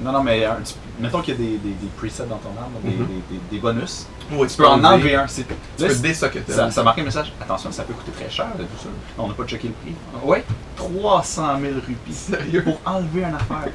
[0.03, 2.51] Non, non, mais un- tu- mettons qu'il y a des, des, des presets dans ton
[2.61, 3.09] arme, des, Mhm.
[3.51, 4.07] des bonus.
[4.31, 5.27] Tu peux en enlever un.
[5.27, 5.47] c'est-
[5.77, 6.53] Tu peux désocketer.
[6.53, 7.33] ça, ça marque un message.
[7.41, 8.89] Attention, ça peut coûter très cher de tout ça.
[9.19, 9.95] On n'a pas checké le prix.
[10.25, 10.45] Ouais,
[10.77, 12.13] 300 000 rupies.
[12.13, 12.63] Sérieux?
[12.65, 13.69] Pour enlever une affaire.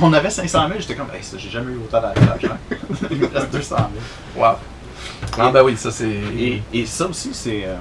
[0.00, 2.56] On avait 500 000, j'étais comme, hey, ça, j'ai jamais eu autant d'argent.
[3.10, 4.44] Il me reste 200 000.
[4.46, 4.56] Wow.
[5.38, 6.08] Ah, ben oui, ça c'est.
[6.10, 7.64] Et, et ça aussi, c'est.
[7.66, 7.76] euh,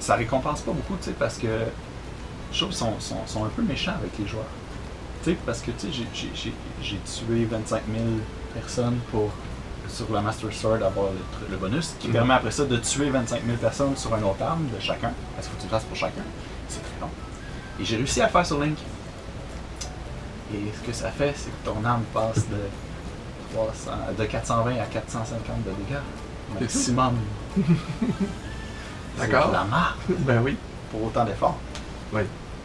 [0.00, 1.46] ça récompense pas beaucoup, tu sais, parce que
[2.54, 4.44] je trouve sont, sont, sont un peu méchants avec les joueurs.
[5.22, 8.04] Tu sais, parce que, j'ai- tué 25 000
[8.54, 9.30] personnes pour,
[9.88, 11.08] sur la Master Sword, avoir
[11.50, 12.12] le, bonus, qui Mhm.
[12.14, 15.46] permet après ça de tuer 25 000 personnes sur un autre arme de chacun, parce
[15.48, 16.22] qu'il faut que tu le fasses pour chacun.
[16.68, 17.08] C'est très long.
[17.80, 18.78] Et j'ai réussi à le faire sur Link.
[20.54, 22.56] Et ce que ça fait, c'est que ton arme passe de,
[23.54, 25.98] 300, de 420 à 450 de dégâts.
[26.60, 27.14] Maximum.
[29.18, 29.50] D'accord.
[29.52, 30.56] la marque Ben oui.
[30.90, 31.58] pour autant d'efforts.
[32.12, 32.22] Oui.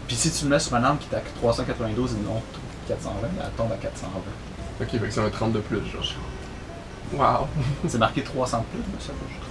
[0.10, 2.42] Puis si tu le mets sur un arme qui t'a 392 et non
[2.90, 4.20] 420, elle tombe à 420.
[4.82, 6.04] Ok, fait que c'est un 30 de plus, genre.
[7.14, 7.48] Wow.
[7.88, 9.46] c'est marqué 300 de plus, mais ça, je trouve.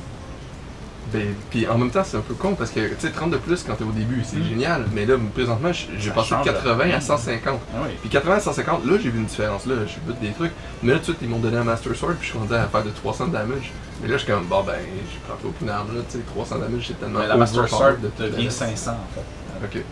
[1.11, 3.38] Ben, puis en même temps, c'est un peu con parce que, tu sais, 30 de
[3.38, 4.44] plus quand t'es au début, c'est Mm.
[4.44, 4.84] génial.
[4.92, 6.96] Mais là, présentement, j'ai passé de change, 80 là.
[6.96, 7.61] à 150.
[7.74, 7.90] Ah oui.
[8.02, 9.64] Puis 80 à 150, là, j'ai vu une différence.
[9.64, 10.52] Là, je bute des trucs.
[10.82, 12.52] Mais là, tout de suite, ils m'ont donné un Master Sword, puis je suis rendu
[12.52, 13.72] à faire de 300 de damage.
[14.02, 16.24] Mais là, je suis comme, bon, ben, je prends pas aucune arme, là, tu sais,
[16.26, 17.20] 300 damage, c'est tellement.
[17.20, 18.59] Mais la Master Sword devient liste.
[18.59, 19.78] 500 en fait.
[19.78, 19.84] Ok.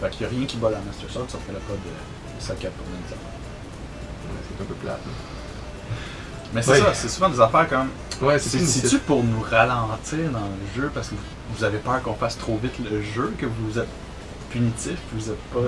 [0.00, 1.78] Fait qu'il n'y a rien qui bat la Master Sword sauf qu'elle n'a pas de,
[1.78, 3.22] de socket pour Nintendo.
[4.28, 5.00] Ouais, c'est un peu plate.
[5.04, 5.12] là.
[6.54, 6.78] Mais c'est Ouais.
[6.78, 7.88] ça, c'est souvent des affaires comme.
[8.26, 11.14] Ouais, C'est- C'est-tu pour nous ralentir dans le jeu parce que
[11.54, 13.88] vous- avez peur qu'on fasse trop vite le jeu, que vous êtes
[14.50, 15.58] punitif, que vous êtes pas.
[15.60, 15.66] Ouais.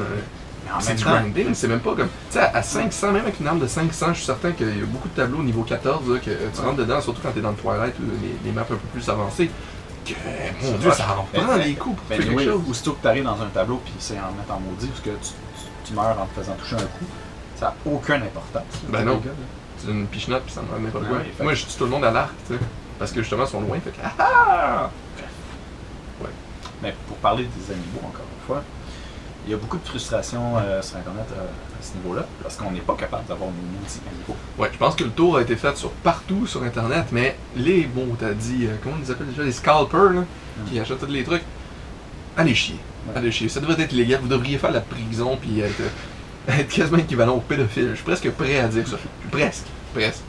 [0.64, 1.10] Mais en C'est même du temps.
[1.10, 2.08] grinding, c'est même pas comme.
[2.30, 4.82] Tu sais, à 500, même avec une arme de 500, je suis certain qu'il y
[4.82, 7.40] a beaucoup de tableaux au niveau 14 là, que tu rentres dedans, surtout quand t'es
[7.40, 9.50] dans le Twilight ou les, les maps un peu plus avancées.
[10.14, 12.36] Que, mon Ça dieu, ça en Ben, prend ben, des coups pour Ben faire oui,
[12.44, 12.62] quelque chose.
[12.70, 15.10] aussitôt que tu arrives dans un tableau puis c'est en mettre en maudit parce que
[15.84, 17.06] tu, meurs en te faisant toucher un coup,
[17.56, 18.62] ça n'a aucune importance.
[18.88, 19.20] Ben non.
[19.78, 21.00] C'est une pichenote puis ça me Ouais, quoi.
[21.00, 22.60] ouais, fait Moi, je tue tout le monde à l'arc, tu sais.
[22.98, 23.96] Parce que justement, ils sont loin, fait que.
[24.04, 24.90] Ah ah!
[26.82, 28.62] Mais pour parler des animaux, encore une fois,
[29.46, 32.70] il y a beaucoup de frustration euh, sur Internet euh, à ce niveau-là parce qu'on
[32.70, 34.36] n'est pas capable d'avoir des multi-animaux.
[34.58, 37.84] Ouais, je pense que le tour a été fait sur partout sur internet, mais les,
[37.84, 40.24] bon, t'as dit, euh, comment on les appelle déjà, les scalpers, là,
[40.68, 41.42] qui achètent tous les trucs,
[42.36, 42.76] allez chier.
[43.08, 43.16] Ouais.
[43.16, 43.48] Allez chier.
[43.48, 44.20] Ça devrait être illégal.
[44.20, 47.90] Vous devriez faire la prison puis être, euh, être quasiment équivalent au pédophile.
[47.90, 48.96] Je suis presque prêt à dire ça.
[49.30, 49.66] Presque.
[49.94, 50.22] Presque.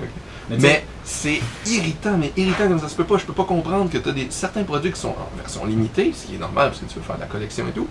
[0.49, 3.18] Mais c'est irritant, mais irritant comme ça se peut pas.
[3.18, 6.12] Je peux pas comprendre que tu as des, certains produits qui sont en version limitée,
[6.14, 7.88] ce qui est normal parce que tu veux faire de la collection et tout.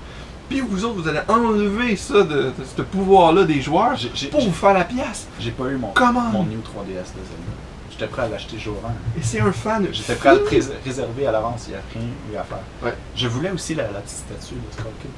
[0.51, 4.27] Puis vous autres, vous allez enlever ça de, de ce pouvoir-là des joueurs J'ai- j'ai-
[4.29, 5.27] pour vous faire la pièce.
[5.39, 6.29] J'ai pas eu mon, Comment?
[6.33, 7.53] mon New 3DS de Zelda.
[7.91, 8.89] J'étais prêt à l'acheter jour 1.
[9.19, 9.87] Et c'est un fan.
[9.93, 10.45] J'étais prêt à le
[10.85, 12.59] réserver à l'avance, il n'y a rien eu à faire.
[12.83, 12.95] Ouais.
[13.15, 15.11] Je voulais aussi la, la petite statue de Skull Kid.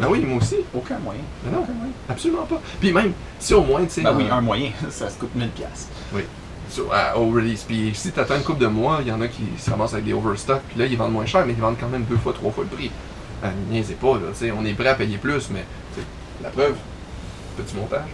[0.00, 0.56] Ah le oui, moi aussi.
[0.74, 1.20] Aucun moyen.
[1.44, 1.58] Mais non.
[1.62, 1.92] Aucun moyen.
[2.08, 2.60] Absolument pas.
[2.80, 4.00] Puis même, si au moins, tu sais.
[4.02, 5.48] Ben oui, un moyen, ça se coûte 1000$.
[5.48, 5.88] piastres.
[6.70, 7.64] sur- à- au release.
[7.64, 10.06] Puis si t'attends une couple de mois, il y en a qui se ramassent avec
[10.06, 12.32] des overstock, puis là, ils vendent moins cher, mais ils vendent quand même deux fois,
[12.32, 12.90] trois fois le prix.
[13.44, 15.64] Ah, niaisez pas, là, on est prêt à payer plus, mais
[16.42, 16.76] la preuve,
[17.58, 18.08] petit montage.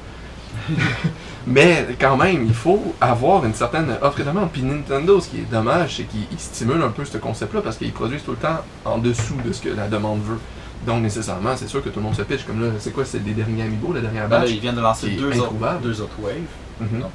[1.46, 4.50] mais quand même, il faut avoir une certaine offre et demande.
[4.50, 7.76] Puis Nintendo, ce qui est dommage, c'est qu'ils ils stimulent un peu ce concept-là parce
[7.76, 10.40] qu'ils produisent tout le temps en dessous de ce que la demande veut.
[10.84, 12.44] Donc nécessairement, c'est sûr que tout le monde se pitch.
[12.44, 14.50] Comme là, c'est quoi, c'est les derniers Amiibo, la dernière Ben là, batch?
[14.50, 16.34] ils viennent de lancer deux autres, deux autres waves.
[16.80, 17.00] Mhm.
[17.02, 17.10] Donc,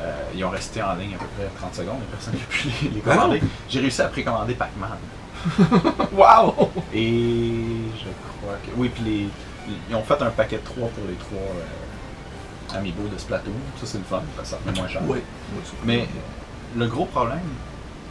[0.00, 2.68] euh, ils ont resté en ligne à peu près 30 secondes, et personne n'a pu
[2.84, 3.42] les, les Ben commander.
[3.68, 4.88] J'ai réussi à précommander Pac-Man.
[6.12, 6.70] Wow!
[6.94, 8.70] Et je crois que.
[8.76, 9.28] Oui, puis les,
[9.88, 13.52] ils ont fait un paquet de 3 pour les trois euh, amiibo de Splatoon.
[13.80, 15.02] Ça, c'est le fun, parce que ça fait moins cher.
[15.06, 15.20] Oui.
[15.84, 16.08] Mais
[16.76, 17.40] le gros problème,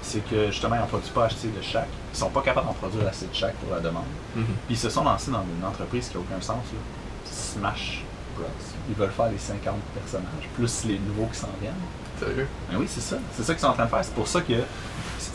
[0.02, 1.90] c'est que justement, ils n'ont produit pas assez de chaque.
[2.14, 4.04] Ils sont pas capables d'en produire assez de chaque pour la demande.
[4.36, 4.46] Mhm.
[4.46, 6.64] Puis ils se sont lancés dans une entreprise qui n'a aucun sens.
[6.74, 6.80] Là.
[7.26, 8.04] Smash
[8.36, 8.46] Bros.
[8.90, 11.74] Ils veulent faire les 50 personnages, plus les nouveaux qui s'en viennent.
[12.20, 12.48] Sérieux?
[12.70, 13.18] Ben oui, c'est ça.
[13.36, 14.04] C'est ça qu'ils sont en train de faire.
[14.04, 14.54] C'est pour ça que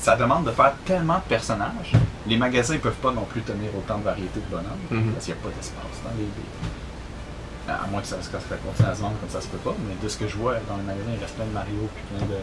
[0.06, 1.92] ça demande de faire tellement de personnages.
[2.28, 4.86] Les magasins ne peuvent pas non plus tenir autant de variétés de bonhommes.
[4.90, 5.12] Mhm.
[5.14, 6.28] Parce qu'il n'y a pas d'espace dans les.
[6.38, 9.58] les- À moins que ça, que ça continue à se vendre comme ça se peut
[9.58, 9.74] pas.
[9.88, 12.04] Mais de ce que je vois dans les magasins, il reste plein de Mario puis
[12.10, 12.38] plein de.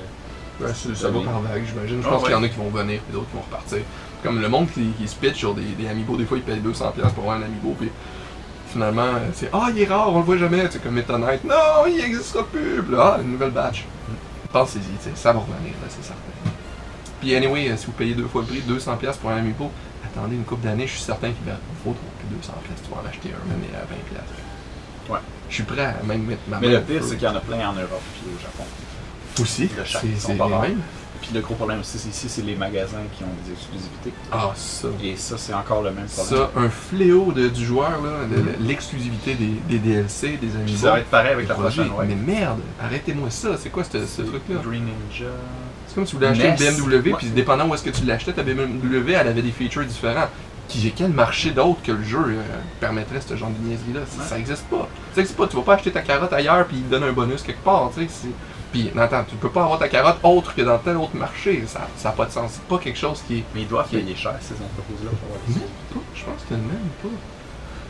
[0.68, 2.02] Ouais, ça, ça va par vague, j'imagine.
[2.04, 3.80] Je Ah, pense qu'il y en a qui vont venir, puis d'autres qui vont repartir.
[4.24, 6.60] Comme le monde qui, qui se pitch sur des, des amiibo, des fois ils payent
[6.60, 7.90] 200$ pour avoir un amiibo, puis
[8.74, 10.68] finalement, c'est Ah, il est rare, on le voit jamais.
[10.70, 12.84] C'est comme Meta Knight, non, il n'existera plus.
[12.84, 13.86] Puis ah, une nouvelle batch.
[14.52, 16.20] Pensez-y, tu sais, ça va revenir, c'est certain.
[17.24, 19.72] Puis, anyway, euh, si vous payez deux fois le prix, 200$ pour un amiibo,
[20.06, 22.52] attendez une couple d'années, je suis certain qu'il va faut trop que 200$,
[22.84, 23.84] tu vas en acheter un, même à
[25.10, 25.14] 20$.
[25.14, 25.20] Ouais.
[25.50, 27.36] Je suis prêt à même mettre ma Mais main le pire, c'est qu'il y en
[27.36, 28.64] a plein en Europe puis au Japon.
[29.42, 29.70] Aussi,
[30.20, 30.62] c'est pas.
[31.22, 34.12] Puis le gros problème aussi, c'est ici, c'est les magasins qui ont des exclusivités.
[34.30, 34.90] Ah, ça.
[35.02, 36.38] Et ça, c'est encore le même problème.
[36.38, 40.50] Ça, un fléau de- du joueur, là, de- de l'exclusivité des, des DLC, des Puis
[40.58, 40.78] amiibo.
[40.78, 42.06] ça va être pareil avec la prochaine, ouais.
[42.08, 43.56] Mais merde, arrêtez-moi ça.
[43.58, 44.58] C'est quoi ce, ce truc-là?
[44.66, 45.32] Green Ninja.
[45.94, 48.34] C'est comme si vous voulez acheter une BMW, puis dépendant où est-ce que tu l'achetais,
[48.34, 50.28] ta BMW, elle avait des features différents.
[50.68, 52.42] Qui, quel marché d'autre que le jeu euh,
[52.80, 54.00] permettrait ce genre de niaiserie-là?
[54.08, 54.28] Ça- Ouais.
[54.30, 54.88] Ça existe pas.
[55.14, 55.46] Ça existe pas.
[55.48, 57.92] Tu vas pas acheter ta carotte ailleurs, puis il te donne un bonus quelque part,
[57.96, 58.30] tu sais.
[58.72, 61.64] Puis, attends, tu peux pas avoir ta carotte autre que dans tel autre marché.
[61.68, 62.54] Ça n'a pas de sens.
[62.54, 63.44] C'est pas quelque chose qui est.
[63.54, 66.00] Mais ils doivent payer cher, ces entreprises-là, pour avoir des Même pas.
[66.16, 67.10] Je pense que même pas.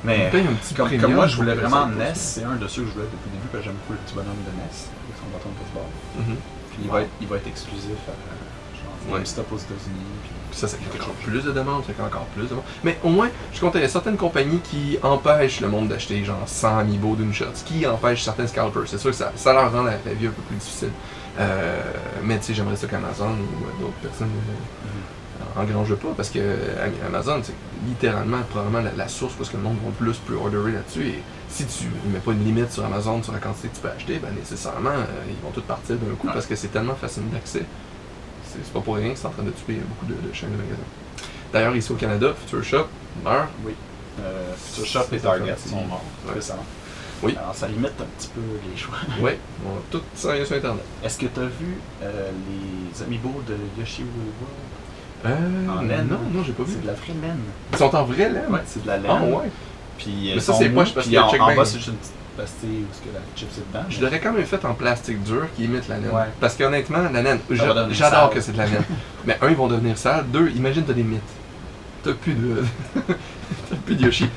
[0.03, 2.93] Mais un petit comme, moi, je voulais vraiment NES, c'est un de ceux que je
[2.95, 5.29] voulais depuis le début, parce que j'aime beaucoup le petit bonhomme de NES, avec son
[5.31, 5.87] bâton de baseball.
[6.19, 6.35] Mhm.
[6.73, 9.15] Puis il va être, il va être exclusif à genre, Ouais.
[9.19, 10.05] GameStop aux États-Unis.
[10.23, 10.31] Puis...
[10.51, 12.63] Puis ça, ça crée encore plus de demandes, ça crée encore plus de demandes.
[12.83, 16.23] Mais au moins, je compte, il y a certaines compagnies qui empêchent le monde d'acheter
[16.23, 18.83] genre 100 amiibo d'une shot, ce qui empêche certains scalpers.
[18.87, 20.91] C'est sûr que ça, ça leur rend la, la vie un peu plus difficile.
[21.39, 21.81] Euh,
[22.23, 23.31] mais tu sais, j'aimerais ça qu'Amazon ou
[23.65, 27.55] euh, d'autres personnes euh, engrangent pas, parce que euh, Amazon, c'est
[27.87, 31.07] littéralement, probablement la, la source parce que le monde va plus pre-orderer là-dessus.
[31.07, 31.23] Et
[31.53, 33.89] si tu ne mets pas une limite sur Amazon sur la quantité que tu peux
[33.89, 36.33] acheter, ben nécessairement, euh, ils vont tous partir d'un coup Ouais.
[36.33, 37.63] parce que c'est tellement facile d'accès.
[38.51, 40.57] C'est pas pour rien que c'est en train de tuer beaucoup de, de chaînes de
[40.57, 40.77] magasins.
[41.51, 42.87] D'ailleurs, ici au Canada, Future Shop
[43.23, 43.49] meurt.
[43.65, 43.73] Oui.
[44.21, 46.33] Euh, Future Shop et Target sont morts ouais.
[46.35, 46.65] récemment.
[47.23, 47.35] Oui.
[47.37, 48.95] Alors ça limite un petit peu les choix.
[49.21, 49.31] Oui,
[49.65, 50.83] on va tout s'en sur Internet.
[51.03, 54.61] Est-ce que tu as vu euh, les amiibo de Yoshi World?
[55.25, 56.07] Euh, En laine.
[56.09, 56.73] Non, non, j'ai pas vu.
[56.73, 57.39] C'est de la vraie laine.
[57.71, 58.51] Ils sont en vrai laine?
[58.51, 59.11] Ouais, c'est de la laine.
[59.11, 59.49] Ah ouais.
[59.97, 62.13] Puis Mais ça, c'est poche parce que en, check en bas, c'est juste une petite
[62.35, 63.85] pastille où ce que la chip c'est dedans.
[63.89, 66.11] Je l'aurais quand même fait en plastique dur qui imite la laine.
[66.11, 66.23] Ouais.
[66.39, 67.39] Parce qu'honnêtement, la devenir
[67.91, 68.83] j'adore que c'est de la laine.
[69.25, 70.25] Mais un, ils vont devenir sales.
[70.27, 71.21] Deux, imagine, t'as des mythes.
[72.03, 72.63] T'as plus de.
[73.07, 74.29] t'as plus de Yoshi.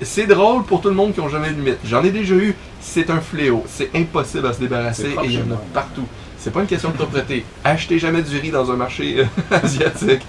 [0.00, 1.78] C'est drôle pour tout le monde qui ont jamais eu de mythe.
[1.84, 2.54] J'en ai déjà eu.
[2.80, 3.64] C'est un fléau.
[3.68, 6.06] C'est impossible à se débarrasser et il y en a partout.
[6.38, 7.44] C'est pas une question de propreté.
[7.62, 9.24] Achetez jamais du riz dans un marché euh,
[9.62, 10.22] asiatique.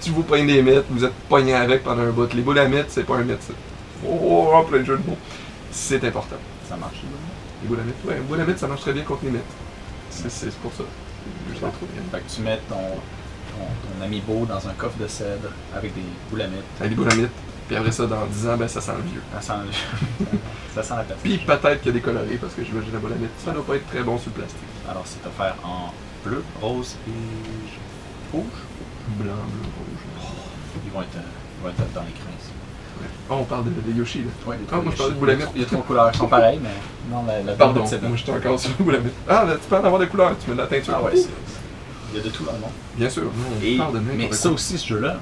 [0.00, 2.32] Tu vous pognes des mythes, vous êtes pogné avec pendant un bout.
[2.32, 3.40] Les boules à mythes, c'est pas un mythe.
[4.04, 5.18] Oh, oh, plein de jeux de mots.
[5.70, 6.36] C'est important.
[6.68, 7.02] Ça marche.
[7.62, 9.42] Les boules à mythes, ouais, boules à ça marche très bien contre les mythes.
[10.10, 10.84] C'est pour ça.
[11.52, 12.02] Je trouve bien.
[12.10, 16.02] Fait que tu mets ton, ton, ton amiibo dans un coffre de cèdre avec des
[16.30, 16.62] boulamites.
[16.80, 17.30] Avec des boules à mythes.
[17.66, 19.22] Puis après ça, dans 10 ans, ben, ça sent le vieux.
[19.34, 19.80] Ça sent,
[20.74, 21.18] ça sent la pâte.
[21.22, 23.30] Puis peut-être qu'il y a des colorés parce que je veux la boule à mythes.
[23.44, 24.58] Ça doit pas être très bon sur le plastique.
[24.88, 25.92] Alors c'est offert en
[26.24, 28.44] bleu, rose et rouge.
[29.18, 30.26] Blanc, bleu, rouge.
[30.84, 32.00] Ils vont être, ils vont être dans.
[32.00, 32.35] Ouais.
[33.30, 34.24] Oh, on parle de, de Yoshi là.
[34.46, 35.42] Ouais, Ah, moi, je parlais de.
[35.54, 36.68] Il y a trois couleurs qui sont pareilles, mais
[37.14, 39.12] non, la, la Pardon, moi j'étais encore sur la boule à mythes.
[39.28, 40.94] Ah, là, tu peux en avoir des couleurs, tu mets de la teinture.
[40.96, 41.28] Ah ouais, c'est-
[42.12, 42.70] il y a de tout dans le monde.
[42.96, 44.36] Bien sûr, on Et, parle de mais quoi.
[44.36, 45.16] ça aussi, ce jeu-là,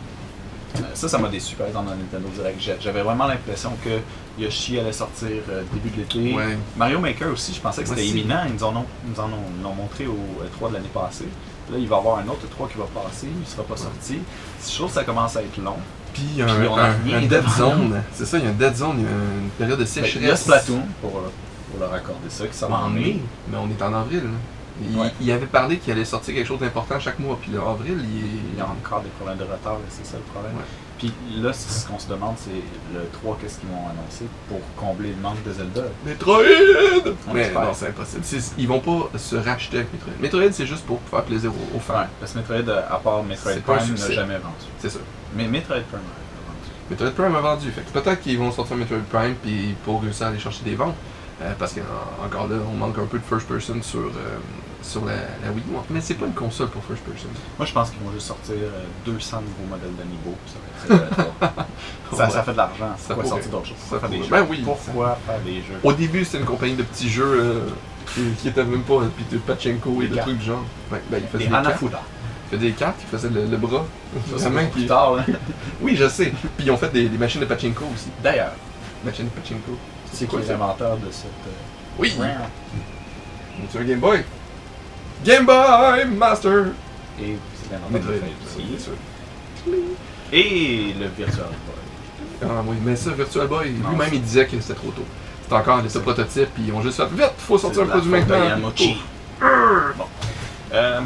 [0.76, 2.60] euh, ça, ça m'a déçu par exemple dans Nintendo Direct.
[2.80, 4.00] J'avais vraiment l'impression que
[4.40, 6.34] Yoshi allait sortir euh, début de l'été.
[6.36, 6.58] Ouais.
[6.76, 8.42] Mario Maker aussi, je pensais que c'était imminent.
[8.46, 10.90] Ils nous en ont, ils nous en ont, ils l'ont montré au E3 de l'année
[10.92, 11.28] passée.
[11.72, 13.76] Là, il va y avoir un autre E3 qui va passer, il ne sera pas
[13.76, 14.18] sorti.
[14.68, 15.76] Je trouve que ça commence à être long.
[16.14, 18.02] Puis il y a un, dead zone.
[18.12, 19.90] C'est ça, il y a un dead zone, il y a une période de Ben,
[19.90, 20.22] sécheresse.
[20.22, 23.00] Il y a Splatoon pour, pour leur accorder ça, qui sort en en mai.
[23.00, 24.22] mai, mais on est en avril.
[24.80, 25.12] Il, Ouais.
[25.20, 28.18] il avait parlé qu'il allait sortir quelque chose d'important chaque mois, puis le avril, il
[28.18, 28.28] est.
[28.54, 30.54] Il y a encore des problèmes de retard, et c'est ça le problème.
[30.56, 30.64] Ouais.
[30.98, 31.12] Puis
[31.42, 32.50] là, ce qu'on se demande, c'est
[32.94, 35.82] le 3, qu'est-ce qu'ils vont annoncer pour combler le manque de Zelda?
[36.06, 36.38] Metroid!
[37.28, 38.22] On Mais non, c'est impossible.
[38.58, 40.12] Ils vont pas se racheter avec Metroid.
[40.20, 41.94] Metroid, c'est juste pour faire plaisir aux, fans.
[41.94, 44.66] Ouais, parce que Metroid, euh, à part Metroid Prime, n'a jamais vendu.
[44.78, 45.00] C'est ça.
[45.34, 46.70] Mais Metroid Prime a vendu.
[46.90, 47.70] Metroid Prime a vendu.
[47.70, 50.94] Fait peut-être qu'ils vont sortir Metroid Prime puis pour réussir à aller chercher des ventes.
[51.42, 54.38] Euh, parce qu'encore là, on manque un peu de first person sur, euh,
[54.82, 55.76] sur la, la Wii U.
[55.90, 57.28] Mais c'est pas une console pour first person.
[57.58, 60.34] Moi, je pense qu'ils vont juste sortir euh, 200 nouveaux modèles d'Amiibo.
[60.44, 62.94] puis Ça, euh, ça, ça fait de l'argent.
[62.96, 63.26] Ça pourrait.
[63.26, 63.76] sortir d'autres choses?
[63.90, 64.30] Ça faire des jeux.
[64.30, 64.62] Ben oui.
[64.64, 65.80] Pourquoi faire des jeux?
[65.82, 67.64] Au début, c'était une compagnie de petits jeux
[68.38, 69.00] qui, était même pas.
[69.16, 70.64] Puis de Pachenko et Des de trucs du genre.
[70.90, 71.66] Ben, il faisait Des des cartes.
[71.66, 72.00] Hanafuda.
[72.52, 73.84] Il faisait des cartes, il faisait le, le bras.
[74.36, 75.16] Ça, main qui- plus tard.
[75.18, 75.24] hein.
[75.80, 76.32] Oui, je sais.
[76.56, 78.08] Puis ils ont fait des, des machines de Pachinko aussi.
[78.22, 78.52] D'ailleurs,
[79.04, 79.72] Machines de Pachinko.
[80.12, 80.52] c'est quoi ça?
[80.52, 81.26] l'inventeur de cette.
[81.26, 82.14] euh, Oui!
[83.70, 84.22] C'est un Game Boy.
[85.24, 86.66] Game Boy Master!
[87.20, 88.28] Et c'est l'inventeur de Metroid.
[88.46, 88.90] Aussi.
[90.32, 92.42] Et le Virtual Boy.
[92.42, 95.04] Ah oui, mais ça, Virtual Boy, lui-même, il disait que c'était trop tôt.
[95.42, 98.36] C'était encore des prototypes, puis ils ont juste fait vite, faut sortir un produit maintenant.
[99.96, 100.04] Bon.
[100.72, 101.00] Euh,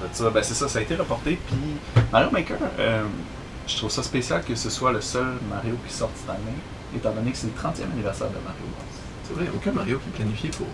[0.00, 1.38] de ça, ben c'est ça, ça a été reporté.
[1.46, 1.56] Puis
[2.12, 3.02] Mario Maker, euh,
[3.66, 6.56] je trouve ça spécial que ce soit le seul Mario qui sorte cette année,
[6.96, 8.64] étant donné que c'est le 30e anniversaire de Mario.
[9.24, 10.66] C'est vrai, aucun Mario qui est planifié pour.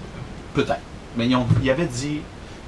[0.54, 0.80] Peut-être.
[1.16, 2.20] Mais ils, ont, ils avaient dit,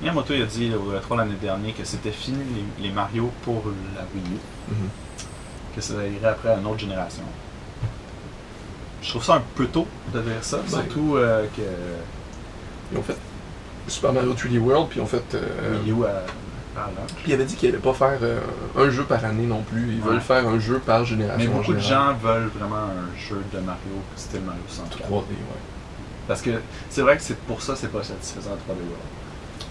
[0.03, 2.39] Miyamoto il a dit au E3 l'année dernière que c'était fini
[2.79, 3.63] les, les Mario pour
[3.95, 4.39] la Wii U,
[4.73, 4.89] Mhm.
[5.77, 7.23] que ça irait après à une autre génération.
[9.03, 10.63] Je trouve ça un peu tôt de dire ça, Ouais.
[10.69, 11.63] surtout euh, que
[12.93, 13.17] Ils ont fait
[13.89, 15.23] Super Mario 3D World, puis ils ont fait.
[15.35, 16.25] euh, Wii U à.
[17.17, 18.41] Puis il avait dit qu'il allait pas faire euh,
[18.77, 19.95] un jeu par année non plus.
[19.97, 20.13] Ils Ouais.
[20.13, 21.39] veulent faire un jeu par génération.
[21.51, 23.81] Mais beaucoup de gens veulent vraiment un jeu de Mario
[24.17, 25.09] style Mario 64.
[25.09, 25.25] 3D, ouais.
[26.29, 26.51] Parce que
[26.91, 28.97] c'est vrai que c'est pour ça c'est pas satisfaisant le 3D World.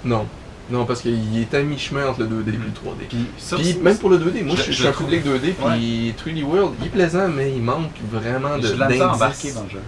[0.05, 0.25] Non.
[0.71, 3.05] Non, parce qu'il est à mi-chemin entre le 2D et le 3D.
[3.07, 5.23] Puis ça, Puis même pour le 2D, moi Je- je, je je suis un public
[5.23, 8.87] 2D, puis 3D World, il est plaisant, mais il manque vraiment de j'ai de la
[8.89, 9.21] misère à d'indices.
[9.23, 9.81] embarquer dans le jeu.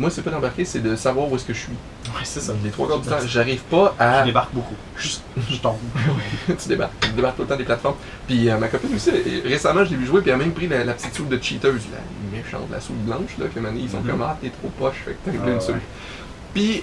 [0.00, 1.72] Moi, c'est pas d'embarquer, c'est de savoir où est-ce que je suis.
[2.14, 2.52] Ouais, c'est ça.
[2.64, 4.20] Les trois quarts du temps, j'arrive pas à.
[4.20, 4.74] Je débarque beaucoup.
[4.96, 5.08] Je,
[5.50, 5.76] je tombe.
[6.46, 6.92] tu débarques.
[7.00, 7.96] Tu débarques tout le temps des plateformes.
[8.26, 9.10] Puis euh, ma copine aussi,
[9.44, 11.38] récemment, je l'ai vu jouer, puis elle a même pris la, la petite soupe de
[11.42, 14.10] cheateuse, la méchante, la soupe blanche, là, que Mané, ils sont Mhm.
[14.10, 15.60] comme, ah, t'es trop poche, fait que t'as Ah, une ouais.
[15.60, 15.76] soupe.
[16.52, 16.82] Puis,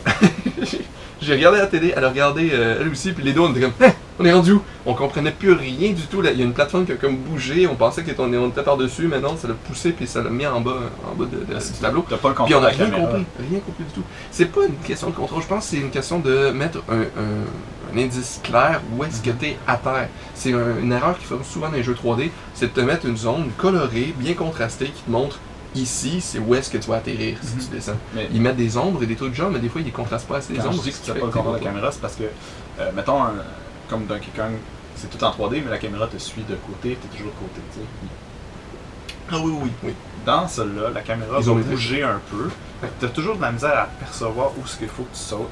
[1.22, 3.62] j'ai regardé la télé, elle a regardé euh, elle aussi, puis les deux, on était
[3.62, 4.62] comme, Hein, on est rendu où?
[4.86, 6.22] On comprenait plus rien du tout.
[6.22, 6.32] là.
[6.32, 9.20] Il y a une plateforme qui a comme bougé, on pensait qu'on était, par-dessus, mais
[9.20, 10.78] non, ça l'a poussé, puis ça l'a mis en bas,
[11.12, 12.02] en bas de- de- du tableau.
[12.04, 13.00] Pas Puis on de a la rien caméra.
[13.12, 14.04] compris, rien compris du tout.
[14.32, 17.02] C'est pas une question de contrôle, je pense que c'est une question de mettre un,
[17.02, 20.10] un- un indice clair où est-ce que t'es à terre.
[20.36, 23.06] C'est un- une erreur qu'ils font souvent dans les jeux 3D, c'est de te mettre
[23.06, 25.40] une zone colorée, bien contrastée, qui te montre
[25.76, 27.62] ici, c'est où est-ce que tu vas atterrir si Mhm.
[27.62, 27.98] tu descends.
[28.16, 29.92] Mais Ils mettent des ombres et des trucs de genre, mais des fois ils les
[29.92, 30.82] contrastent pas assez les quand je ombres.
[30.84, 32.90] dis que tu qui fait pas le contrôle de la caméra, c'est parce que, euh,
[32.96, 33.34] mettons, un-
[33.90, 34.54] comme Donkey Kong,
[34.96, 37.62] c'est tout en 3D, mais la caméra te suit de côté, t'es toujours de côté.
[39.32, 39.94] Ah oui, oui, oui.
[40.26, 42.50] Dans celle-là, la caméra Ils va ont bouger un peu.
[43.00, 45.50] T'as toujours de la misère à percevoir où ce qu'il faut que tu sautes.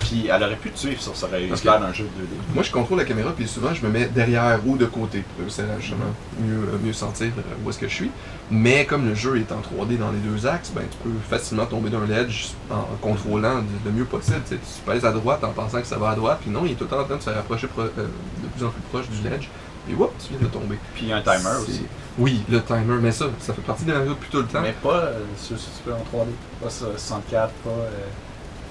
[0.00, 2.04] Puis elle aurait pu te suivre sur ça aurait eu Parce l'air que- d'un jeu
[2.04, 2.28] 2D.
[2.54, 5.40] Moi, je contrôle la caméra, puis souvent, je me mets derrière ou de côté pour
[5.44, 6.04] réussir à justement
[6.40, 8.10] mieux, euh, mieux sentir euh, où est-ce que je suis.
[8.50, 11.66] Mais comme le jeu est en 3D dans les deux axes, ben, tu peux facilement
[11.66, 14.40] tomber d'un ledge en contrôlant le mieux possible.
[14.48, 16.62] Tu, sais, tu pèses à droite en pensant que ça va à droite, puis non,
[16.64, 18.70] il est tout le temps en train de se rapprocher pro- euh, de plus en
[18.70, 19.48] plus proche du ledge.
[19.86, 20.78] Puis whoop, tu viens de tomber.
[20.94, 21.82] Puis il y a un timer aussi.
[22.18, 24.60] Oui, le timer, mais ça, ça fait partie des Mario depuis tout le temps.
[24.62, 26.28] Mais pas euh, sur si tu peux en 3D.
[26.62, 27.70] Pas sur 64, pas.
[27.70, 27.88] euh,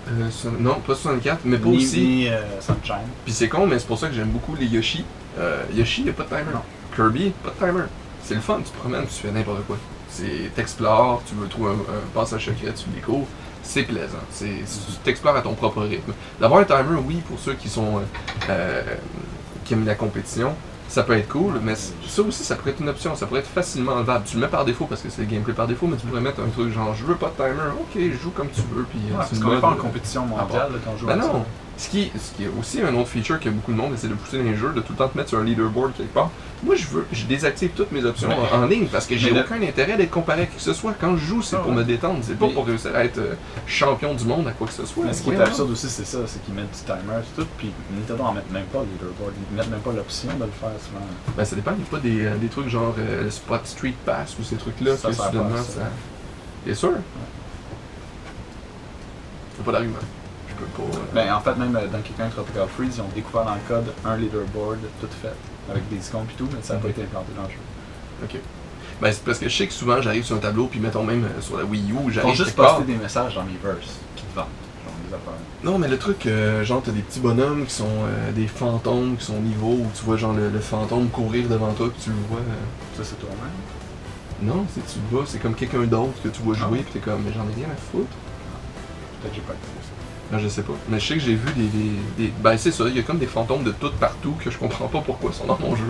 [0.09, 2.01] Euh, sur- non, pas 64, mais pas ni, aussi.
[2.01, 3.05] ni, euh, Sunshine.
[3.23, 5.05] Puis c'est con, mais c'est pour ça que j'aime beaucoup les Yoshi.
[5.37, 6.53] Euh, Yoshi, il a pas de timer.
[6.53, 6.61] Non.
[6.95, 7.83] Kirby, pas de timer.
[8.23, 9.77] C'est le fun, tu te promènes, tu fais n'importe quoi.
[10.09, 13.27] C'est t'explores, tu veux trouver un, un passage secret, tu le découvres.
[13.63, 14.17] C'est plaisant.
[14.31, 16.11] C'est tu t'explores à ton propre rythme.
[16.39, 18.01] D'avoir un timer, oui, pour ceux qui sont euh,
[18.49, 18.81] euh,
[19.63, 20.53] qui aiment la compétition,
[20.91, 23.15] ça peut être cool, mais ça aussi, ça pourrait être une option.
[23.15, 24.25] Ça pourrait être facilement enlevable.
[24.27, 26.19] Tu le mets par défaut parce que c'est le gameplay par défaut, mais tu pourrais
[26.19, 28.99] mettre un truc genre je veux pas de timer, ok, joue comme tu veux, puis
[29.09, 30.39] euh, Ouais, c'est parce qu'on n'est pas en euh, compétition part.
[30.47, 31.31] mondiale là, quand on joue ben à ça.
[31.81, 34.13] Ce qui, ce qui est aussi un autre feature que beaucoup de monde essaie de
[34.13, 36.29] pousser dans les jeux, de tout le temps te mettre sur un leaderboard quelque part.
[36.63, 39.31] Moi, je veux, je désactive toutes mes options Mais- en, en ligne parce que j'ai
[39.31, 40.93] aucun intérêt d'être comparé à qui que ce soit.
[41.01, 41.77] Quand je joue, c'est Ah pour ouais.
[41.77, 43.33] me détendre, c'est pas pour réussir à être euh,
[43.65, 45.05] champion du monde à quoi que ce soit.
[45.05, 47.47] Mais ce qui est absurde aussi, c'est ça, c'est qu'ils mettent du timer et tout,
[47.57, 50.51] puis Nintendo en mettent même pas le leaderboard, ils mettent même pas l'option de le
[50.51, 51.05] faire souvent.
[51.35, 53.95] Ben, ça dépend, il n'y a pas des, euh, des trucs genre euh, Spot Street
[54.05, 55.89] Pass ou ces trucs-là que soudainement ça.
[56.63, 56.91] T'es sûr?
[59.57, 59.95] C'est pas d'argument.
[60.75, 60.83] Pas.
[60.83, 63.61] euh, Ben, en fait, même euh, dans quelqu'un Tropical Freeze, ils ont découvert dans le
[63.67, 65.33] code un leaderboard tout fait,
[65.71, 67.55] avec des icônes et tout, mais ça n'a pas été implanté dans le jeu.
[68.23, 68.39] Ok.
[69.01, 71.23] Ben, c'est parce que je sais que souvent j'arrive sur un tableau, puis mettons même
[71.25, 72.75] euh, sur la Wii U, Ils j'arrive juste quelque part.
[72.77, 74.45] poster des messages dans Miiverse qui te vendent.
[74.85, 75.39] Genre des affaires.
[75.63, 79.17] Non, mais le truc, euh, genre, t'as des petits bonhommes qui sont euh, des fantômes
[79.17, 82.09] qui sont niveau où tu vois, genre, le, le fantôme courir devant toi, puis tu
[82.11, 82.39] le vois.
[82.39, 84.53] euh, Ça, c'est toi-même?
[84.55, 86.83] Non, c'est tu le vois, c'est comme quelqu'un d'autre que tu vois jouer, Ah.
[86.89, 88.07] puis t'es comme, mais j'en ai rien à foutre.
[89.21, 89.73] Peut-être que j'ai pas activé
[90.31, 90.73] Non, je sais pas.
[90.89, 91.91] Mais je sais que j'ai vu des, des,
[92.27, 94.57] des- Ben, c'est ça, il y a comme des fantômes de tout partout que je
[94.57, 95.83] comprends pas pourquoi ils sont dans mon jeu.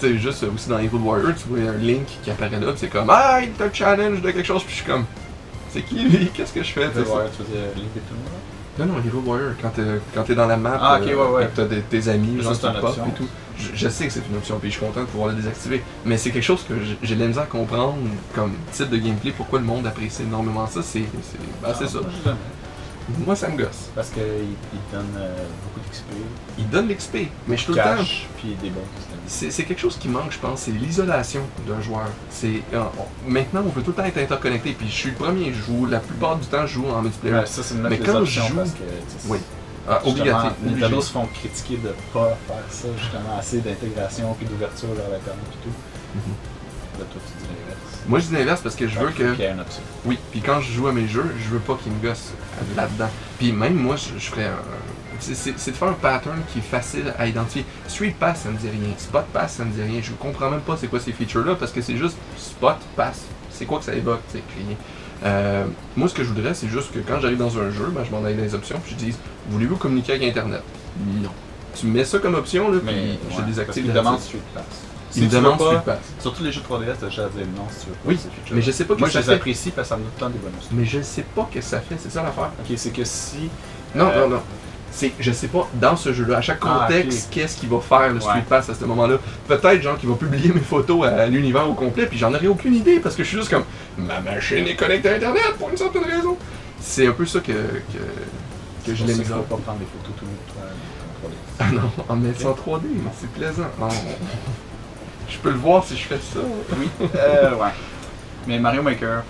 [0.00, 2.72] Tu sais, juste euh, aussi dans Evil Warrior, tu vois un Link qui apparaît là,
[2.74, 5.04] c'est comme, ah, il te challenge de quelque chose, puis je suis comme,
[5.70, 6.28] c'est qui lui?
[6.34, 6.88] Qu'est-ce que je fais?
[6.90, 8.30] Tu sais, Ouais, tu faisais Link et tout, là?
[8.76, 9.70] Non, non, Hero Warrior, quand
[10.24, 11.44] t'es, dans la map, Ah, ok, ouais, ouais.
[11.44, 12.50] et que t'as tes amis, genre
[12.82, 13.06] option.
[13.06, 13.28] et tout.
[13.56, 15.80] Je, je sais que c'est une option, puis je suis content de pouvoir le désactiver.
[16.04, 16.74] Mais c'est quelque chose que
[17.04, 17.94] j'ai- de la misère à comprendre
[18.34, 21.88] comme type de gameplay, pourquoi le monde apprécie énormément ça, c'est, c'est, ben, c'est Ah,
[22.24, 22.30] ça.
[23.26, 23.90] Moi, ça me gosse.
[23.94, 26.04] Parce qu'il il donne euh, beaucoup d'XP,
[26.58, 27.14] Il donne l'XP,
[27.46, 28.02] mais je suis tout le temps...
[28.36, 28.80] puis des bons.
[29.26, 32.08] C'est, quelque chose qui manque, je pense, c'est l'isolation d'un joueur.
[32.30, 32.82] C'est, euh,
[33.26, 35.86] maintenant, on veut tout le temps être interconnecté, puis je suis le premier, je joue,
[35.86, 37.36] la plupart du temps, je joue en multiplayer.
[37.36, 38.82] Ouais, ça, Mais quand je joue- parce que.
[39.28, 39.38] Oui.
[39.86, 40.54] Ah, obligatoire.
[40.62, 41.02] Nintendo obligé.
[41.02, 45.64] se font critiquer de pas faire ça, justement, assez d'intégration puis d'ouverture vers l'internet et
[45.64, 45.74] tout.
[46.14, 46.34] Mhm.
[47.00, 47.43] Là, toi, tu dis l'inverse.
[48.06, 49.32] Moi, je dis l'inverse parce que je veux que...
[49.34, 49.82] qu'il y ait une option.
[50.04, 52.32] Oui, puis quand je joue à mes jeux, je veux pas qu'ils me gossent
[52.76, 53.08] là-dedans.
[53.38, 54.58] Puis même moi, je, je ferais un...
[55.20, 57.64] C'est c'est- c'est de faire un pattern qui est facile à identifier.
[57.88, 58.92] Street Pass, ça me dit rien.
[58.98, 60.00] Spot Pass, ça me dit rien.
[60.02, 63.22] Je comprends même pas c'est quoi ces features-là parce que c'est juste Spot Pass.
[63.50, 64.76] C'est quoi que ça évoque, rien.
[65.24, 65.64] Euh,
[65.96, 68.10] moi, ce que je voudrais, c'est juste que quand j'arrive dans un jeu, ben, je
[68.10, 69.16] m'en aille dans les options, puis je dis
[69.48, 70.62] Voulez-vous communiquer avec Internet?
[71.22, 71.30] Non.
[71.74, 72.94] Tu mets ça comme option, là, puis
[73.30, 74.28] je désactive parce qu'il la demande petite.
[74.28, 74.64] Street Pass.
[75.16, 75.98] Il me tu demande veux pas.
[76.20, 78.00] Surtout les jeux 3DS, t'as juste à dire non si tu veux pas.
[78.06, 78.18] Oui.
[78.52, 79.34] Mais je sais pas Moi, que je ça les fait.
[79.34, 80.68] apprécie parce que ça me donne des bonus.
[80.72, 82.50] Mais je sais pas que ça fait, c'est ça l'affaire.
[82.58, 83.48] Ok, c'est que si.
[83.94, 84.42] Non, euh, non, non.
[84.90, 88.12] C'est, je sais pas, dans ce jeu-là, à chaque Ah, contexte, qu'est-ce qu'il va faire
[88.12, 88.44] le Street Ouais.
[88.48, 89.16] Pass à ce moment-là?
[89.48, 92.74] Peut-être, genre, qu'il va publier mes photos à, l'univers au complet, puis j'en aurais aucune
[92.74, 93.64] idée, parce que je suis juste comme,
[93.98, 96.36] ma machine est connectée à Internet pour une certaine raison.
[96.80, 100.14] C'est un peu ça que, que, que je l'ai mis en pas prendre des photos
[100.16, 101.34] tout comme 3DS.
[101.58, 102.82] Ah non, en mettant en 3D,
[103.20, 103.66] c'est plaisant.
[103.80, 103.86] Oh.
[105.28, 106.40] Je peux le voir si je fais ça.
[106.78, 107.68] Oui, euh, ouais.
[108.46, 109.22] Mais Mario Maker,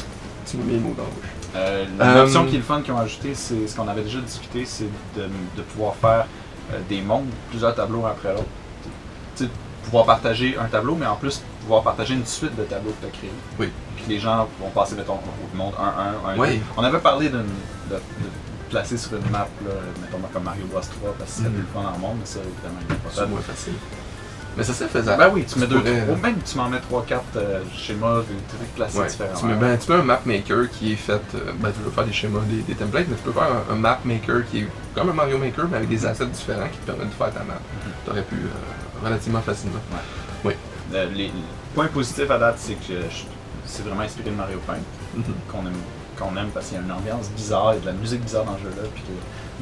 [0.47, 1.25] Tu me mets les mots dans la bouche.
[1.57, 4.21] Euh, Euh, L'option qui est le fun qu'ils ont ajouté, c'est ce qu'on avait déjà
[4.21, 5.23] discuté, c'est de,
[5.57, 6.27] de pouvoir faire
[6.73, 8.45] euh, des mondes, plusieurs tableaux un après l'autre.
[9.37, 9.51] Tu sais,
[9.85, 13.15] pouvoir partager un tableau, mais en plus pouvoir partager une suite de tableaux que tu
[13.15, 13.33] as créés.
[13.61, 13.69] Oui.
[13.97, 16.57] Puis les gens vont passer, mettons, au monde 1, 1, 1, Oui.
[16.59, 16.63] 2.
[16.77, 17.39] On avait parlé d'une-
[17.91, 18.01] de, de
[18.69, 19.73] placer sur une map, là,
[20.03, 22.41] mettons comme Mario Bros 3, parce que c'est plus le fun en monde, mais ça,
[22.41, 23.75] évidemment, il pas C'est moins facile.
[24.57, 25.19] Mais ça serait faisable.
[25.19, 27.21] Ben oui, tu mets deux, pourrais, trois- euh, même tu m'en mets 3-4
[27.77, 29.39] schémas, des trucs placés Ouais, différemment.
[29.41, 31.13] tu, mets, ben, tu mets un map maker qui est fait.
[31.35, 33.73] euh, ben, tu veux faire des schémas, des, des templates, mais tu peux faire un,
[33.73, 36.79] un map maker qui est comme un Mario Maker, mais avec des assets différents qui
[36.79, 37.55] te permettent de faire ta map.
[37.55, 37.93] Mhm.
[38.05, 39.81] Tu aurais pu euh, relativement facilement.
[40.93, 41.33] Euh, les, les
[41.75, 43.01] points positifs à date, c'est que
[43.65, 44.75] c'est vraiment inspiré de Mario Paint,
[45.17, 45.23] Mhm.
[45.51, 45.73] qu'on aime,
[46.19, 48.57] qu'on aime parce qu'il y a une ambiance bizarre et de la musique bizarre dans
[48.59, 48.89] ce jeu-là.
[48.95, 49.09] Puis que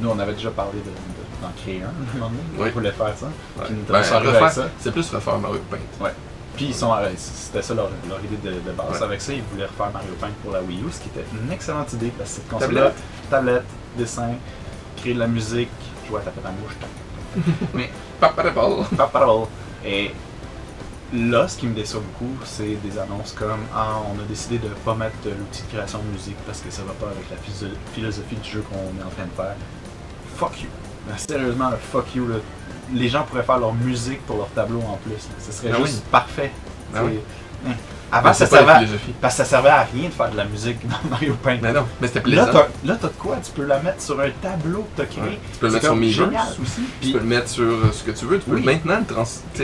[0.03, 2.41] nous, on avait déjà parlé de- de- d'en créer un, un moment donné.
[2.57, 2.69] Oui.
[2.69, 3.25] On voulait faire ça.
[3.25, 3.65] Ouais.
[3.67, 4.67] Puis Ben, refaire- ça.
[4.79, 6.09] c'est plus refaire Mario Paint.
[6.55, 8.97] Puis ils sont, c'était ça leur, leur idée de, de base.
[8.99, 9.03] Ouais.
[9.03, 11.51] Avec ça, ils voulaient refaire Mario Paint pour la Wii U, ce qui était une
[11.51, 13.29] excellente idée parce que cette console-là, Tablette.
[13.29, 13.63] tablette,
[13.97, 14.29] dessin,
[14.97, 15.69] créer de la musique,
[16.07, 17.89] jouer à taper à mouche, tac.
[18.19, 18.85] Paparapal.
[18.95, 19.47] Paparol.
[19.85, 20.11] Et
[21.13, 24.67] là, ce qui me déçoit beaucoup, c'est des annonces comme Ah, on a décidé de
[24.85, 27.37] pas mettre l'outil de création de musique parce que ça va pas avec la
[27.93, 29.55] philosophie du jeu qu'on est en train de faire.
[30.37, 30.69] Fuck you.
[31.07, 32.27] Ben, sérieusement, fuck you.
[32.27, 32.35] là.
[32.93, 35.11] Les gens pourraient faire leur musique pour leur tableau en plus.
[35.13, 35.35] là.
[35.39, 36.51] Ce serait Ah juste parfait.
[36.93, 37.19] C'est- oui.
[37.67, 37.71] Hein.
[38.11, 38.83] Avant, Ben, ça servait, à-
[39.19, 41.57] parce que ça servait à rien de faire de la musique dans Mario Paint.
[41.63, 42.65] Mais non, mais c'était Là, plaisant.
[42.83, 43.37] là, t'as de quoi?
[43.43, 45.23] Tu peux la mettre sur un tableau que t'as créé.
[45.23, 45.39] Ouais.
[45.53, 46.81] Tu peux le mettre sur Miiverse aussi.
[47.01, 48.37] Puis- tu peux le mettre sur euh, ce que tu veux.
[48.37, 48.63] Tu peux Oui.
[48.63, 49.23] maintenant le trans-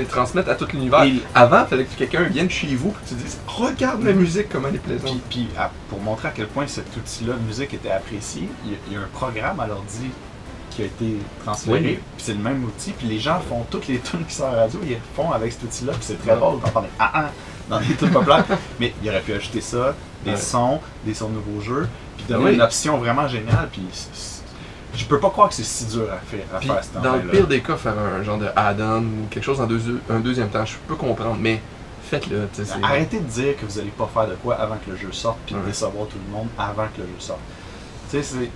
[0.10, 1.04] transmettre à tout l'univers.
[1.04, 4.14] Et- Avant, il fallait que quelqu'un vienne chez vous et que tu dises Regarde la
[4.14, 5.12] musique, comment elle est plaisante.
[5.30, 8.72] Puis, puis, à- pour montrer à quel point cet outil-là de musique était apprécié, il
[8.72, 10.10] y, a, il y a un programme à l'ordi
[10.80, 11.94] qui a été transféré, Oui.
[12.16, 14.52] puis c'est le même outil, puis les gens font toutes les tunes qui sont à
[14.56, 17.26] la radio, ils font avec cet outil-là, puis c'est très drôle d'entendre des ah ah
[17.70, 18.46] dans les tunes populaires,
[18.80, 20.38] mais il aurait pu ajouter ça, des Ouais.
[20.38, 22.54] sons, des sons de nouveaux jeux, puis donner Oui.
[22.56, 23.82] une option vraiment géniale, puis
[24.96, 27.16] je peux pas croire que c'est si dur à faire, à Puis, faire cet dans
[27.16, 30.20] le pire des cas, faire un genre de add-on ou quelque chose en deux- un
[30.20, 31.62] deuxième temps, je peux comprendre, mais
[32.10, 32.48] faites-le.
[32.82, 35.38] Arrêtez de dire que vous allez pas faire de quoi avant que le jeu sorte,
[35.46, 35.66] puis de Ouais.
[35.68, 37.40] décevoir tout le monde avant que le jeu sorte.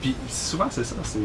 [0.01, 1.19] Puis souvent c'est ça, c'est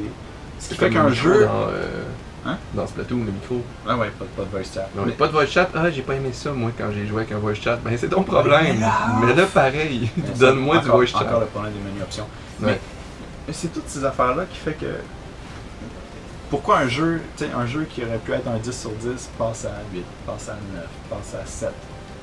[0.58, 1.44] ce qui fait qu'un jeu.
[1.46, 2.02] Dans, euh,
[2.46, 2.56] Hein?
[2.72, 3.62] dans Splatoon, le micro.
[3.86, 4.88] Ah ouais, pas, pas de voice chat.
[4.96, 5.68] Non, Mais- Pas de voice chat.
[5.74, 7.76] Ah, j'ai pas aimé ça, moi, quand j'ai joué avec un voice chat.
[7.84, 8.76] Ben, c'est ton problème.
[8.76, 10.08] Mais là- Mais là, pareil.
[10.38, 11.18] Donne-moi du voice chat.
[11.22, 12.26] Encore le problème des menus options.
[12.62, 12.78] Ouais.
[13.46, 14.86] Mais c'est toutes ces affaires-là qui fait que.
[16.48, 19.28] Pourquoi un jeu, tu sais, un jeu qui aurait pu être un 10 sur 10
[19.36, 21.70] passe à 8, passe à 9, passe à 7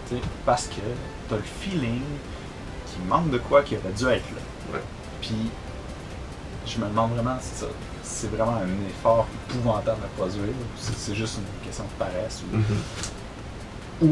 [0.10, 0.82] tu sais, Parce que
[1.30, 2.02] t'as le feeling
[2.88, 4.74] qu'il manque de quoi qui aurait dû être là.
[4.74, 4.82] Ouais.
[5.22, 5.36] Puis,
[6.66, 7.72] je me demande vraiment, c'est ça.
[8.08, 10.54] C'est vraiment un effort épouvantable à produire.
[10.78, 12.44] C'est juste une question de paresse.
[12.54, 12.64] Ou, Mhm.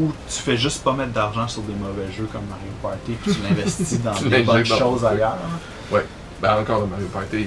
[0.06, 3.32] ou tu fais juste pas mettre d'argent sur des mauvais jeux comme Mario Party, puis
[3.34, 5.36] tu l'investis dans des bonnes choses ailleurs.
[6.42, 7.46] Ben encore le Mario Party.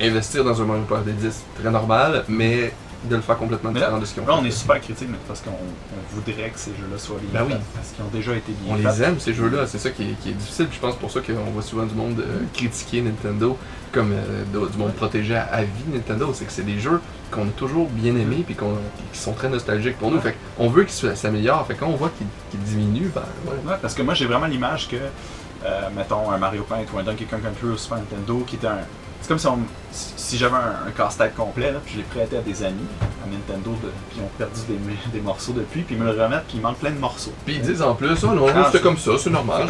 [0.00, 2.72] Investir dans un Mario Party 10, très normal, mais
[3.04, 4.80] de le faire complètement Mais là, différent de ce qu'ils ont Là, on est super
[4.80, 7.54] critique, mais parce qu'on on voudrait que ces jeux-là soient bien Ben oui.
[7.74, 10.14] parce qu'ils ont déjà été bien On les aime ces jeux-là, c'est ça qui est,
[10.22, 10.68] qui est difficile.
[10.72, 13.56] Je pense pour ça qu'on voit souvent du monde euh, critiquer Nintendo
[13.92, 16.30] comme euh, du monde protégé à, à vie Nintendo.
[16.34, 17.00] C'est que c'est des jeux
[17.30, 18.74] qu'on a toujours bien aimés puis qu'on,
[19.12, 20.20] qui sont très nostalgiques pour nous.
[20.20, 21.66] Fait on veut qu'ils s'améliorent.
[21.66, 23.76] Fait quand on voit qu'ils, qu'ils diminuent, ben ouais.
[23.80, 27.24] Parce que moi, j'ai vraiment l'image que, euh, mettons, un Mario Paint ou un Donkey
[27.26, 28.78] Kong Country au Super Nintendo qui était un.
[29.20, 29.58] C'est comme si, on-
[29.92, 32.86] si j'avais un, un casse-tête complet, là, puis je l'ai prêté à des amis
[33.24, 34.78] à Nintendo, de- puis ils ont perdu des,
[35.12, 37.32] des morceaux depuis, puis ils me le remettent, puis il manque plein de morceaux.
[37.44, 39.68] Puis ils disent en plus, oh non, Ah, c'était c'est- comme ça, c'est normal.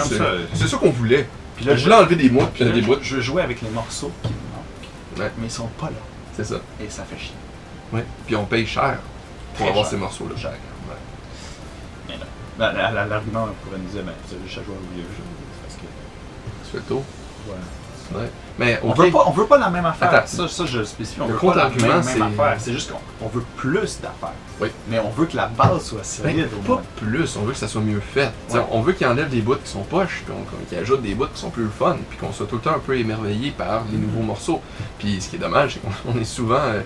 [0.54, 0.76] c'est ça.
[0.76, 1.26] qu'on voulait.
[1.56, 2.96] Puis Je là, je, voulais enlever des mots, puis là, des bouts.
[3.02, 5.32] je, je jouais avec les morceaux qui me manquent, Ouais.
[5.38, 5.96] mais ils sont pas là,
[6.36, 6.56] C'est ça.
[6.80, 7.34] et ça fait chier.
[7.92, 8.04] Ouais.
[8.26, 8.98] Puis on paye cher
[9.54, 9.90] pour Très avoir cher.
[9.92, 10.36] ces morceaux-là.
[10.36, 10.50] Cher.
[10.52, 10.94] Ouais.
[12.08, 12.26] Mais là,
[12.58, 15.02] ben, la- la- l'argument pourrait nous dire, ben, vous avez juste à jouer au vieux
[15.02, 15.86] jeu, c'est parce que.
[16.64, 17.02] Tu fais le tour?
[17.46, 17.60] Voilà.
[18.14, 18.30] Ouais.
[18.58, 20.12] Mais On veut pas, on veut pas la même affaire.
[20.12, 20.26] Attends.
[20.26, 21.20] ça, ça, je le spécifie.
[21.20, 22.54] On Le veut pas la même, affaire.
[22.58, 24.32] C'est juste qu'on on veut plus d'affaires.
[24.60, 24.68] Oui.
[24.88, 26.82] Mais on veut que la base soit Ben, solide au pas moins.
[26.96, 28.30] plus, on veut que ça soit mieux fait.
[28.50, 28.60] Ouais.
[28.72, 31.26] On veut qu'il enlève des bouts qui sont poches, puis on- qu'il ajoute des bouts
[31.32, 33.98] qui sont plus fun, puis qu'on soit tout le temps un peu émerveillé par les
[33.98, 34.60] nouveaux morceaux.
[34.98, 36.80] Puis ce qui est dommage, c'est qu'on on est souvent euh,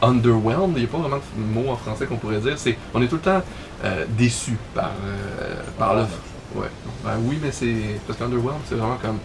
[0.00, 3.02] underwhelmed, il n'y a pas vraiment de mot en français qu'on pourrait dire, c'est on
[3.02, 3.42] est tout le temps
[3.84, 6.02] euh, déçu par, euh, par le...
[6.54, 6.68] Ouais.
[7.04, 8.00] Ben oui, mais c'est...
[8.06, 9.18] Parce qu'underwhelmed, c'est vraiment comme...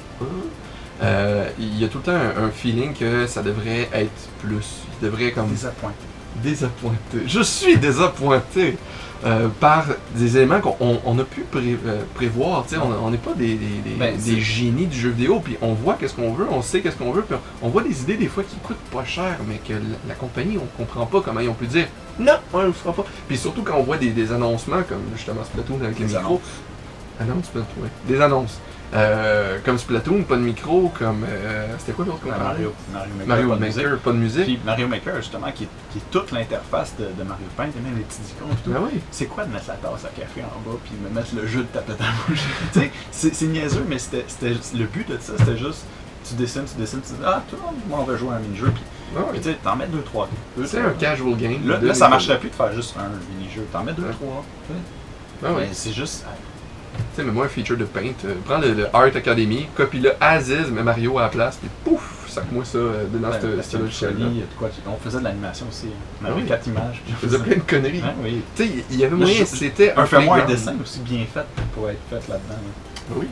[1.03, 4.83] euh, il y a tout le temps un, un feeling que ça devrait être plus.
[5.01, 5.95] Il devrait comme Désappointé.
[6.43, 7.17] désappointé.
[7.27, 8.77] Je suis désappointé
[9.25, 9.85] euh, par
[10.15, 12.65] des éléments qu'on on- on a pu pré- euh, prévoir.
[13.01, 15.95] On n'est pas des, des, des- Ben, des génies du jeu vidéo, puis on voit
[15.99, 18.27] qu'est-ce qu'on veut, on sait qu'est-ce qu'on veut, puis on, on voit des idées des
[18.27, 21.47] fois qui coûtent pas cher, mais que la, la compagnie, on comprend pas comment ils
[21.49, 21.87] ont pu dire
[22.19, 23.05] non, on le fera pas.
[23.27, 26.41] Puis surtout quand on voit des, des annoncements comme justement Splatoon avec les micros.
[27.19, 27.89] Annonce, Splatoon, ouais.
[28.07, 28.59] Des annonces.
[28.95, 31.23] Euh, comme Splatoon, pas de micro, comme.
[31.27, 32.37] euh, C'était quoi l'autre qu'on Ouais?
[32.37, 33.27] Mario, Mario Maker.
[33.27, 34.03] Mario pas de Maker, musique.
[34.03, 34.43] pas de musique.
[34.45, 37.81] Puis Mario Maker, justement, qui est, qui est toute l'interface de, de Mario Paint, et
[37.81, 38.71] même les petits icônes et tout.
[38.71, 38.99] Ben oui.
[39.11, 41.47] C'est quoi de mettre la tasse à café en bas puis de me mettre le
[41.47, 42.43] jeu de dans la bouche?
[42.73, 42.79] tu
[43.11, 44.25] sais, c'est niaiseux, mais c'était
[44.75, 45.85] le but de ça, c'était juste
[46.27, 48.35] tu dessines, tu dessines, tu dis Ah, tout le monde, moi, on va jouer à
[48.35, 48.71] un mini-jeu.
[48.73, 48.83] Puis
[49.17, 49.21] oui.
[49.33, 50.29] puis tu sais, t'en mets deux, trois.
[50.65, 51.67] C'est un casual game.
[51.67, 53.65] Là, de là, ça marcherait plus de faire juste un mini-jeu.
[53.73, 54.13] T'en mets deux, Ouais.
[54.13, 54.45] trois.
[54.69, 54.73] sais.
[55.41, 55.63] Ben oui.
[55.67, 56.25] Mais c'est juste.
[56.93, 60.13] Tu sais, mais moi, un feature de Paint, euh, prends le, le Art Academy, copie-le
[60.19, 63.79] Aziz, mets Mario à la place, puis pouf, sac-moi ça euh, dans Ben, ce a
[63.79, 64.25] logiciel-là.
[64.87, 65.87] On faisait de l'animation aussi.
[65.87, 66.17] hein.
[66.21, 66.47] On avait Ah oui?
[66.47, 67.01] quatre images.
[67.05, 68.01] puis Je faisais plein de conneries.
[68.03, 68.41] Hein, oui.
[68.55, 71.45] Tu sais, il y avait moyen, c'était Un fais-moi un dessin aussi bien fait
[71.75, 72.49] pour être fait là-dedans.
[72.49, 72.55] là.
[73.09, 73.27] Ben Oui?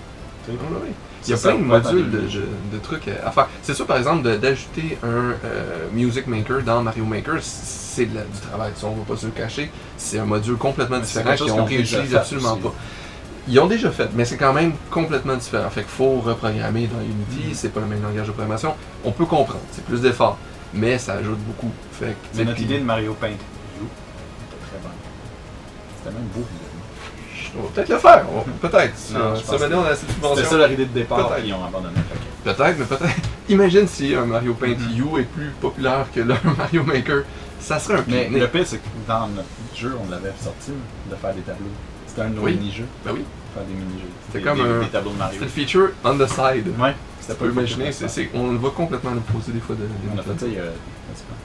[0.46, 0.52] Sais.
[0.60, 0.90] Ah, oui.
[1.28, 3.48] Il y a plein de modules de, trucs à faire.
[3.62, 8.16] C'est sûr, par exemple, d'ajouter un euh, Music Maker dans Mario Maker, c'est du
[8.50, 8.72] travail.
[8.84, 9.70] On va pas se le cacher.
[9.98, 12.62] C'est un module complètement Mais différent réutilisé fait absolument aussi.
[12.62, 12.74] pas.
[13.48, 15.70] Ils ont déjà fait, mais c'est quand même complètement différent.
[15.70, 18.76] Fait qu'il faut reprogrammer dans Unity, c'est pas le même langage de programmation.
[19.04, 20.38] On peut comprendre, c'est plus d'efforts,
[20.74, 21.72] mais ça ajoute beaucoup.
[21.94, 23.34] Fait que, tu Mais notre idée de Mario Paint You
[24.48, 24.92] était très bonne.
[26.04, 26.46] C'était même beau.
[27.58, 28.96] on va peut-être le faire, on- peut-être.
[28.98, 30.46] Ça, que- on a cette C'était subvention.
[30.50, 31.96] ça leur idée de départ, ils ont abandonné.
[32.44, 33.16] Peut-être, mais peut-être.
[33.50, 35.04] Imagine si un Mario Paint Mhm.
[35.16, 37.24] U est plus populaire que le Mario Maker.
[37.60, 40.72] Ça serait un Mais le pire, c'est que dans notre jeu, on l'avait sorti
[41.10, 41.66] de faire des tableaux.
[42.12, 42.56] C'était un de nos Oui.
[42.56, 43.24] mini-jeux, Ben oui,
[43.54, 44.08] faire des mini-jeux.
[44.28, 45.34] C'était comme des, tableaux de Mario.
[45.40, 46.68] c'était le feature on the side.
[46.78, 49.88] Ouais, c'était pas imaginer, c'est, c'est- on le voit complètement l'opposé des fois de, de
[50.14, 50.64] On a fait ça il y a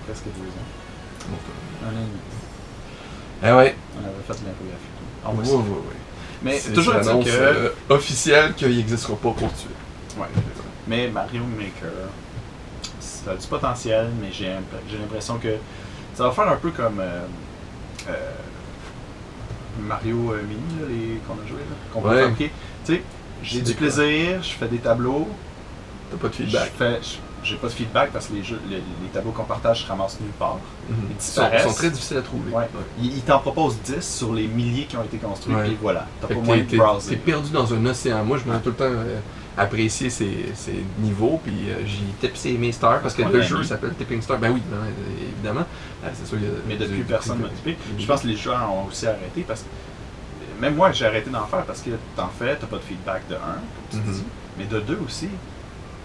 [0.06, 1.28] presque deux ans.
[1.30, 1.36] Bon,
[1.84, 2.18] Un an et demi.
[3.42, 4.92] Eh ouais, On avait fait de l'infographie.
[5.24, 5.96] Ah, ouais, ouais.
[6.42, 7.28] Mais C'est- toujours que.
[7.28, 9.68] euh, officielle qu'il n'existera pas pour tuer.
[10.18, 10.26] Ouais.
[10.88, 11.90] Mais Mario Maker,
[13.00, 14.48] ça a du potentiel, mais j'ai
[14.98, 15.48] l'impression que
[16.14, 17.20] ça va faire un peu comme euh,
[18.08, 18.12] euh,
[19.80, 22.22] Mario euh, Mini, là, les- qu'on a joué, là, qu'on peut Ouais.
[22.22, 22.50] fabriquer.
[22.84, 23.02] Tu sais,
[23.42, 25.28] j'ai C'est du plaisir, je fais des tableaux,
[26.10, 26.72] T'as pas de je feedback.
[26.78, 27.16] fais, je-
[27.48, 30.18] j'ai pas de feedback parce que les, jeux, les, les tableaux qu'on partage se ramassent
[30.20, 30.56] nulle part.
[30.56, 30.62] Mhm.
[30.88, 31.62] ils Ils sont, disparaissent.
[31.64, 32.52] sont très difficiles à trouver.
[32.52, 32.68] Ouais.
[33.00, 35.64] Ils, ils t'en proposent 10 sur les milliers qui ont été construits, Ouais.
[35.64, 37.10] puis voilà, t'as Fait pas que moyen t'es, de t'es- browser.
[37.10, 38.24] t'es perdu dans un océan.
[38.24, 39.18] Moi, je me tout le temps euh,
[39.58, 43.94] apprécier ces, ces niveaux, puis euh, j'y mes stars parce que le ben jeu s'appelle
[43.94, 44.38] Tipping Star.
[44.38, 45.64] Ben oui, ben, euh, évidemment.
[46.04, 48.26] Euh, c'est sûr, il y a Mais depuis, du- personne m'a du- Je pense que
[48.28, 51.90] les joueurs ont aussi arrêté parce que même moi, j'ai arrêté d'en faire parce que
[52.14, 54.14] t'en fais, t'as pas de feedback de un, comme tu Mhm.
[54.14, 54.24] dis,
[54.58, 55.28] mais de deux aussi,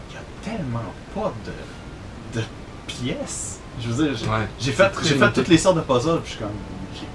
[0.10, 0.22] il y a
[0.57, 0.80] tellement
[1.14, 2.45] pas de, de
[2.88, 4.48] pièces Je veux dire, j'ai Ouais.
[4.76, 6.49] fait, fait toutes les sortes de puzzles, puis je suis comme,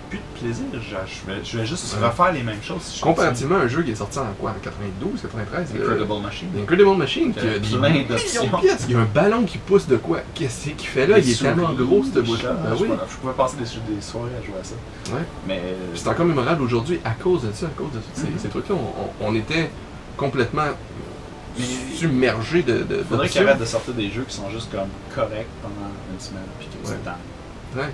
[0.08, 0.64] plus de plaisir.
[0.72, 2.06] Je, je vais, je vais juste Ouais.
[2.06, 2.82] refaire les mêmes choses.
[2.82, 5.78] si je Comparativement à un jeu qui est sorti en quoi En 92, 93 continue.
[5.80, 6.48] là, Incredible Machine.
[6.62, 8.42] Incredible Machine, qui a Euh, des plein d'options.
[8.88, 10.20] Il y a un ballon qui pousse de quoi?
[10.34, 11.20] Qu'est-ce qu'il fait là?
[11.20, 12.40] Des Il est tellement gros, ce bout-là.
[12.40, 12.88] chats, Ben je, oui.
[12.88, 14.74] pouvais- je pouvais passer des, des soirées à jouer à ça.
[15.14, 15.22] Ouais.
[15.46, 15.62] Mais.
[15.94, 18.38] C'est encore mémorable aujourd'hui à cause de ça, à cause de tous Mhm.
[18.38, 18.74] ces trucs-là.
[18.74, 19.70] On, on- on était
[20.16, 20.64] complètement
[21.94, 22.82] submergés de.
[22.82, 23.42] de faudrait qu'ils d'options.
[23.46, 26.88] arrêtent de sortir des jeux qui sont juste comme corrects pendant une semaine, puis que
[26.88, 26.94] Ouais.
[27.82, 27.90] Ouais.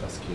[0.00, 0.32] Parce que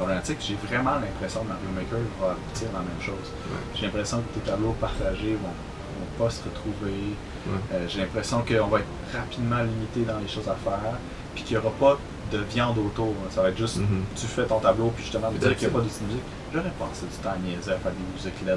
[0.00, 0.38] problématique.
[0.40, 3.28] J'ai vraiment l'impression que Mario Maker va aboutir à la même chose.
[3.52, 3.60] Ouais.
[3.76, 5.52] J'ai l'impression que tes tableaux partagés vont,
[6.00, 7.14] vont pas se retrouver.
[7.46, 7.60] Ouais.
[7.74, 10.96] Euh, J'ai l'impression qu'on va être rapidement limité dans les choses à faire,
[11.34, 11.98] puis qu'il n'y aura pas
[12.32, 13.14] de viande autour.
[13.30, 14.02] Ça va être juste, Mhm.
[14.16, 16.24] tu fais ton tableau, puis justement, Puis dire qu'il n'y a pas de musique.
[16.52, 18.56] J'aurais passé du temps à niaiser, à faire des musiques LED.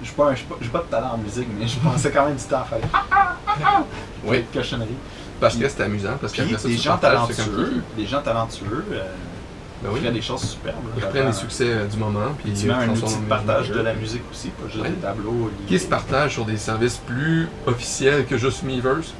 [0.00, 2.36] Je suis pas, pas, j'ai pas de talent en musique, mais je pensais quand même
[2.36, 2.78] du temps à faire
[4.24, 4.38] Oui.
[4.38, 4.88] des cochonneries.
[5.40, 9.04] Parce que c'était amusant, parce ça, des gens c'est talentueux, des gens talentueux, euh,
[9.82, 10.00] Ben oui.
[10.00, 10.76] feraient des choses superbes.
[10.96, 13.80] Ils reprennent les succès euh, du moment, puis Tu mets un outil de partage de
[13.80, 14.90] la musique aussi, pas juste Ouais.
[14.90, 15.50] des tableaux.
[15.68, 19.14] qui se partagent sur des services plus officiels que juste Miiverse?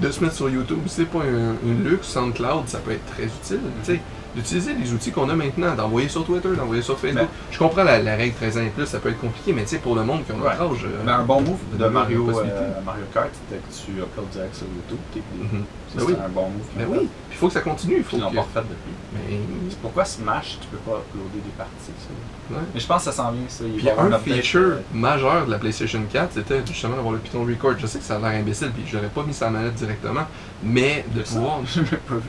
[0.00, 3.24] De se mettre sur YouTube, c'est pas un, une luxe, SoundCloud, ça peut être très
[3.24, 3.60] utile.
[3.84, 4.00] Tu sais,
[4.34, 7.24] d'utiliser les outils qu'on a maintenant, d'envoyer sur Twitter, d'envoyer sur Facebook.
[7.24, 9.62] Ben- je comprends la, la règle 13 ans et plus, ça peut être compliqué, mais
[9.62, 10.72] tu sais, pour le monde qui ont notre Ouais.
[10.76, 10.84] âge.
[10.84, 14.54] euh, Mais un bon move de Mario, euh, Mario Kart, c'était que tu uploads direct
[14.54, 14.98] sur YouTube.
[15.12, 15.64] tes mhm.
[15.88, 16.14] Ça, Ben oui.
[16.24, 16.62] un bon move.
[16.76, 18.04] Ben oui, il faut que ça continue.
[18.04, 18.36] Faut ils l'ont que...
[18.36, 18.92] pas refait depuis.
[19.12, 19.36] Mais,
[19.70, 21.72] C'est pourquoi Smash, tu peux pas uploader des parties.
[21.98, 22.54] Ça.
[22.54, 22.60] ouais.
[22.72, 23.64] Mais je pense que ça s'en vient, ça.
[23.66, 27.18] Il y avoir un feature euh, majeur de la PlayStation 4, c'était justement d'avoir le
[27.18, 27.74] Python Record.
[27.80, 29.74] Je sais que ça a l'air imbécile, puis je l'aurais pas mis sur la manette
[29.90, 30.26] directement,
[30.62, 31.60] mais de pouvoir.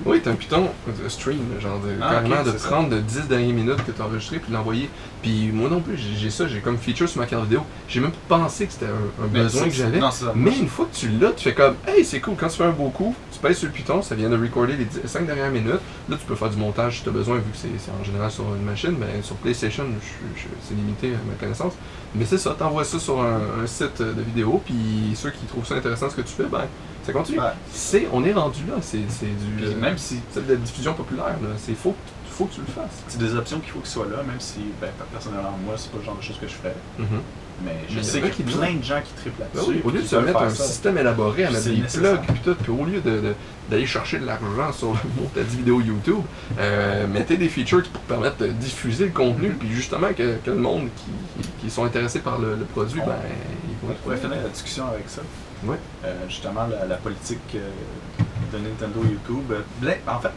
[0.05, 0.69] Oui, t'as un Python
[1.07, 4.39] stream, genre de, Ah, carrément ok, de prendre de 10 dernières minutes que t'as enregistré
[4.39, 4.89] puis l'envoyer.
[5.21, 7.61] Puis moi non plus, j'ai ça, j'ai comme feature sur ma carte vidéo.
[7.87, 9.99] J'ai même pas pensé que c'était un, besoin que j'avais.
[10.35, 12.63] Mais une fois que tu l'as, tu fais comme Hey, c'est cool, quand tu fais
[12.63, 15.51] un beau coup, tu pèses sur le Python, ça vient de recorder les 5 dernières
[15.51, 15.81] minutes.
[16.09, 18.31] Là, tu peux faire du montage si tu as besoin, vu que c'est en général
[18.31, 18.95] sur une machine.
[18.99, 19.85] Mais sur PlayStation,
[20.63, 21.73] c'est limité à ma connaissance.
[22.15, 25.65] Mais c'est ça, t'envoies ça sur un, un site de vidéo, puis ceux qui trouvent
[25.65, 26.65] ça intéressant ce que tu fais, ben,
[27.03, 27.39] ça continue.
[27.39, 27.45] Ouais.
[27.71, 29.65] C'est, on est rendu là, c'est c'est du.
[29.65, 31.49] Puis même si c'est de la diffusion populaire, là.
[31.57, 31.95] C'est faut,
[32.29, 33.03] faut que tu le fasses.
[33.07, 35.97] c'est des options qu'il faut qu'ils soient là, même si, ben, personnellement, moi, c'est pas
[35.99, 36.75] le genre de choses que je ferais.
[37.63, 39.69] Mais je Mais sais qu'il y a plein de gens qui triplent Ben là-dessus.
[39.75, 40.63] oui, au lieu de se mettre un ça.
[40.63, 43.33] système élaboré à mettre des plugs puis tout, puis au lieu de- de-
[43.69, 46.21] d'aller chercher de l'argent sur le montage vidéo YouTube,
[46.57, 49.55] euh, mettez des features qui pour permettre de diffuser le contenu, Mhm.
[49.57, 52.99] puis justement que, que le monde qui, qui- qui sont intéressés par le, le produit,
[53.03, 53.13] On- ben
[53.65, 55.21] ils vont On pourrait finir la discussion avec ça.
[55.63, 55.77] Ouais.
[56.05, 57.69] Euh, justement, la, politique euh,
[58.53, 59.51] de Nintendo YouTube.
[59.51, 60.31] euh, plein- en fait,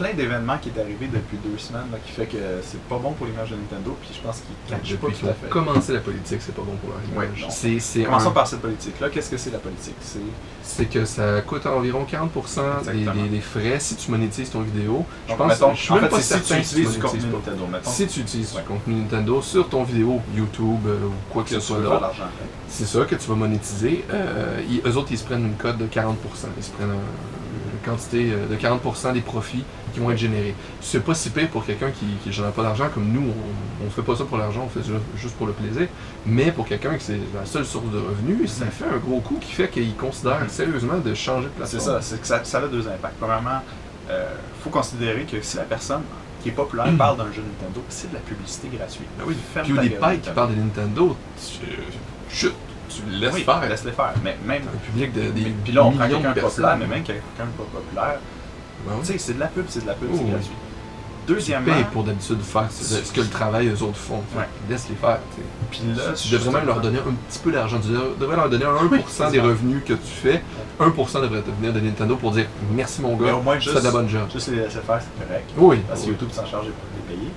[0.00, 3.12] plein d'événements qui est arrivé depuis deux semaines là, qui fait que c'est pas bon
[3.12, 3.94] pour l'image de Nintendo.
[4.00, 5.92] Puis je pense qu'ils pas tout à fait.
[5.92, 7.46] la politique, c'est pas bon pour leur Ouais, image.
[7.50, 9.10] c'est Commençons un- par cette politique-là.
[9.10, 9.96] Qu'est-ce que c'est la politique?
[10.00, 10.20] C'est
[10.62, 13.22] c'est que ça coûte environ 40% des, Exactement.
[13.24, 15.04] des- des frais si tu monétises ton vidéo.
[15.26, 16.92] Je Donc, pense mettons, je suis en même fait, pas c'est si tu certain utilises
[16.92, 17.36] du contenu pas.
[17.36, 17.66] Nintendo.
[17.70, 18.62] Mettons, Si tu utilises Ouais.
[18.62, 22.00] du contenu Nintendo sur ton vidéo YouTube euh, ou quoi que que ce soit d'autre,
[22.00, 22.22] l'argent.
[22.68, 24.04] c'est ça que tu vas monétiser.
[24.12, 26.48] Euh, ils- eux autres, ils se prennent une cote de 40%.
[26.56, 27.39] Ils se prennent un- une
[27.84, 30.54] quantité euh, de 40% des profits qui vont être générés.
[30.80, 33.22] C'est pas si pire pour quelqu'un qui ne génère pas d'argent comme nous.
[33.82, 35.88] On, on fait pas ça pour l'argent, on fait ça juste pour le plaisir.
[36.26, 38.70] Mais pour quelqu'un qui c'est la seule source de revenus, ça Mhm.
[38.70, 40.48] fait un gros coup qui fait qu'il considère Mhm.
[40.48, 42.00] sérieusement de changer de C'est plateforme.
[42.00, 43.16] ça, c'est que ça, ça a deux impacts.
[43.18, 43.60] Premièrement,
[44.08, 44.14] il
[44.62, 46.02] faut considérer que si la personne
[46.42, 49.06] qui est populaire parle d'un jeu Nintendo, c'est de la publicité gratuite.
[49.18, 49.36] Ben oui.
[49.52, 50.32] Ferme Puis gueule, pikes qui Nintendo.
[50.34, 52.52] parlent de Nintendo, tu, chut,
[52.90, 53.68] tu le laisses oui, faire.
[53.68, 54.12] laisse-les faire.
[54.24, 54.62] Mais même.
[54.62, 57.22] un public de des Puis, là, on prend quelqu'un de populaire, mais même quelqu'un
[57.56, 58.18] pas populaire.
[58.86, 59.00] Ben oui.
[59.06, 60.30] Tu sais, c'est de la pub, c'est de la pub, Oh, c'est oui.
[60.30, 60.50] gratuit.
[61.26, 64.20] Tu Deuxièmement, payes pour d'habitude faire ce, que le travail eux autres font.
[64.36, 64.48] Ouais.
[64.68, 65.18] Laisse-les faire.
[65.36, 67.78] tu puis là, Tu devrais même leur donner un petit peu d'argent.
[67.78, 67.88] Tu
[68.18, 70.42] devrais leur donner un 1% c'est des revenus que tu fais.
[70.80, 73.74] 1% devrait te venir de Nintendo pour dire merci mon gars, au moins, tu juste-
[73.74, 74.22] fais de la bonne job.
[74.32, 75.50] Juste les laisser faire, c'est correct.
[75.56, 75.78] Oui.
[75.86, 76.08] Parce que.
[76.08, 77.30] YouTube s'en charge de les payer.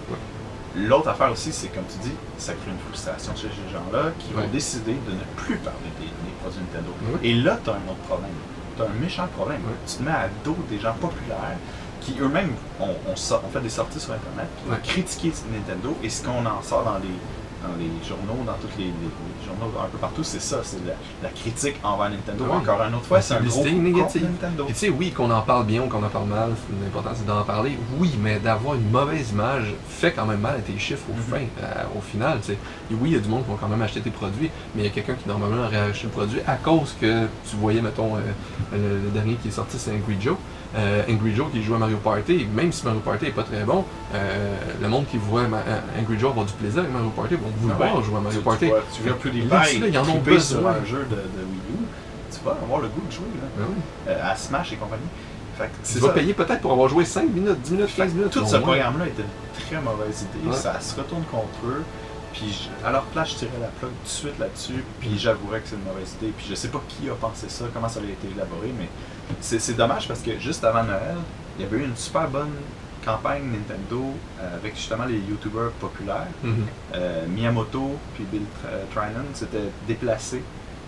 [0.75, 4.33] L'autre affaire aussi, c'est comme tu dis, ça crée une frustration chez ces gens-là qui
[4.33, 4.41] Ouais.
[4.43, 6.91] vont décider de ne plus parler des, des produits Nintendo.
[7.13, 7.19] Ouais.
[7.29, 8.31] Et là, tu as un autre problème.
[8.75, 9.61] Tu as un méchant problème.
[9.61, 9.75] Ouais.
[9.87, 11.57] Tu te mets à dos des gens populaires
[12.01, 14.81] qui eux-mêmes ont, ont ont fait des sorties sur Internet qui vont Ouais.
[14.83, 17.13] critiquer Nintendo et ce qu'on en sort dans les,
[17.63, 18.91] dans les journaux, dans tous les,
[19.45, 22.45] journaux un peu partout, c'est ça, c'est la, la critique envers Nintendo.
[22.51, 24.23] Encore une autre fois, c'est un gros négative.
[24.23, 24.65] Nintendo.
[24.65, 26.49] Puis tu sais, oui, qu'on en parle bien ou qu'on en parle mal,
[26.83, 27.77] l'important c'est d'en parler.
[27.97, 31.21] Oui, mais d'avoir une mauvaise image fait quand même mal à tes chiffres au Mhm.
[31.39, 32.39] fin, euh, au final.
[32.49, 32.55] Et
[32.93, 34.85] oui, il y a du monde qui va quand même acheter tes produits, mais il
[34.85, 38.15] y a quelqu'un qui normalement aurait acheté le produit à cause que tu voyais, mettons,
[38.17, 38.19] euh,
[38.73, 40.35] le, le dernier qui est sorti, c'est Angry Joe.
[40.75, 43.63] Euh, Angry Joe qui joue à Mario Party, même si Mario Party est pas très
[43.63, 43.85] bon,
[44.15, 47.35] euh, le monde qui voit Ma- euh, Angry Joe avoir du plaisir avec Mario Party
[47.35, 48.03] vont vouloir Ah ouais?
[48.03, 48.65] jouer à Mario Tu- Party.
[48.65, 50.71] Tu, vois, tu viens plus des ils en ont besoin.
[50.81, 51.85] un jeu de, de Wii U,
[52.31, 53.65] tu vas avoir le goût de jouer là.
[54.07, 54.11] Ben.
[54.13, 55.03] Euh, à Smash et compagnie.
[55.59, 56.13] Fait Tu vas ça.
[56.13, 58.31] payer peut-être pour avoir joué 5 minutes, 10 minutes, 15 minutes.
[58.31, 60.49] Tout ce programme-là était une très mauvaise idée.
[60.49, 60.55] Ouais.
[60.55, 61.83] Ça se retourne contre eux.
[62.33, 64.83] Puis je- à leur place, je tirais la plug tout de suite là-dessus.
[64.99, 66.33] Puis j'avouerais que c'est une mauvaise idée.
[66.35, 68.89] Puis je sais pas qui a pensé ça, comment ça avait été élaboré, mais
[69.41, 71.17] c'est c'est dommage parce que juste avant Noël,
[71.57, 72.51] il y avait eu une super bonne
[73.05, 74.01] campagne Nintendo
[74.41, 76.27] euh, avec justement les YouTubers populaires.
[76.43, 76.65] Mhm.
[76.95, 80.41] Euh, Miyamoto puis Bill Tr- euh, Trinan s'étaient déplacés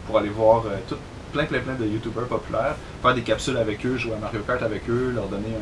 [0.08, 0.96] pour aller voir euh, tout,
[1.34, 4.62] plein plein plein de YouTubers populaires, faire des capsules avec eux, jouer à Mario Kart
[4.64, 5.54] avec eux, leur donner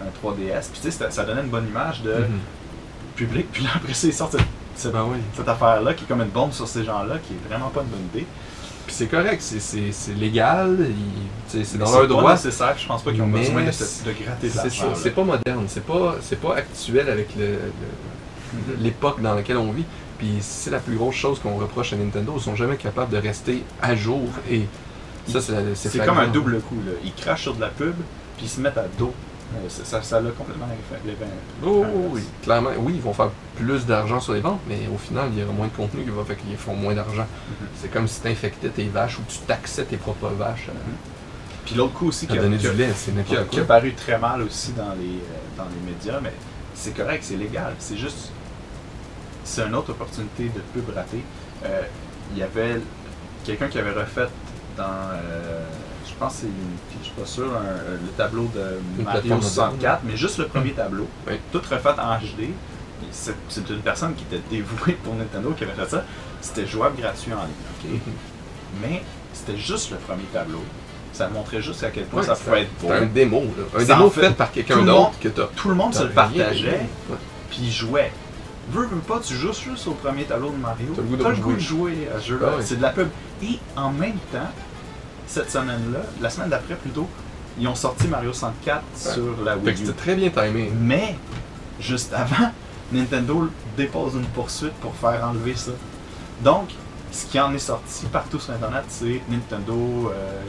[0.00, 0.70] un, un 3DS.
[0.72, 2.38] Puis tu sais, ça- donnait une bonne image de Mhm.
[3.16, 3.46] public.
[3.52, 5.18] Puis là, après ça, ils sortent cette, cette- Ben oui.
[5.34, 7.88] cette affaire-là qui est comme une bombe sur ces gens-là, qui est vraiment pas une
[7.88, 8.26] bonne idée.
[8.92, 10.76] Puis c'est correct, c'est- c'est c'est légal,
[11.48, 12.32] c'est dans leur droit.
[12.32, 12.74] nécessaire.
[12.76, 14.94] Je pense pas qu'ils ont besoin de, c'est- de gratter de C'est l'argent.
[14.94, 19.72] c'est pas moderne, c'est pas, c'est pas actuel avec le- le- l'époque dans laquelle on
[19.72, 19.84] vit.
[20.18, 23.16] Puis c'est la plus grosse chose qu'on reproche à Nintendo, ils sont jamais capables de
[23.16, 24.66] rester à jour et
[25.26, 26.76] ça c'est C'est comme un double coup.
[26.86, 26.92] Là.
[27.02, 27.94] Ils crachent sur de la pub,
[28.36, 29.14] puis ils se mettent à dos.
[29.54, 31.26] Euh, ça, ça, l'a complètement effet- l'effet-
[31.64, 35.28] Oh, oui, clairement, oui, ils vont faire plus d'argent sur les ventes, mais au final,
[35.32, 37.26] il y aura moins de contenu qui va faire qu'ils font moins d'argent.
[37.48, 37.66] Mhm.
[37.76, 40.72] C'est comme si tu infectais tes vaches ou tu taxais tes propres vaches à,
[41.64, 43.50] Puis l'autre coup aussi qui a, donner qui a- du lait, c'est qui a- n'importe
[43.50, 43.76] qui a quoi.
[43.76, 46.32] paru très mal aussi dans les, euh, dans les médias, mais
[46.74, 47.74] c'est correct, c'est légal.
[47.78, 48.30] C'est juste.
[49.44, 51.22] C'est une autre opportunité de pub ratée.
[51.64, 51.82] Euh,
[52.32, 52.80] Il y avait
[53.44, 54.28] quelqu'un qui avait refait
[54.76, 54.84] dans.
[54.84, 55.64] euh,
[56.08, 56.91] je pense c'est une.
[57.02, 60.70] Je suis pas sûr, un- le tableau de Mario plateforme 64, mais juste le premier
[60.72, 61.08] tableau.
[61.26, 61.34] Oui.
[61.52, 62.50] Tout refait en HD.
[63.10, 66.04] C'est une personne qui était dévouée pour Nintendo qui avait fait ça.
[66.40, 67.94] C'était jouable gratuit en ligne.
[67.96, 68.12] Mhm.
[68.80, 69.02] Mais
[69.32, 70.62] c'était juste le premier tableau.
[71.12, 72.88] Ça montrait juste à quel point Ouais, ça pouvait être beau.
[72.88, 73.64] C'était un démo, là.
[73.76, 75.46] un Ça démo en fait fait par quelqu'un d'autre que t'as.
[75.56, 76.86] Tout le monde se le partageait,
[77.50, 78.12] puis jouait.
[78.70, 80.86] Veux, veux pas, tu joues juste au premier tableau de Mario.
[80.94, 82.48] T'as le goût de le goût de jouer à ce jeu-là.
[82.52, 82.62] Ah ouais.
[82.64, 83.08] C'est de la pub.
[83.42, 84.48] Et en même temps,
[85.32, 87.08] cette semaine-là, la semaine d'après plutôt,
[87.58, 89.76] ils ont sorti Mario 64 sur la Wii U.
[89.76, 90.70] c'était très bien timé.
[90.78, 91.16] Mais,
[91.80, 92.50] juste avant,
[92.92, 95.70] Nintendo dépose une poursuite pour faire enlever ça.
[96.42, 96.68] Donc,
[97.10, 100.42] ce qui en est sorti partout sur Internet, c'est Nintendo euh,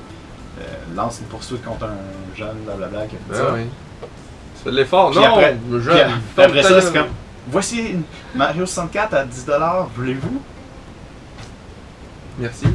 [0.59, 0.63] euh,
[0.95, 3.47] lance une poursuite contre un jeune, blablabla, qui a fait ça.
[3.49, 3.61] Ah oui.
[4.63, 7.07] Fais de l'effort, non, après- le jeune, puis après ça, c'est comme
[7.47, 7.95] voici
[8.35, 10.41] Mario 64 à 10$, voulez-vous?
[12.39, 12.65] Merci.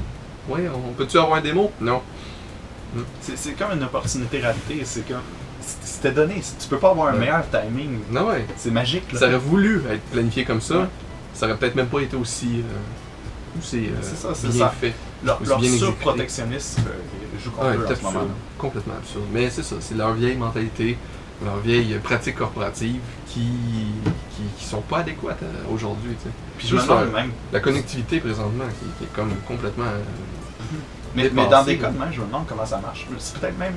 [0.49, 1.71] Oui, on peut-tu avoir un démo?
[1.81, 2.01] Non.
[3.21, 4.81] C'est c'est comme une opportunité ratée.
[4.85, 5.21] C'est comme.
[5.61, 6.41] C'était donné.
[6.59, 7.19] Tu peux pas avoir un Ouais.
[7.21, 7.99] meilleur timing.
[8.11, 8.47] Non, ouais.
[8.57, 9.13] C'est magique.
[9.13, 9.19] Là.
[9.19, 10.79] Ça aurait voulu être planifié comme ça.
[10.81, 10.87] Ouais.
[11.35, 14.71] Ça aurait peut-être même pas été aussi, euh, aussi euh, C'est ça, c'est bien ça.
[14.81, 14.95] fait.
[15.25, 18.19] Leur, leur surprotectionnisme euh, joue contre Ouais, eux c'est en ce moment.
[18.21, 18.31] absurde.
[18.57, 19.25] Complètement absurde.
[19.33, 20.97] Mais c'est ça, c'est leur vieille mentalité,
[21.45, 26.13] leur vieille pratique corporative qui, qui, qui sont pas adéquates euh, aujourd'hui.
[26.57, 27.33] Puis je me Juste demande leur- même.
[27.53, 29.85] La connectivité présentement qui, qui est comme complètement.
[31.15, 33.07] Mais, mais dans des cas de je me demande comment ça marche.
[33.19, 33.75] C'est peut-être même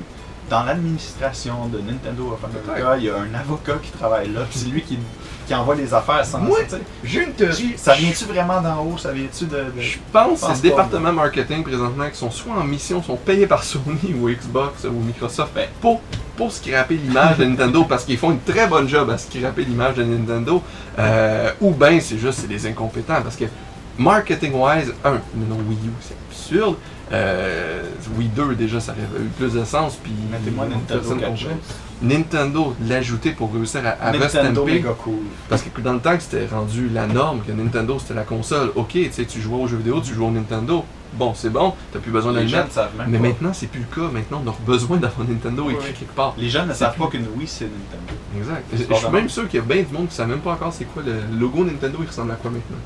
[0.49, 4.41] dans l'administration de Nintendo of America, il y a un avocat qui travaille là.
[4.49, 4.99] puis C'est lui qui,
[5.47, 6.39] qui envoie les affaires sans.
[6.39, 6.59] Moi.
[7.05, 7.76] J'ai une théorie.
[7.77, 8.97] Ça vient-tu vraiment d'en haut?
[8.97, 9.55] Ça vient-tu de.
[9.55, 13.15] de- Je pense que c'est le département marketing présentement qui sont soit en mission, sont
[13.15, 16.01] payés par Sony ou Xbox ou Microsoft ben, pour,
[16.35, 19.95] pour scraper l'image de Nintendo parce qu'ils font une très bonne job à scraper l'image
[19.95, 20.61] de Nintendo.
[20.99, 23.45] Euh, ou bien c'est juste c'est des incompétents parce que
[23.97, 26.76] marketing wise, un, le nom Wii U c'est absurde.
[27.13, 27.81] Euh,
[28.18, 31.35] Wii 2 déjà ça aurait eu plus de sens puis Mettez-moi Nintendo.
[32.01, 34.65] Nintendo l'ajouter pour réussir à, à Nintendo
[35.03, 35.13] cool.
[35.49, 38.72] parce que dans le temps que c'était rendu la norme, que Nintendo c'était la console,
[38.76, 41.73] ok, tu sais, tu jouais aux jeux vidéo, tu jouais au Nintendo, bon, c'est bon,
[41.93, 42.89] t'as plus besoin de jeunes mettre.
[43.07, 43.27] Mais pas.
[43.27, 44.09] maintenant, c'est plus le cas.
[44.11, 45.95] Maintenant, on a besoin d'avoir Nintendo Oui, écrit oui.
[45.99, 46.34] quelque part.
[46.39, 48.13] Les jeunes ne savent plus- pas qu'une Wii c'est Nintendo.
[48.38, 48.63] Exact.
[48.73, 50.39] Je, je suis même sûr qu'il y a bien du monde qui ne sait même
[50.39, 52.77] pas encore c'est quoi le logo Nintendo, il ressemble à quoi maintenant?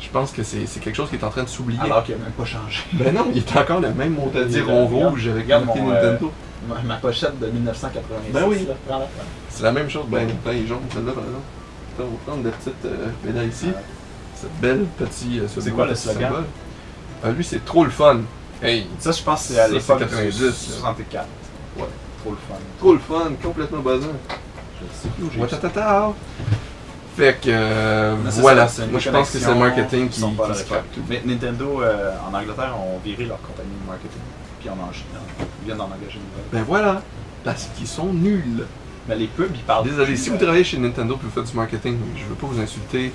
[0.00, 1.80] Je pense que c'est quelque chose qui est en train de s'oublier.
[1.82, 2.82] Alors qu'il n'a même pas changé.
[2.92, 6.32] Ben non, il est encore le même Regarde, rond rouge avec mon, euh, Nintendo.
[6.68, 8.32] Ma, ma pochette de 1986.
[8.32, 8.66] Ben oui.
[9.48, 11.44] C'est la même chose, ben, ben jaune, celle-là par exemple.
[12.00, 13.68] On va prendre la petite euh, médaille ici.
[14.34, 15.40] Cette belle petite.
[15.42, 16.22] euh, ce C'est quoi le slogan?
[16.22, 16.44] symbole.
[17.24, 18.20] Ah, lui, c'est trop le fun.
[18.62, 20.52] Hey, Ça, je pense que c'est à l'époque c'est du 90, là.
[20.52, 21.26] 64.
[21.76, 21.84] Ouais.
[22.22, 22.54] Trop le fun.
[22.78, 24.06] trop le fun, complètement buzzant.
[24.80, 25.40] Je sais plus où j'ai.
[27.18, 30.52] Fait que euh, voilà, ça, moi je pense que c'est le marketing qui sont pas
[30.52, 31.00] qui tout.
[31.08, 34.20] Mais Nintendo euh, en Angleterre ont viré leur compagnie de marketing.
[34.60, 35.02] Puis en Angleterre,
[35.60, 36.44] ils viennent d'en engager une nouvelle.
[36.52, 37.02] Ben voilà,
[37.42, 38.64] parce qu'ils sont nuls.
[39.08, 39.84] Mais les pubs, ils parlent.
[39.84, 42.46] Désolé, si vous euh, travaillez chez Nintendo et vous faites du marketing, je veux pas
[42.46, 43.12] vous insulter,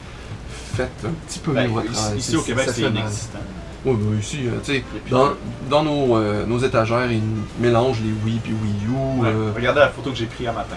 [0.76, 2.18] faites un petit peu ben, mieux votre travail.
[2.18, 3.40] ici, au Québec, c'est inexistant.
[3.86, 5.30] Oui, oui, ici, euh, tu sais, dans,
[5.70, 7.22] dans nos, nos étagères, ils
[7.58, 9.22] mélangent les Wii puis Wii U.
[9.22, 10.76] Ouais, Regardez la photo que j'ai prise un matin.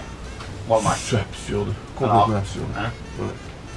[0.67, 0.95] Walmart.
[0.97, 2.65] c'est absurde, complètement Alors, absurde.
[2.77, 2.89] hein?
[3.19, 3.25] Ouais.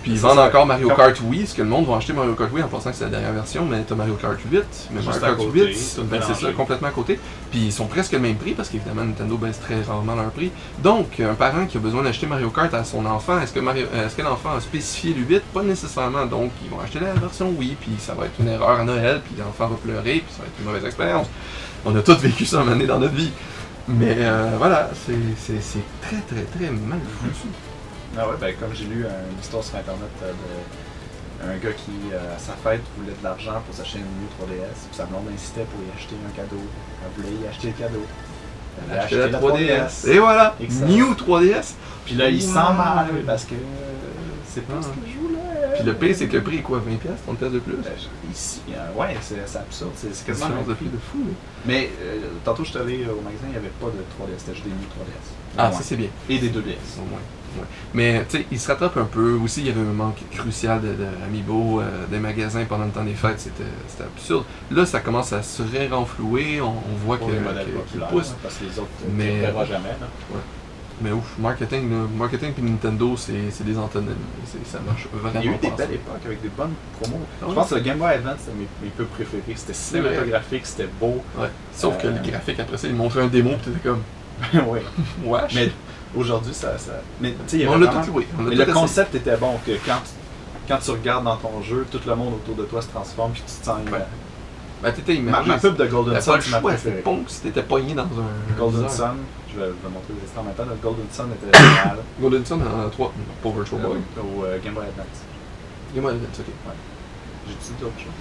[0.03, 2.33] Puis ils vendent encore Mario Comme- Kart Wii, parce que le monde va acheter Mario
[2.33, 4.63] Kart Wii en pensant que c'est la dernière version, mais t'as Mario Kart 8,
[4.93, 7.21] mais Juste Mario Kart côté, 8, tout ben c'est ça, complètement à côté.
[7.51, 10.51] Puis ils sont presque le même prix, parce qu'évidemment Nintendo baisse très rarement leur prix.
[10.83, 13.85] Donc, un parent qui a besoin d'acheter Mario Kart à son enfant, est-ce que, Mario,
[13.93, 17.13] euh, est-ce que l'enfant a spécifié le 8 Pas nécessairement, donc ils vont acheter la
[17.13, 20.35] version Wii, puis ça va être une erreur à Noël, puis l'enfant va pleurer, puis
[20.35, 21.27] ça va être une mauvaise expérience.
[21.85, 23.31] On a tous vécu ça un moment donné dans notre vie.
[23.99, 25.13] Mais euh, voilà, c'est
[26.03, 27.49] très très très mal foutu.
[28.19, 30.61] Ah ouais, ben comme j'ai lu une histoire sur internet euh, de
[31.43, 34.89] un gars qui, euh, à sa fête, voulait de l'argent pour s'acheter une New 3DS,
[34.89, 36.61] puis sa blonde insistait pour y acheter un cadeau.
[37.03, 38.07] Elle voulait y acheter le cadeau.
[38.91, 40.09] Elle a acheté la 3DS.
[40.09, 40.55] Et voilà.
[40.61, 41.75] New 3DS.
[42.05, 43.57] Puis là, il sent mal parce que euh,
[44.53, 45.39] c'est pas je voulais.
[45.77, 46.99] Puis le pire, c'est que le prix est quoi 20$,
[47.41, 47.75] 30$ de plus?
[47.77, 47.91] Ben,
[48.33, 49.91] Ici, euh, ouais, c'est absurde.
[49.97, 51.19] C'est quasiment de prix de fou.
[51.19, 51.33] là.
[51.67, 54.53] Mais euh, tantôt, je suis allé au magasin, il n'y avait pas de 3DS, c'était
[54.55, 55.57] juste des New 3DS.
[55.59, 56.09] Ah, ça c'est bien.
[56.29, 56.99] Et des 2DS.
[56.99, 57.19] Au moins.
[57.59, 57.65] ouais.
[57.95, 59.35] Mais tu sais, il se rattrape un peu.
[59.43, 62.91] Aussi, il y avait un manque crucial de, de Amiibo, euh, des magasins pendant le
[62.93, 63.41] temps des fêtes.
[63.41, 64.45] C'était absurde.
[64.71, 66.61] Là, ça commence à se renflouer.
[66.61, 68.31] On, on voit que, Pour les modèles que- populaires, pousse.
[68.33, 69.89] hein, parce que les autres, euh, verras jamais.
[70.01, 70.07] là.
[71.03, 74.11] Mais ouf, marketing, là, marketing puis Nintendo, c'est des antonines.
[74.45, 77.21] C'est- Ça marche vraiment Il y a eu des belles époques avec des bonnes promos.
[77.43, 79.43] Ah Je pense que le Game Boy Advance, c'était mes, mes pubs préférés.
[79.57, 81.23] C'était cinématographique, c'était beau.
[81.39, 81.49] Ouais.
[81.75, 84.03] Sauf que Euh, les graphiques, après ça, ils montraient un démo, puis t'étais comme,
[84.69, 84.83] ouais.
[85.25, 85.55] wesh.
[85.55, 85.71] Mais
[86.15, 86.93] aujourd'hui, ça, ça.
[87.21, 88.03] Mais tu sais, vraiment-
[88.39, 90.01] Mais le concept était bon, que quand,
[90.69, 93.43] quand tu regardes dans ton jeu, tout le monde autour de toi se transforme, puis
[93.47, 93.79] tu te sens.
[93.91, 93.99] Ouais.
[94.83, 95.49] Ben, t'étais Ma, immergé.
[95.51, 97.03] ma pub de Golden Sun, pas c'est ma préférée.
[97.03, 98.57] punk si t'étais pogné dans un.
[98.59, 98.89] Golden.
[98.89, 99.17] Sun,
[99.53, 100.65] je vais, vais montrer les même temps.
[100.65, 103.13] Le Golden Sun était génial Golden Sun en 3,
[103.43, 103.91] pas Virtual Boy.
[103.97, 105.21] euh, au euh, Game Boy Advance.
[105.95, 106.47] Game Boy Advance, ok.
[107.49, 108.21] J'ai dit d'autres choses?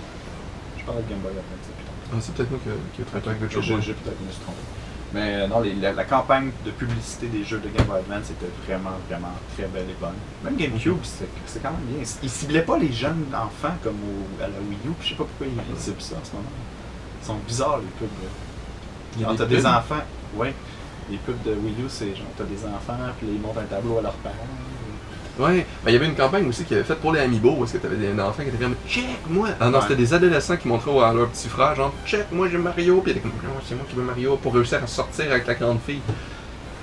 [0.78, 1.92] Je parle de Game Boy Advance, putain.
[2.12, 3.82] Ah, c'est peut-être moi qui, ai trompé avec Virtual Boy.
[3.82, 4.60] j'ai peut-être me trompé.
[5.14, 8.30] Mais euh, non, les- la, la campagne de publicité des jeux de Game Boy Advance
[8.30, 10.14] était vraiment, vraiment très belle et bonne.
[10.44, 12.04] Même GameCube, c'est c'est quand même bien.
[12.22, 15.24] Ils ciblaient pas les jeunes enfants comme au- à la Wii U, je sais pas
[15.26, 16.46] pourquoi ils, ils ciblent ça en ce moment.
[17.22, 18.10] Ils sont bizarres les pubs.
[19.16, 19.66] Il y a Quand des t'as des pubs.
[19.66, 20.04] enfants,
[20.36, 20.54] ouais.
[21.10, 23.98] Les pubs de Wii U, c'est genre t'as des enfants, puis ils montrent un tableau
[23.98, 24.36] à leurs parents.
[25.40, 27.64] Ouais, ben, il y avait une campagne aussi qui avait fait pour les Amiibo, où
[27.64, 29.48] est-ce que t'avais des enfants qui étaient comme Check moi!
[29.60, 29.84] Ah non, Ouais.
[29.88, 33.12] c'était des adolescents qui montraient à leur petit frère, genre Check moi j'ai Mario, puis
[33.14, 35.56] ils étaient comme Non, c'est moi qui veux Mario pour réussir à sortir avec la
[35.56, 36.02] grande fille.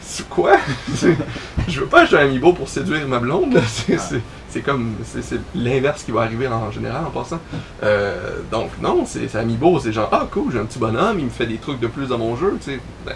[0.00, 0.52] C'est quoi?
[1.68, 3.60] Je veux pas acheter un Amiibo pour séduire ma blonde, là.
[3.66, 3.98] C'est Ouais.
[3.98, 4.94] c'est- c'est comme.
[5.04, 7.40] C'est c'est l'inverse qui va arriver en général en passant.
[7.82, 11.24] Euh, donc, non, c'est c'est Amiibo, c'est genre Ah cool, j'ai un petit bonhomme, il
[11.26, 12.80] me fait des trucs de plus dans mon jeu, tu sais.
[13.04, 13.14] Ben,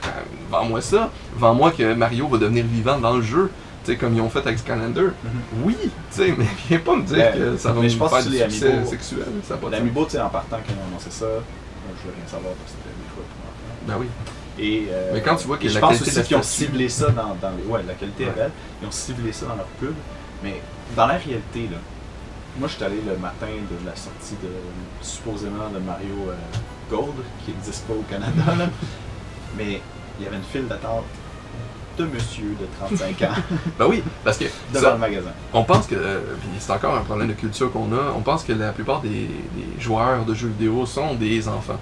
[0.51, 1.11] Vends-moi ça.
[1.37, 3.51] Vends-moi que Mario va devenir vivant dans le jeu.
[3.85, 5.09] Sais, comme ils ont fait avec Skylander.
[5.65, 7.97] Oui, tu sais, mais viens pas me dire Ben, que ça va mais me je
[7.97, 9.27] pense faire que du succès Amiibo- sexuel.
[9.49, 9.71] Ça pas.
[9.71, 12.73] L'Amiibo, tu sais, en partant, quand ont annoncé ça, moi, je veux rien savoir parce
[12.73, 13.81] que c'était des choix pour enfants.
[13.87, 14.07] Ben oui.
[14.59, 17.09] Et, euh, Mais quand tu vois que je la pense aussi qu'ils ont ciblé ça
[17.11, 17.65] dans, dans les.
[17.65, 18.31] Ouais, la qualité Ouais.
[18.31, 18.51] est belle.
[18.83, 19.95] Ils ont ciblé ça dans leur pub.
[20.45, 20.61] Mais
[20.95, 21.79] dans la réalité, là,
[22.59, 24.51] moi, je suis allé le matin de la sortie de
[25.01, 26.35] supposément de Mario euh,
[26.91, 27.15] Gold,
[27.47, 28.67] qui n'existe pas au Canada, là.
[29.57, 29.81] Mais
[30.19, 31.05] il y avait une file d'attente
[32.01, 33.35] de monsieur de 35 ans
[33.79, 35.31] Ben oui, parce que devant ça, le magasin.
[35.53, 38.45] on pense que, euh, puis c'est encore un problème de culture qu'on a, on pense
[38.45, 41.79] que la plupart des, des joueurs de jeux vidéo sont des enfants.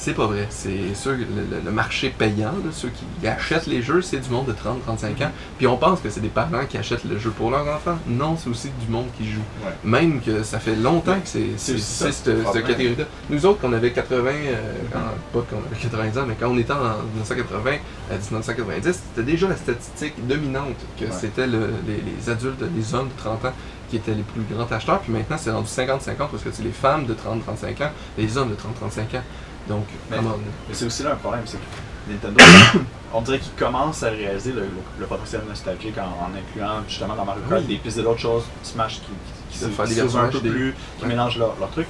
[0.00, 0.46] C'est pas vrai.
[0.48, 4.52] C'est sûr, le, marché payant, là, ceux qui achètent les jeux, c'est du monde de
[4.54, 5.30] 30-35 ans.
[5.58, 7.98] Puis on pense que c'est des parents qui achètent le jeu pour leurs enfants.
[8.06, 9.42] Non, c'est aussi du monde qui joue.
[9.62, 9.72] Ouais.
[9.84, 13.04] Même que ça fait longtemps que c'est cette, catégorie-là.
[13.28, 16.48] Nous autres, quand on avait 80, euh, quand- pas qu'on avait 90 ans, mais quand
[16.48, 17.72] on était en 1980
[18.10, 21.10] à 1990, c'était déjà la statistique dominante que Ouais.
[21.12, 23.52] c'était le- les, les adultes, les hommes de 30 ans
[23.90, 25.00] qui étaient les plus grands acheteurs.
[25.00, 28.48] Puis maintenant, c'est rendu 50-50 parce que c'est les femmes de 30-35 ans, les hommes
[28.50, 29.22] de 30-35 ans.
[29.70, 30.36] Donc, Mais- comment
[30.68, 32.42] Mais c'est aussi là un problème, c'est que Nintendo,
[33.14, 34.68] on dirait qu'ils commencent à réaliser le, le-
[34.98, 37.68] le potentiel nostalgique en, en incluant justement dans Mario Kart Oui.
[37.68, 40.50] des pistes de d'autres choses, Smash qui, qui, qui, qui des s'ouvrent un peu des-
[40.50, 41.08] plus, qui Ouais.
[41.08, 41.86] mélangent leurs leur trucs.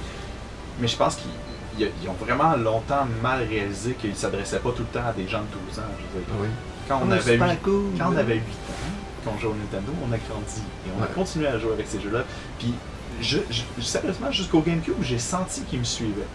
[0.79, 1.31] Mais je pense qu'ils
[1.79, 5.13] ils- ils ont vraiment longtemps mal réalisé qu'ils ne s'adressaient pas tout le temps à
[5.13, 5.83] des gens de 12 ans.
[5.97, 6.33] Je veux dire.
[6.39, 6.47] Oui.
[6.87, 7.83] Quand on, Oh, avait super 8, cool.
[7.97, 11.01] quand on avait 8 ans, quand on jouait au Nintendo, on a grandi et on
[11.03, 12.23] a continué à jouer avec ces jeux-là.
[12.59, 12.73] Puis,
[13.21, 16.27] je, je- sérieusement, jusqu'au GameCube, j'ai senti qu'ils me suivaient.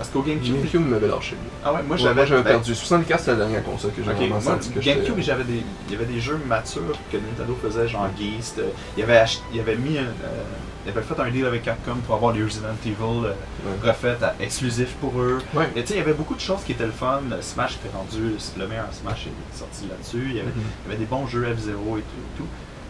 [0.00, 1.36] Parce qu'au GameCube, GameCube m'avait lâché.
[1.62, 2.74] ah ouais, moi j'avais j'avais ben, perdu.
[2.74, 5.92] 64, c'est la dernière console que j'ai Ok, vraiment senti que GameCube, j'avais des, il
[5.92, 8.58] y avait des jeux matures que Nintendo faisait, genre Geist.
[8.60, 9.22] euh, il, avait
[9.52, 10.42] il avait mis un, euh,
[10.86, 12.94] il avait fait un deal avec Capcom pour avoir les Resident Evil
[13.26, 13.32] euh,
[13.66, 13.90] Ouais.
[13.90, 15.38] refaites à- exclusifs pour eux.
[15.52, 15.68] Ouais.
[15.76, 17.20] Et tu sais, il y avait beaucoup de choses qui étaient le fun.
[17.42, 20.28] Smash était rendu, le meilleur Smash est sorti là-dessus.
[20.30, 20.62] Il y avait, Mhm.
[20.86, 22.06] il y avait des bons jeux F-Zero et tout.
[22.24, 22.46] et tout.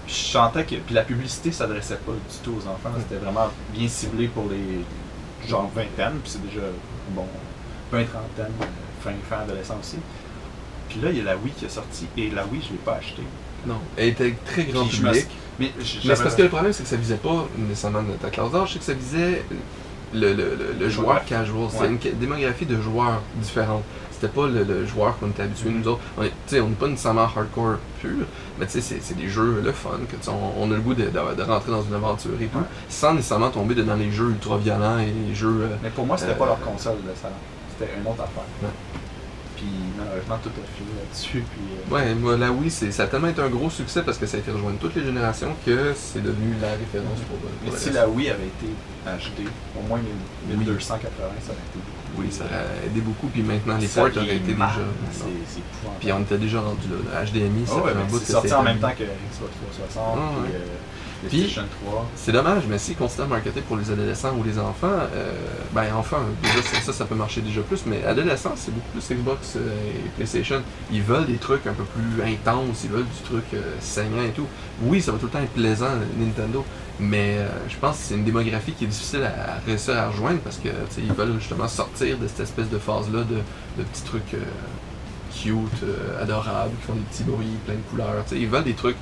[0.06, 2.96] Puis je sentais que puis la publicité s'adressait pas du tout aux enfants.
[3.00, 4.84] C'était vraiment bien ciblé pour les
[5.48, 6.20] genre vingtaine.
[6.22, 6.60] Puis c'est déjà
[7.10, 7.26] bon,
[7.92, 8.64] 20 trentaine, euh,
[9.02, 9.96] fin, fin adolescent aussi.
[10.88, 12.06] Puis là, il y a la Wii qui est sortie.
[12.16, 13.22] Et la Wii, je l'ai pas achetée.
[13.66, 13.78] Non.
[13.96, 15.26] Elle était très grand Puis je public.
[15.58, 15.84] Mais, Mais
[16.14, 18.78] c'est parce que le problème, c'est que ça visait pas nécessairement ta classe d'âge, c'est
[18.78, 19.44] que ça visait
[20.14, 21.68] le, le, le, le joueur casual.
[21.80, 21.88] Ouais.
[21.88, 23.84] une démographie de joueurs différente.
[24.20, 26.00] C'était pas le, le joueur qu'on était habitué, nous autres.
[26.18, 28.26] On est- tu sais, on n'est pas nécessairement hardcore pur,
[28.58, 31.04] mais tu sais, c'est- des jeux le fun, que on, on a le goût de,
[31.04, 32.64] de- de rentrer dans une aventure et tout, Ouais.
[32.90, 35.60] sans nécessairement tomber dans les jeux ultra violents et les jeux.
[35.62, 37.34] euh, Mais pour moi, c'était Euh, pas leur console de salon.
[37.78, 38.44] C'était une autre affaire.
[38.62, 38.68] Ouais.
[39.56, 39.66] Puis
[39.98, 41.44] malheureusement, tout a fini là-dessus.
[41.52, 41.60] Puis,
[41.90, 44.36] euh, Ouais, moi, la Wii, ça a tellement été un gros succès parce que ça
[44.36, 47.90] a été rejoindre toutes les générations que c'est devenu la référence pour, pour Mais si
[47.90, 48.66] la Wii avait été
[49.06, 49.48] HD,
[49.78, 50.06] au moins 1000
[50.50, 50.56] Oui.
[50.64, 51.08] 1280,
[51.40, 51.99] ça aurait été beaucoup.
[52.20, 54.66] Oui, ça aurait aidé beaucoup, puis maintenant les ports auraient été déjà.
[55.10, 55.98] C'est épouvantable.
[56.00, 56.96] Puis on était déjà rendu là.
[57.24, 59.52] Le HDMI, ça Ah ouais, fait un bout c'est sorti en même temps que Xbox
[59.72, 60.56] 360 Ah, puis ouais.
[60.56, 62.10] euh, Puis- PlayStation 3.
[62.16, 65.32] C'est dommage, mais s'ils continuent à marketer pour les adolescents ou les enfants, euh,
[65.72, 69.56] ben enfants, déjà ça, ça, peut marcher déjà plus, mais adolescents, c'est beaucoup plus Xbox
[69.56, 70.62] euh, et PlayStation.
[70.90, 74.30] Ils veulent des trucs un peu plus intenses, ils veulent du truc euh, saignant et
[74.30, 74.46] tout.
[74.82, 76.64] Oui, ça va tout le temps être plaisant, Nintendo,
[76.98, 80.08] mais euh, je pense que c'est une démographie qui est difficile à, à réussir à
[80.08, 80.68] rejoindre parce que
[80.98, 83.36] ils veulent justement sortir de cette espèce de phase-là de,
[83.78, 84.36] de petits trucs
[85.32, 85.84] cute,
[86.20, 88.24] adorables, qui font des petits bruits, plein de couleurs.
[88.32, 88.96] Ils veulent des trucs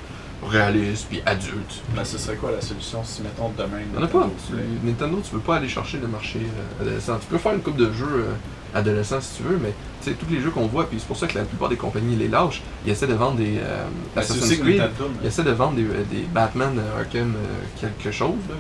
[0.46, 1.82] réalistes puis adultes.
[1.96, 3.80] Mais ce serait quoi la solution si, mettons, demain.
[3.84, 4.18] Il n'y en a pas.
[4.20, 7.18] Nintendo voulait- Nintendo, tu peux pas aller chercher le marché euh, adolescent.
[7.20, 8.32] Tu peux faire une coupe de jeux euh,
[8.74, 11.16] adolescents si tu veux, mais tu sais, tous les jeux qu'on voit, puis c'est pour
[11.16, 13.84] ça que la plupart des compagnies les lâchent, ils essaient de vendre des euh,
[14.14, 15.10] Ben, Assassin's Creed, Nintendo.
[15.22, 17.34] ils essaient de vendre des, euh, des Batman euh, Arkham
[17.80, 18.54] quelque chose, là,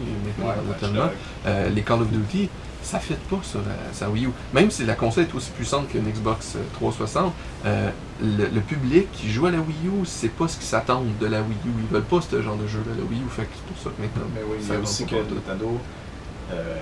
[0.82, 1.04] maintenant
[1.46, 2.48] Ouais, les Call of Duty,
[2.82, 3.60] ça fit pas sur
[3.92, 4.30] sa Wii U.
[4.54, 7.32] Même si la console est aussi puissante qu'une Xbox euh, 360,
[7.66, 7.90] euh,
[8.20, 11.26] le, le public qui joue à la Wii U, c'est pas ce qu'ils s'attendent de
[11.26, 11.70] la Wii U.
[11.78, 13.28] Ils veulent pas ce genre de jeu-là, la Wii U.
[13.30, 14.28] Fait que c'est pour ça que maintenant.
[14.34, 15.14] Mais oui, il y a aussi que.
[15.16, 15.78] Nintendo
[16.52, 16.76] euh,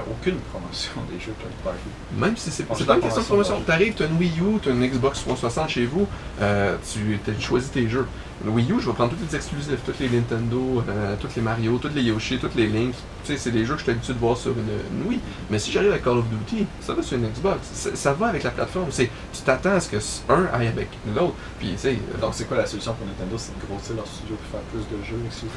[0.00, 1.78] aucune promotion des jeux third party.
[2.16, 3.60] Même si c'est pas une question de promotion, promotion.
[3.66, 6.06] T'arrives, t'as une Wii U, t'as une Xbox 360 chez vous,
[6.40, 8.06] euh, tu as choisi tes jeux.
[8.44, 11.42] Le Wii U, je vais prendre tous les exclusifs, tous les Nintendo, euh, tous les
[11.42, 12.94] Mario, tous les Yoshi, tous les Link.
[13.24, 15.20] Tu sais, c'est des jeux que je suis habitué de voir sur une, une Wii.
[15.50, 17.60] Mais si j'arrive avec Call of Duty, ça va sur une Xbox.
[17.94, 18.88] Ça, va avec la plateforme.
[18.90, 19.96] C'est, tu t'attends à ce que
[20.28, 21.34] un aille avec l'autre.
[21.60, 24.06] Puis, tu sais, euh, Donc, c'est quoi la solution pour Nintendo C'est de grossir leur
[24.06, 25.52] studio pour faire plus de jeux exclusifs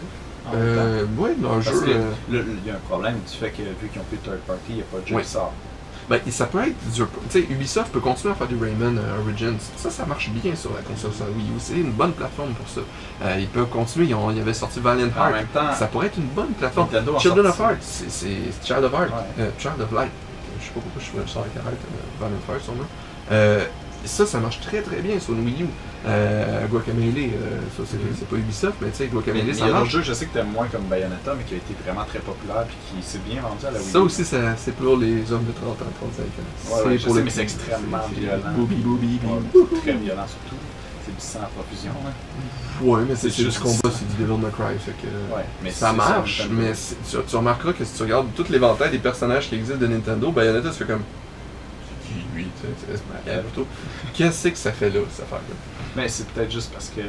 [0.48, 1.84] en euh, ouais, un Parce jeu.
[1.88, 4.18] euh, le- le- il y a un problème du fait que vu qu'ils ont plus
[4.18, 5.22] de third party, il n'y a pas de jeu Oui.
[5.24, 5.52] qui sort.
[6.08, 7.08] Ben, ça peut être dur.
[7.32, 9.58] Tu sais, Ubisoft peut continuer à faire du Rayman euh, Origins.
[9.76, 11.54] Ça, ça marche bien sur la console sur la Wii U.
[11.58, 12.82] C'est une bonne plateforme pour ça.
[13.24, 14.06] Euh, ils peuvent continuer.
[14.10, 15.34] Ils, ont, ils avaient sorti Valiant En Heart.
[15.34, 16.90] même temps, Ça pourrait être une bonne plateforme.
[17.20, 18.28] Children of Heart, c'est
[18.64, 19.10] Child of Heart.
[19.10, 19.44] Ouais.
[19.46, 20.12] Euh, Child of Light.
[20.60, 21.76] Je sais pas pourquoi je suis sur avec Heart,
[22.20, 22.84] Valiant Heart sûrement.
[24.06, 25.66] Euh, ça, ça marche très très bien sur une Wii U.
[26.08, 28.16] Euh, Guacamelee, euh, ça c'est Mhm.
[28.20, 29.90] c'est pas Ubisoft, mais tu sais, Mais il Guacamelee, y ça a marche.
[29.90, 32.66] jeux, je sais que t'aimes moins comme Bayonetta, mais qui a été vraiment très populaire
[32.68, 34.02] puis qui s'est bien vendu à la Wii Ça U.
[34.04, 36.78] aussi, ça- c'est pour les hommes de 30 ans, 35 ans.
[36.78, 38.54] Ouais, ouais, je pour sais, les mais c'est extrêmement C'est- c'est violent.
[38.56, 39.82] Booby, booby, booby.
[39.82, 40.62] très violent surtout.
[41.06, 41.92] C'est du sang à profusion.
[42.04, 42.12] Là.
[42.82, 43.92] Ouais, mais c'est C'est juste combat, ça.
[43.92, 45.08] c'est du Devil May Cry, fait que...
[45.36, 48.46] Ouais, mais ça c'est marche, mais c'est- tu, tu remarqueras que si tu regardes tout
[48.50, 51.04] l'éventail des personnages qui existent de Nintendo, Bayonetta, tu fais comme...
[52.36, 53.68] Lui, tu sais, c'est plutôt.
[54.14, 55.56] Qu'est-ce que ça fait là, cette affaire-là?
[55.96, 57.02] Mais c'est peut-être juste parce que.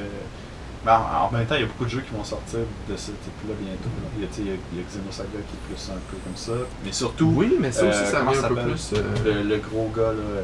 [0.84, 2.96] Ben, en, en même temps, il y a beaucoup de jeux qui vont sortir de
[2.96, 3.88] ce type-là bientôt.
[4.16, 6.16] Il, y a, il y a- il y a Xenosaga qui est plus un peu
[6.22, 6.52] comme ça.
[6.84, 8.92] Mais surtout, Oui, mais ça aussi, euh, ça ça un peu plus...
[8.92, 10.42] euh, le, le gros gars là, euh,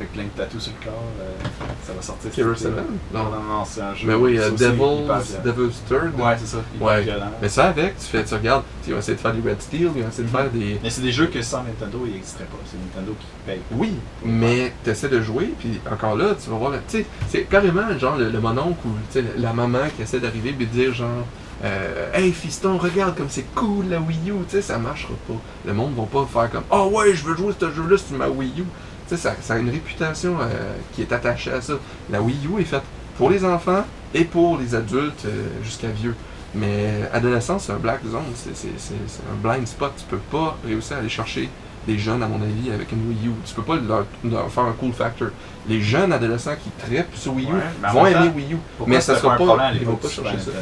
[0.00, 2.30] avec plein de tatous sur le corps, euh, ça va sortir.
[2.30, 2.76] Killer été, 7?
[2.76, 2.82] là.
[3.12, 3.24] Non.
[3.24, 4.06] Non, non, c'est un jeu.
[4.08, 5.42] Mais oui, hyper Devil's.
[5.44, 6.18] Devil's Third?
[6.18, 6.58] Ouais, c'est ça.
[6.80, 7.02] Ouais.
[7.02, 7.30] violent.
[7.42, 9.90] Mais ça avec, tu fais, tu regardes, ils ont essayé de faire du Red Steel,
[9.94, 10.80] ils ont essayé de faire des...
[10.82, 12.56] Mais c'est des jeux que sans Nintendo, ils n'existeraient pas.
[12.64, 13.60] C'est Nintendo qui paye.
[13.72, 13.92] Oui,
[14.24, 17.96] mais tu essaies de jouer, puis encore là, tu vas voir, tu sais, c'est carrément
[17.98, 20.94] genre le, le mononcle ou tu sais, la maman qui essaie d'arriver et de dire
[20.94, 21.26] genre,
[21.62, 25.34] euh, hey fiston, regarde comme c'est cool la Wii U, tu sais, ça marchera pas.
[25.66, 28.28] Le monde va pas faire comme, oh ouais, je veux jouer ce jeu-là sur ma
[28.28, 28.64] Wii U.
[29.10, 30.44] Sais, ça, ça a une réputation euh,
[30.92, 31.72] qui est attachée à ça.
[32.10, 32.84] La Wii U est faite
[33.18, 33.84] pour les enfants
[34.14, 36.14] et pour les adultes euh, jusqu'à vieux.
[36.54, 39.92] Mais adolescent, c'est un black zone, c'est un blind spot.
[39.96, 41.48] Tu peux pas réussir à aller chercher
[41.88, 43.32] des jeunes, à mon avis, avec une Wii U.
[43.44, 45.30] Tu peux pas leur, leur faire un cool factor.
[45.68, 48.56] Les jeunes adolescents qui trippent sur Wii U Ouais, vont aimer Wii U.
[48.86, 50.52] Mais ça sera pas, problème ils vont pas chercher ça.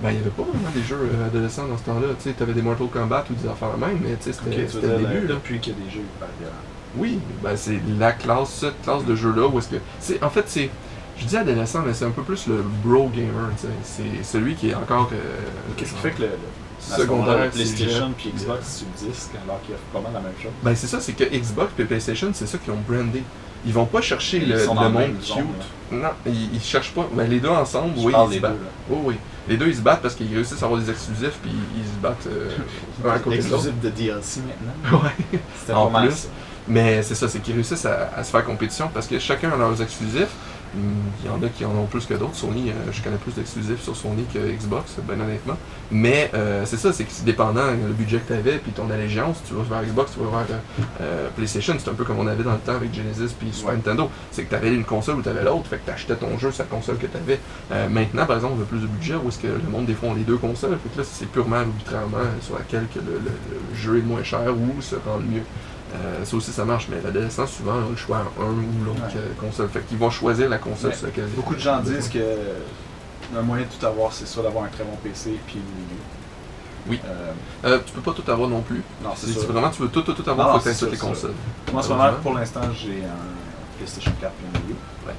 [0.00, 2.08] Ben, il y avait pas vraiment des jeux euh, adolescents dans ce temps-là.
[2.18, 5.34] Tu sais, t'avais des Mortal Kombat ou des affaires même, mais c'était le début, là.
[5.34, 6.54] depuis qu'il y a des jeux hyper violents.
[6.96, 9.76] Oui, ben c'est la classe, cette classe de jeu-là où est-ce que.
[10.00, 10.70] C'est, en fait, c'est.
[11.18, 13.50] Je dis adolescent, mais c'est un peu plus le bro gamer.
[13.84, 15.08] C'est celui qui est encore.
[15.12, 15.16] euh,
[15.76, 16.32] Qu'est-ce qui fait que le, le
[16.96, 20.50] Secondaire, PlayStation puis puis, Xbox subsistent alors qu'il y a pas mal la même chose?
[20.62, 23.22] Ben c'est ça, c'est que Xbox et PlayStation, c'est ça qu'ils ont brandé.
[23.64, 25.26] Ils vont pas chercher Ils le, monde cute.
[25.28, 25.44] zone,
[25.92, 27.06] non, ils, ils cherchent pas.
[27.12, 28.40] Ben les deux ensemble, Je oui, ils se deux.
[28.40, 28.52] battent.
[28.52, 28.68] là.
[28.90, 29.14] Oui, oui.
[29.48, 32.00] Les deux ils se battent parce qu'ils réussissent à avoir des exclusifs puis ils se
[32.02, 32.48] battent euh,
[33.08, 33.54] un à côté de l'autre.
[33.68, 34.98] Exclusif de DLC maintenant.
[35.04, 35.38] Ouais.
[35.60, 36.16] C'était mal plus.
[36.16, 36.28] ça.
[36.68, 39.56] Mais c'est ça, c'est qu'ils réussissent à, à se faire compétition parce que chacun a
[39.56, 40.30] leurs exclusifs.
[40.74, 42.36] il y en a qui en ont plus que d'autres.
[42.36, 45.56] Sony, euh, je connais plus d'exclusifs sur Sony que Xbox, ben honnêtement.
[45.90, 48.88] Mais euh, c'est ça, c'est que c'est dépendant le budget que tu avais, puis ton
[48.90, 51.74] allégeance, tu vas vers Xbox, tu vas vers euh, euh, PlayStation.
[51.78, 53.76] C'est un peu comme on avait dans le temps avec Genesis puis Super Ouais.
[53.76, 54.08] Nintendo.
[54.30, 56.38] C'est que tu avais une console ou tu avais l'autre, fait que tu achetais ton
[56.38, 57.40] jeu sur la console que tu avais.
[57.90, 60.10] maintenant, par exemple, on a plus de budget où est-ce que le monde, des fois,
[60.10, 60.78] ont les deux consoles.
[60.82, 63.20] Fait que là, c'est purement arbitrairement sur laquelle que le, le-
[63.70, 65.42] le jeu est le moins cher ou se rend le mieux.
[65.94, 69.12] Euh, ça aussi, ça marche, mais l'adolescent, souvent, a le choix un ou l'autre Ouais.
[69.16, 69.68] euh, console.
[69.68, 72.18] Fait qu'ils vont choisir la console Mais sur laquelle Beaucoup de gens disent que
[73.34, 75.60] le moyen de tout avoir, c'est soit d'avoir un très bon PC, puis.
[76.88, 76.98] Oui.
[77.04, 77.32] Euh,
[77.64, 78.82] Euh, tu peux pas tout avoir non plus.
[79.04, 79.46] non, c'est Si ça.
[79.46, 81.34] vraiment tu veux tout, tout, tout avoir, faut que tu les ça, consoles.
[81.70, 84.76] Moi, en ce moment, pour l'instant, j'ai un PlayStation 4 et un Wii.
[85.06, 85.14] Ouais.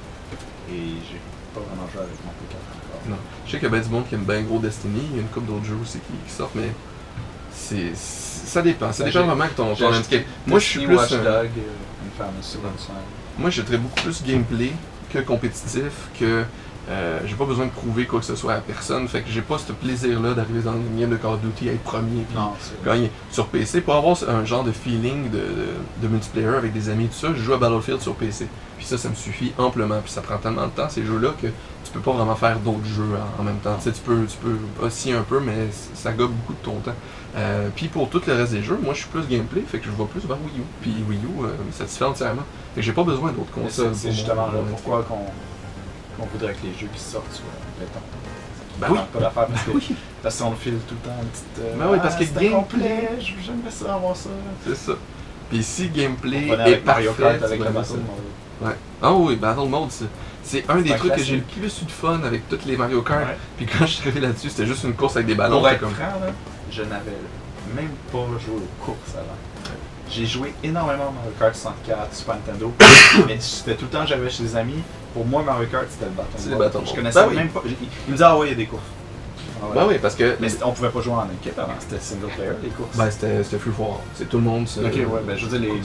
[0.70, 1.20] Et j'ai
[1.54, 3.08] pas vraiment joué avec mon P4 encore.
[3.08, 3.16] Non.
[3.46, 5.18] Je sais qu'il y a bien du monde qui aime bien gros Destiny, il y
[5.20, 6.70] a une couple d'autres jeux aussi qui, qui sortent, mais
[7.54, 8.92] c'est ça dépend.
[8.92, 9.90] Ça Ben, dépend vraiment de ton, ton.
[10.46, 10.96] Moi, je suis plus.
[11.14, 11.42] Un- euh.
[13.38, 14.72] Moi, je serais beaucoup plus gameplay
[15.12, 16.44] que compétitif, que
[16.90, 19.08] euh, j'ai pas besoin de prouver quoi que ce soit à personne.
[19.08, 21.82] Fait que j'ai pas ce plaisir-là d'arriver dans une game de Call of Duty, être
[21.82, 22.52] premier, puis Non,
[22.84, 23.10] gagner.
[23.30, 25.66] Sur PC, pour avoir un genre de feeling de, de,
[26.02, 28.46] de multiplayer avec des amis et tout ça, je joue à Battlefield sur PC.
[28.76, 30.00] Puis ça, ça me suffit amplement.
[30.02, 32.84] Puis ça prend tellement de temps, ces jeux-là, que tu peux pas vraiment faire d'autres
[32.86, 33.08] jeux
[33.38, 33.76] en, en même temps.
[33.78, 36.76] Tu sais, tu peux, tu peux osciller un peu, mais ça gobe beaucoup de ton
[36.80, 36.94] temps.
[37.36, 39.86] Euh, puis pour tout le reste des jeux, moi je suis plus gameplay, fait que
[39.86, 40.62] je vais plus vers Wii U.
[40.80, 42.42] Puis Wii U euh, me satisfait entièrement.
[42.74, 43.90] Fait que j'ai pas besoin d'autres consoles.
[43.94, 45.18] C'est justement là pourquoi qu'on
[46.16, 47.44] qu'on voudrait que les jeux qui sortent soient
[47.80, 47.98] béton.
[48.80, 48.98] Ben oui.
[49.12, 51.44] Pas d'affaire parce que Oui, parce qu'on le file tout le temps une petite.
[51.60, 54.30] euh, Ben oui, parce ah, que c'était gameplay- j'aimerais ça avoir ça.
[54.64, 54.92] c'est ça.
[55.50, 57.72] Puis si gameplay On est avec parfait, Mario Kart avec Battle.
[57.94, 58.68] Mode.
[58.70, 58.76] Ouais.
[59.02, 60.04] Ah oui, Battle Mode, c'est-
[60.44, 63.02] c'est un des trucs que j'ai le plus eu de fun avec toutes les Mario
[63.02, 63.26] Kart.
[63.56, 65.58] Puis quand je suis arrivé là-dessus, c'était juste une course avec des ballons.
[65.58, 65.90] Pour être comme...
[65.94, 66.32] franc, là,
[66.74, 67.16] je n'avais
[67.74, 69.36] même pas joué aux courses avant.
[70.10, 72.72] J'ai joué énormément à Mario Kart 64, Super Nintendo,
[73.26, 74.82] mais c'était tout le temps j'avais chez des amis.
[75.14, 77.36] Pour moi, Mario Kart, c'était le bâton C'est de bâton Je connaissais Ben oui.
[77.36, 77.62] même pas.
[77.64, 77.70] Ils
[78.08, 78.82] me disaient, ah ouais, il y a des courses.
[79.62, 79.74] Ah ouais.
[79.74, 82.50] Ben oui, parce que Mais on pouvait pas jouer en équipe avant, c'était single player,
[82.62, 82.96] les courses.
[82.96, 84.00] ben, c'était c'était free for all.
[84.14, 84.66] C'est tout le monde.
[84.76, 85.80] ok, ouais, ben je veux dire, les,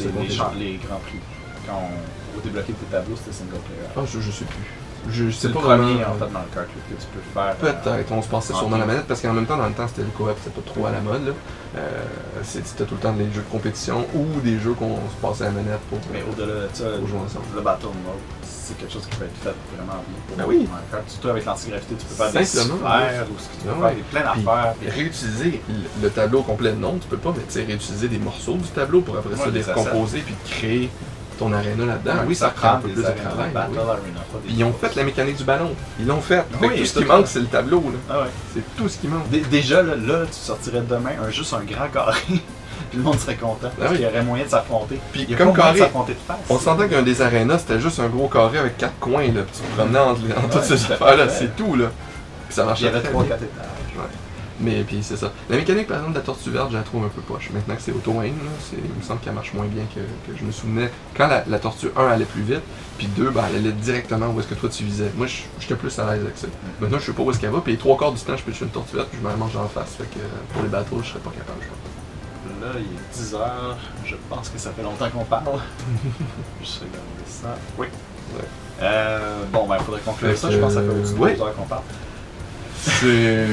[0.60, 1.20] les, grands prix.
[1.68, 3.88] Quand on, on débloquait tes tableaux, c'était single player.
[3.95, 4.64] Ah, je, je sais plus.
[5.08, 7.56] Je sais le pas premier, vraiment, en fait, dans le Kart que tu peux faire.
[7.64, 8.92] euh, Peut-être, on se passait en sûrement la team.
[8.94, 10.92] manette parce qu'en même temps, dans le temps, c'était le co-op, c'était pas trop à
[10.92, 11.28] la mode.
[11.28, 11.34] là.
[11.78, 11.82] Euh,
[12.44, 15.48] c'était tout le temps des jeux de compétition ou des jeux qu'on se passait à
[15.48, 16.00] la manette pour.
[16.12, 17.46] Mais au-delà de ça, Pour jouer ensemble.
[17.56, 20.68] le Battle Mode, c'est quelque chose qui peut être fait vraiment bien pour Ben oui.
[21.08, 23.98] Surtout avec l'antigravité, tu peux faire des sphères ou ce que tu peux Ah faire
[24.12, 24.74] plein d'affaires.
[24.80, 28.18] puis- réutiliser le- le tableau complet, non, tu peux pas, mais tu sais, réutiliser des
[28.20, 30.90] morceaux du tableau pour après ça les recomposer puis créer
[31.40, 32.11] ton aréna là-dedans.
[32.14, 33.49] Ouais, oui, ça prend un peu plus de travail.
[33.56, 33.82] Arena,
[34.45, 35.72] Puis ils ont fait la mécanique du ballon.
[35.99, 36.44] Ils l'ont fait.
[36.60, 37.82] Que Oui, tout ce qui manque, c'est le tableau.
[37.82, 38.16] là.
[38.16, 38.28] Ah.
[38.53, 39.28] C'est tout ce qui manque.
[39.30, 42.41] Dé- Déjà, là, là, tu sortirais demain un, juste un grand carré, puis
[42.95, 43.70] le monde serait content.
[43.70, 43.95] Parce Ah oui.
[43.98, 44.99] qu'il y aurait moyen de s'affronter.
[45.11, 46.38] Puis Il y a comme carré, s'affronter de face.
[46.49, 49.24] on s'entend qu'un des arénas, c'était juste un gros carré avec quatre coins.
[49.28, 50.22] Là, tu te promenais entre,
[50.52, 51.30] toutes ces affaires-là.
[51.30, 51.76] C'est tout.
[51.76, 51.86] là.
[52.48, 53.36] Puis ça Il y marchait avait très 3-4 bien.
[53.36, 53.66] étages.
[54.61, 55.31] Mais puis c'est ça.
[55.49, 57.49] La mécanique par exemple de la tortue verte, je la trouve un peu poche.
[57.53, 58.23] Maintenant que c'est auto-aim,
[58.73, 59.99] il me semble qu'elle marche moins bien que,
[60.31, 60.91] que je me souvenais.
[61.15, 62.61] Quand la, la tortue 1 allait plus vite,
[62.98, 65.11] puis 2, ben, elle allait directement où est-ce que toi tu visais.
[65.15, 66.48] Moi, je- j'étais plus à l'aise avec ça.
[66.81, 68.52] Maintenant, je sais pas où est-ce qu'elle va, puis trois quarts du temps, je peux
[68.52, 69.95] tuer une tortue verte, puis je me la mange en face.
[69.98, 71.77] Fait que euh, pour les bateaux, je serais pas capable, je pense.
[72.61, 73.77] Là, il est 10 heures.
[74.06, 75.45] Je pense que ça fait longtemps qu'on parle.
[76.60, 77.56] Juste regarder ça.
[77.77, 77.88] Oui.
[78.36, 78.44] Ouais.
[78.81, 80.52] Euh, bon, ben, il faudrait conclure ça.
[80.52, 81.84] Je pense que ça fait que, au-dessus de heures qu'on parle.
[82.82, 83.46] C'est.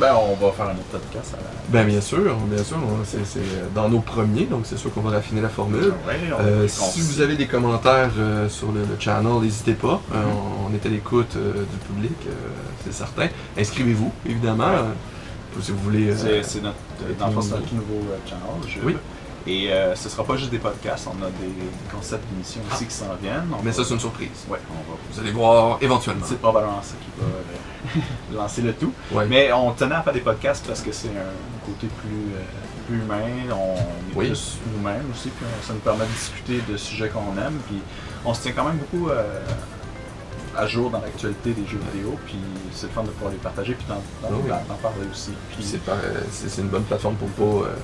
[0.00, 1.50] Ben, on va faire un autre podcast à la.
[1.68, 3.40] Ben bien sûr, bien sûr, on- c'est
[3.74, 5.92] dans nos premiers, donc c'est sûr qu'on va raffiner la formule.
[6.06, 10.00] Ouais, on- Euh, si vous avez des commentaires euh, sur le, le channel, n'hésitez pas.
[10.14, 12.16] Euh, on, on est à l'écoute du public,
[12.84, 13.28] c'est certain.
[13.58, 14.64] Inscrivez-vous, évidemment.
[14.66, 15.60] Ouais.
[15.62, 16.14] si vous voulez.
[16.42, 16.76] C'est notre,
[17.08, 18.42] notre nouveau channel.
[18.68, 18.96] je- Oui.
[19.44, 22.86] Et euh, ce sera pas juste des podcasts, on a des, des concepts d'émissions aussi
[22.86, 23.48] qui s'en viennent.
[23.52, 24.28] On mais va- ça, c'est une surprise.
[24.48, 24.96] Ouais, on va.
[25.12, 26.24] Vous allez voir éventuellement.
[26.24, 27.26] C'est probablement ça qui va
[28.34, 28.92] lancer le tout.
[29.12, 29.26] Ouais.
[29.26, 32.42] Mais on tenait à faire des podcasts parce que c'est un côté plus, euh,
[32.88, 34.26] plus humain, on est Oui.
[34.28, 37.80] plus nous-mêmes aussi, puis on- ça nous permet de discuter de sujets qu'on aime, puis
[38.24, 39.40] on se tient quand même beaucoup euh,
[40.56, 42.36] à jour dans l'actualité des jeux vidéo, puis
[42.72, 44.48] c'est le fun de pouvoir les partager, puis Ah oui.
[44.82, 45.30] parler aussi.
[45.54, 47.74] Puis c'est euh, c'est c'est une bonne plateforme pour pas, euh,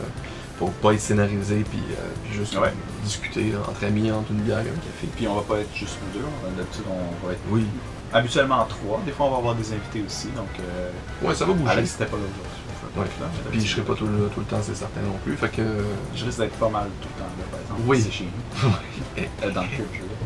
[0.59, 2.73] pour pas être scénarisé, puis, euh, puis juste Ouais.
[3.05, 5.07] discuter entre amis, entre une bière et un café.
[5.17, 6.27] Puis on va pas être juste nous deux,
[6.57, 7.65] d'habitude on va être Oui.
[8.13, 10.91] Habituellement trois, des fois on va avoir des invités aussi, donc euh,
[11.27, 11.71] Ouais, ça va bouger.
[11.71, 12.63] Alex c'était pas là aujourd'hui.
[12.97, 13.05] Ouais.
[13.51, 15.37] Puis je serai pas tout le, tout le temps, c'est certain non plus.
[15.37, 15.61] Fait que.
[15.61, 15.83] euh,
[16.15, 17.81] Je risque d'être pas mal tout le temps là, par exemple.
[17.87, 18.01] Oui.
[18.03, 18.71] C'est chez nous.
[19.45, 20.17] Euh, dans le cube, je veux dire.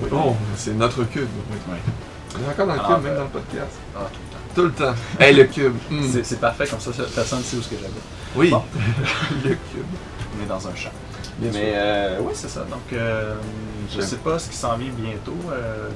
[0.00, 0.08] oui.
[0.12, 1.28] Oh, c'est notre cube.
[1.50, 1.56] oui.
[1.70, 1.78] Ouais.
[2.34, 3.72] On est encore dans le Alors, cube, même euh, dans le podcast.
[3.96, 4.38] Ah, tout le temps.
[4.54, 4.94] Tout le temps.
[5.20, 5.74] Hey, le cube.
[5.90, 6.22] Hmm.
[6.24, 8.02] C'est- parfait, comme ça, personne ne sait où ce que j'habite.
[8.34, 8.50] Oui.
[8.50, 8.62] Bon.
[9.44, 9.86] le cube.
[10.38, 10.90] On est dans un champ.
[11.38, 11.60] Bien sûr.
[11.60, 12.60] Mais euh, oui, c'est ça.
[12.70, 14.04] Donc, je Ouais.
[14.06, 15.36] sais pas ce qui s'en vient bientôt.
[15.52, 15.88] euh,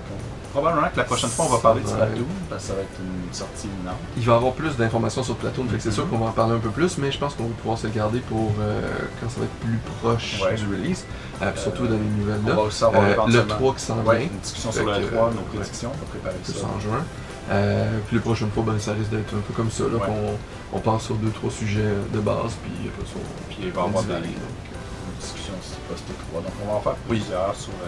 [0.56, 1.86] probablement que la prochaine fois, on va parler de.
[1.88, 3.96] Splatoon, parce que ça va être une sortie imminente.
[4.16, 6.10] Il va y avoir plus d'informations sur Platoon, fait que c'est sûr Mhm.
[6.10, 7.92] qu'on va en parler un peu plus, mais je pense qu'on va pouvoir se le
[7.92, 8.80] garder pour euh,
[9.20, 10.54] quand ça va être plus proche Ouais.
[10.54, 11.04] du release,
[11.42, 12.54] euh, puis surtout Euh, dans les nouvelles On là.
[12.54, 15.28] va aussi avoir le éventuellement 3 qui s'en vient, une discussion sur le que, 3,
[15.28, 16.66] euh, nos prédictions, on va préparer ça.
[16.66, 17.04] en juin.
[17.48, 20.06] Euh, puis la prochaine fois, ben, ça risque d'être un peu comme ça, là, Ouais.
[20.06, 23.70] qu'on on pense sur deux, trois sujets de base, puis après ça, on- Puis il
[23.70, 26.42] va y avoir on divague, une donc, discussion aussi post-3.
[26.42, 27.18] Donc, on va en faire Oui.
[27.20, 27.86] plusieurs sur euh,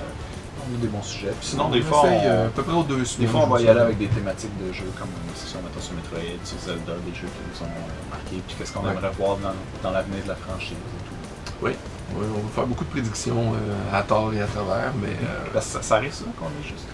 [0.76, 1.28] des bons sujets.
[1.40, 3.04] Puis euh, sinon, on des fois, essaye, on, euh, à peu près aux deux des
[3.04, 3.28] semaines.
[3.28, 5.94] fois, on va y aller avec des thématiques de jeux comme une discussion mettons, sur
[5.94, 8.92] Metroid, sur Zelda, des jeux qui nous ont euh, marqués, puis qu'est-ce qu'on Ouais.
[8.92, 11.64] aimerait voir dans, dans l'avenir de la franchise et tout.
[11.64, 11.76] Ouais,
[12.16, 15.74] on va faire beaucoup de prédictions euh, à tort et à travers, mais euh, Parce
[15.74, 16.86] que ça, arrive souvent qu'on est juste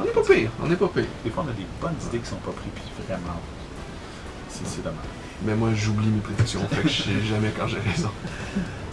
[0.00, 1.06] on n'est pas pire, on n'est pas pire.
[1.24, 3.34] Des fois, on a des bonnes idées qui sont pas prises, puis vraiment,
[4.48, 4.98] c'est dommage.
[5.44, 8.10] Mais moi, j'oublie mes prédictions, fait que je sais jamais quand j'ai raison.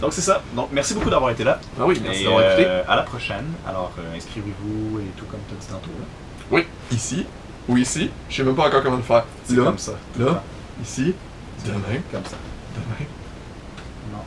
[0.00, 0.42] Donc, c'est ça.
[0.54, 1.58] Donc, merci beaucoup d'avoir été là.
[1.78, 2.64] Ah oui, merci d'avoir écouté.
[2.68, 3.46] euh, à la prochaine.
[3.66, 5.90] Alors, euh, inscrivez-vous et tout comme tu as dit tantôt.
[5.98, 6.06] là.
[6.50, 7.26] Oui, ici,
[7.68, 9.24] ou ici, je sais même pas encore comment le faire.
[9.44, 9.92] C'est Là, comme ça.
[10.18, 10.42] là,
[10.82, 11.14] ici,
[11.64, 11.78] demain,
[12.12, 12.36] Comme ça.
[12.74, 13.08] demain,
[14.12, 14.18] Non,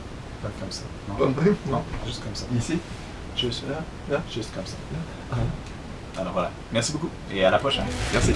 [0.43, 0.81] pas comme ça.
[1.07, 1.41] Non, pas
[1.71, 2.45] non juste comme ça.
[2.57, 2.77] ici,
[3.37, 3.75] Juste là,
[4.11, 4.21] là.
[4.29, 4.75] juste comme ça.
[5.31, 5.35] Ah.
[6.19, 6.51] Alors voilà.
[6.73, 7.85] Merci beaucoup et à la prochaine.
[8.11, 8.33] Merci.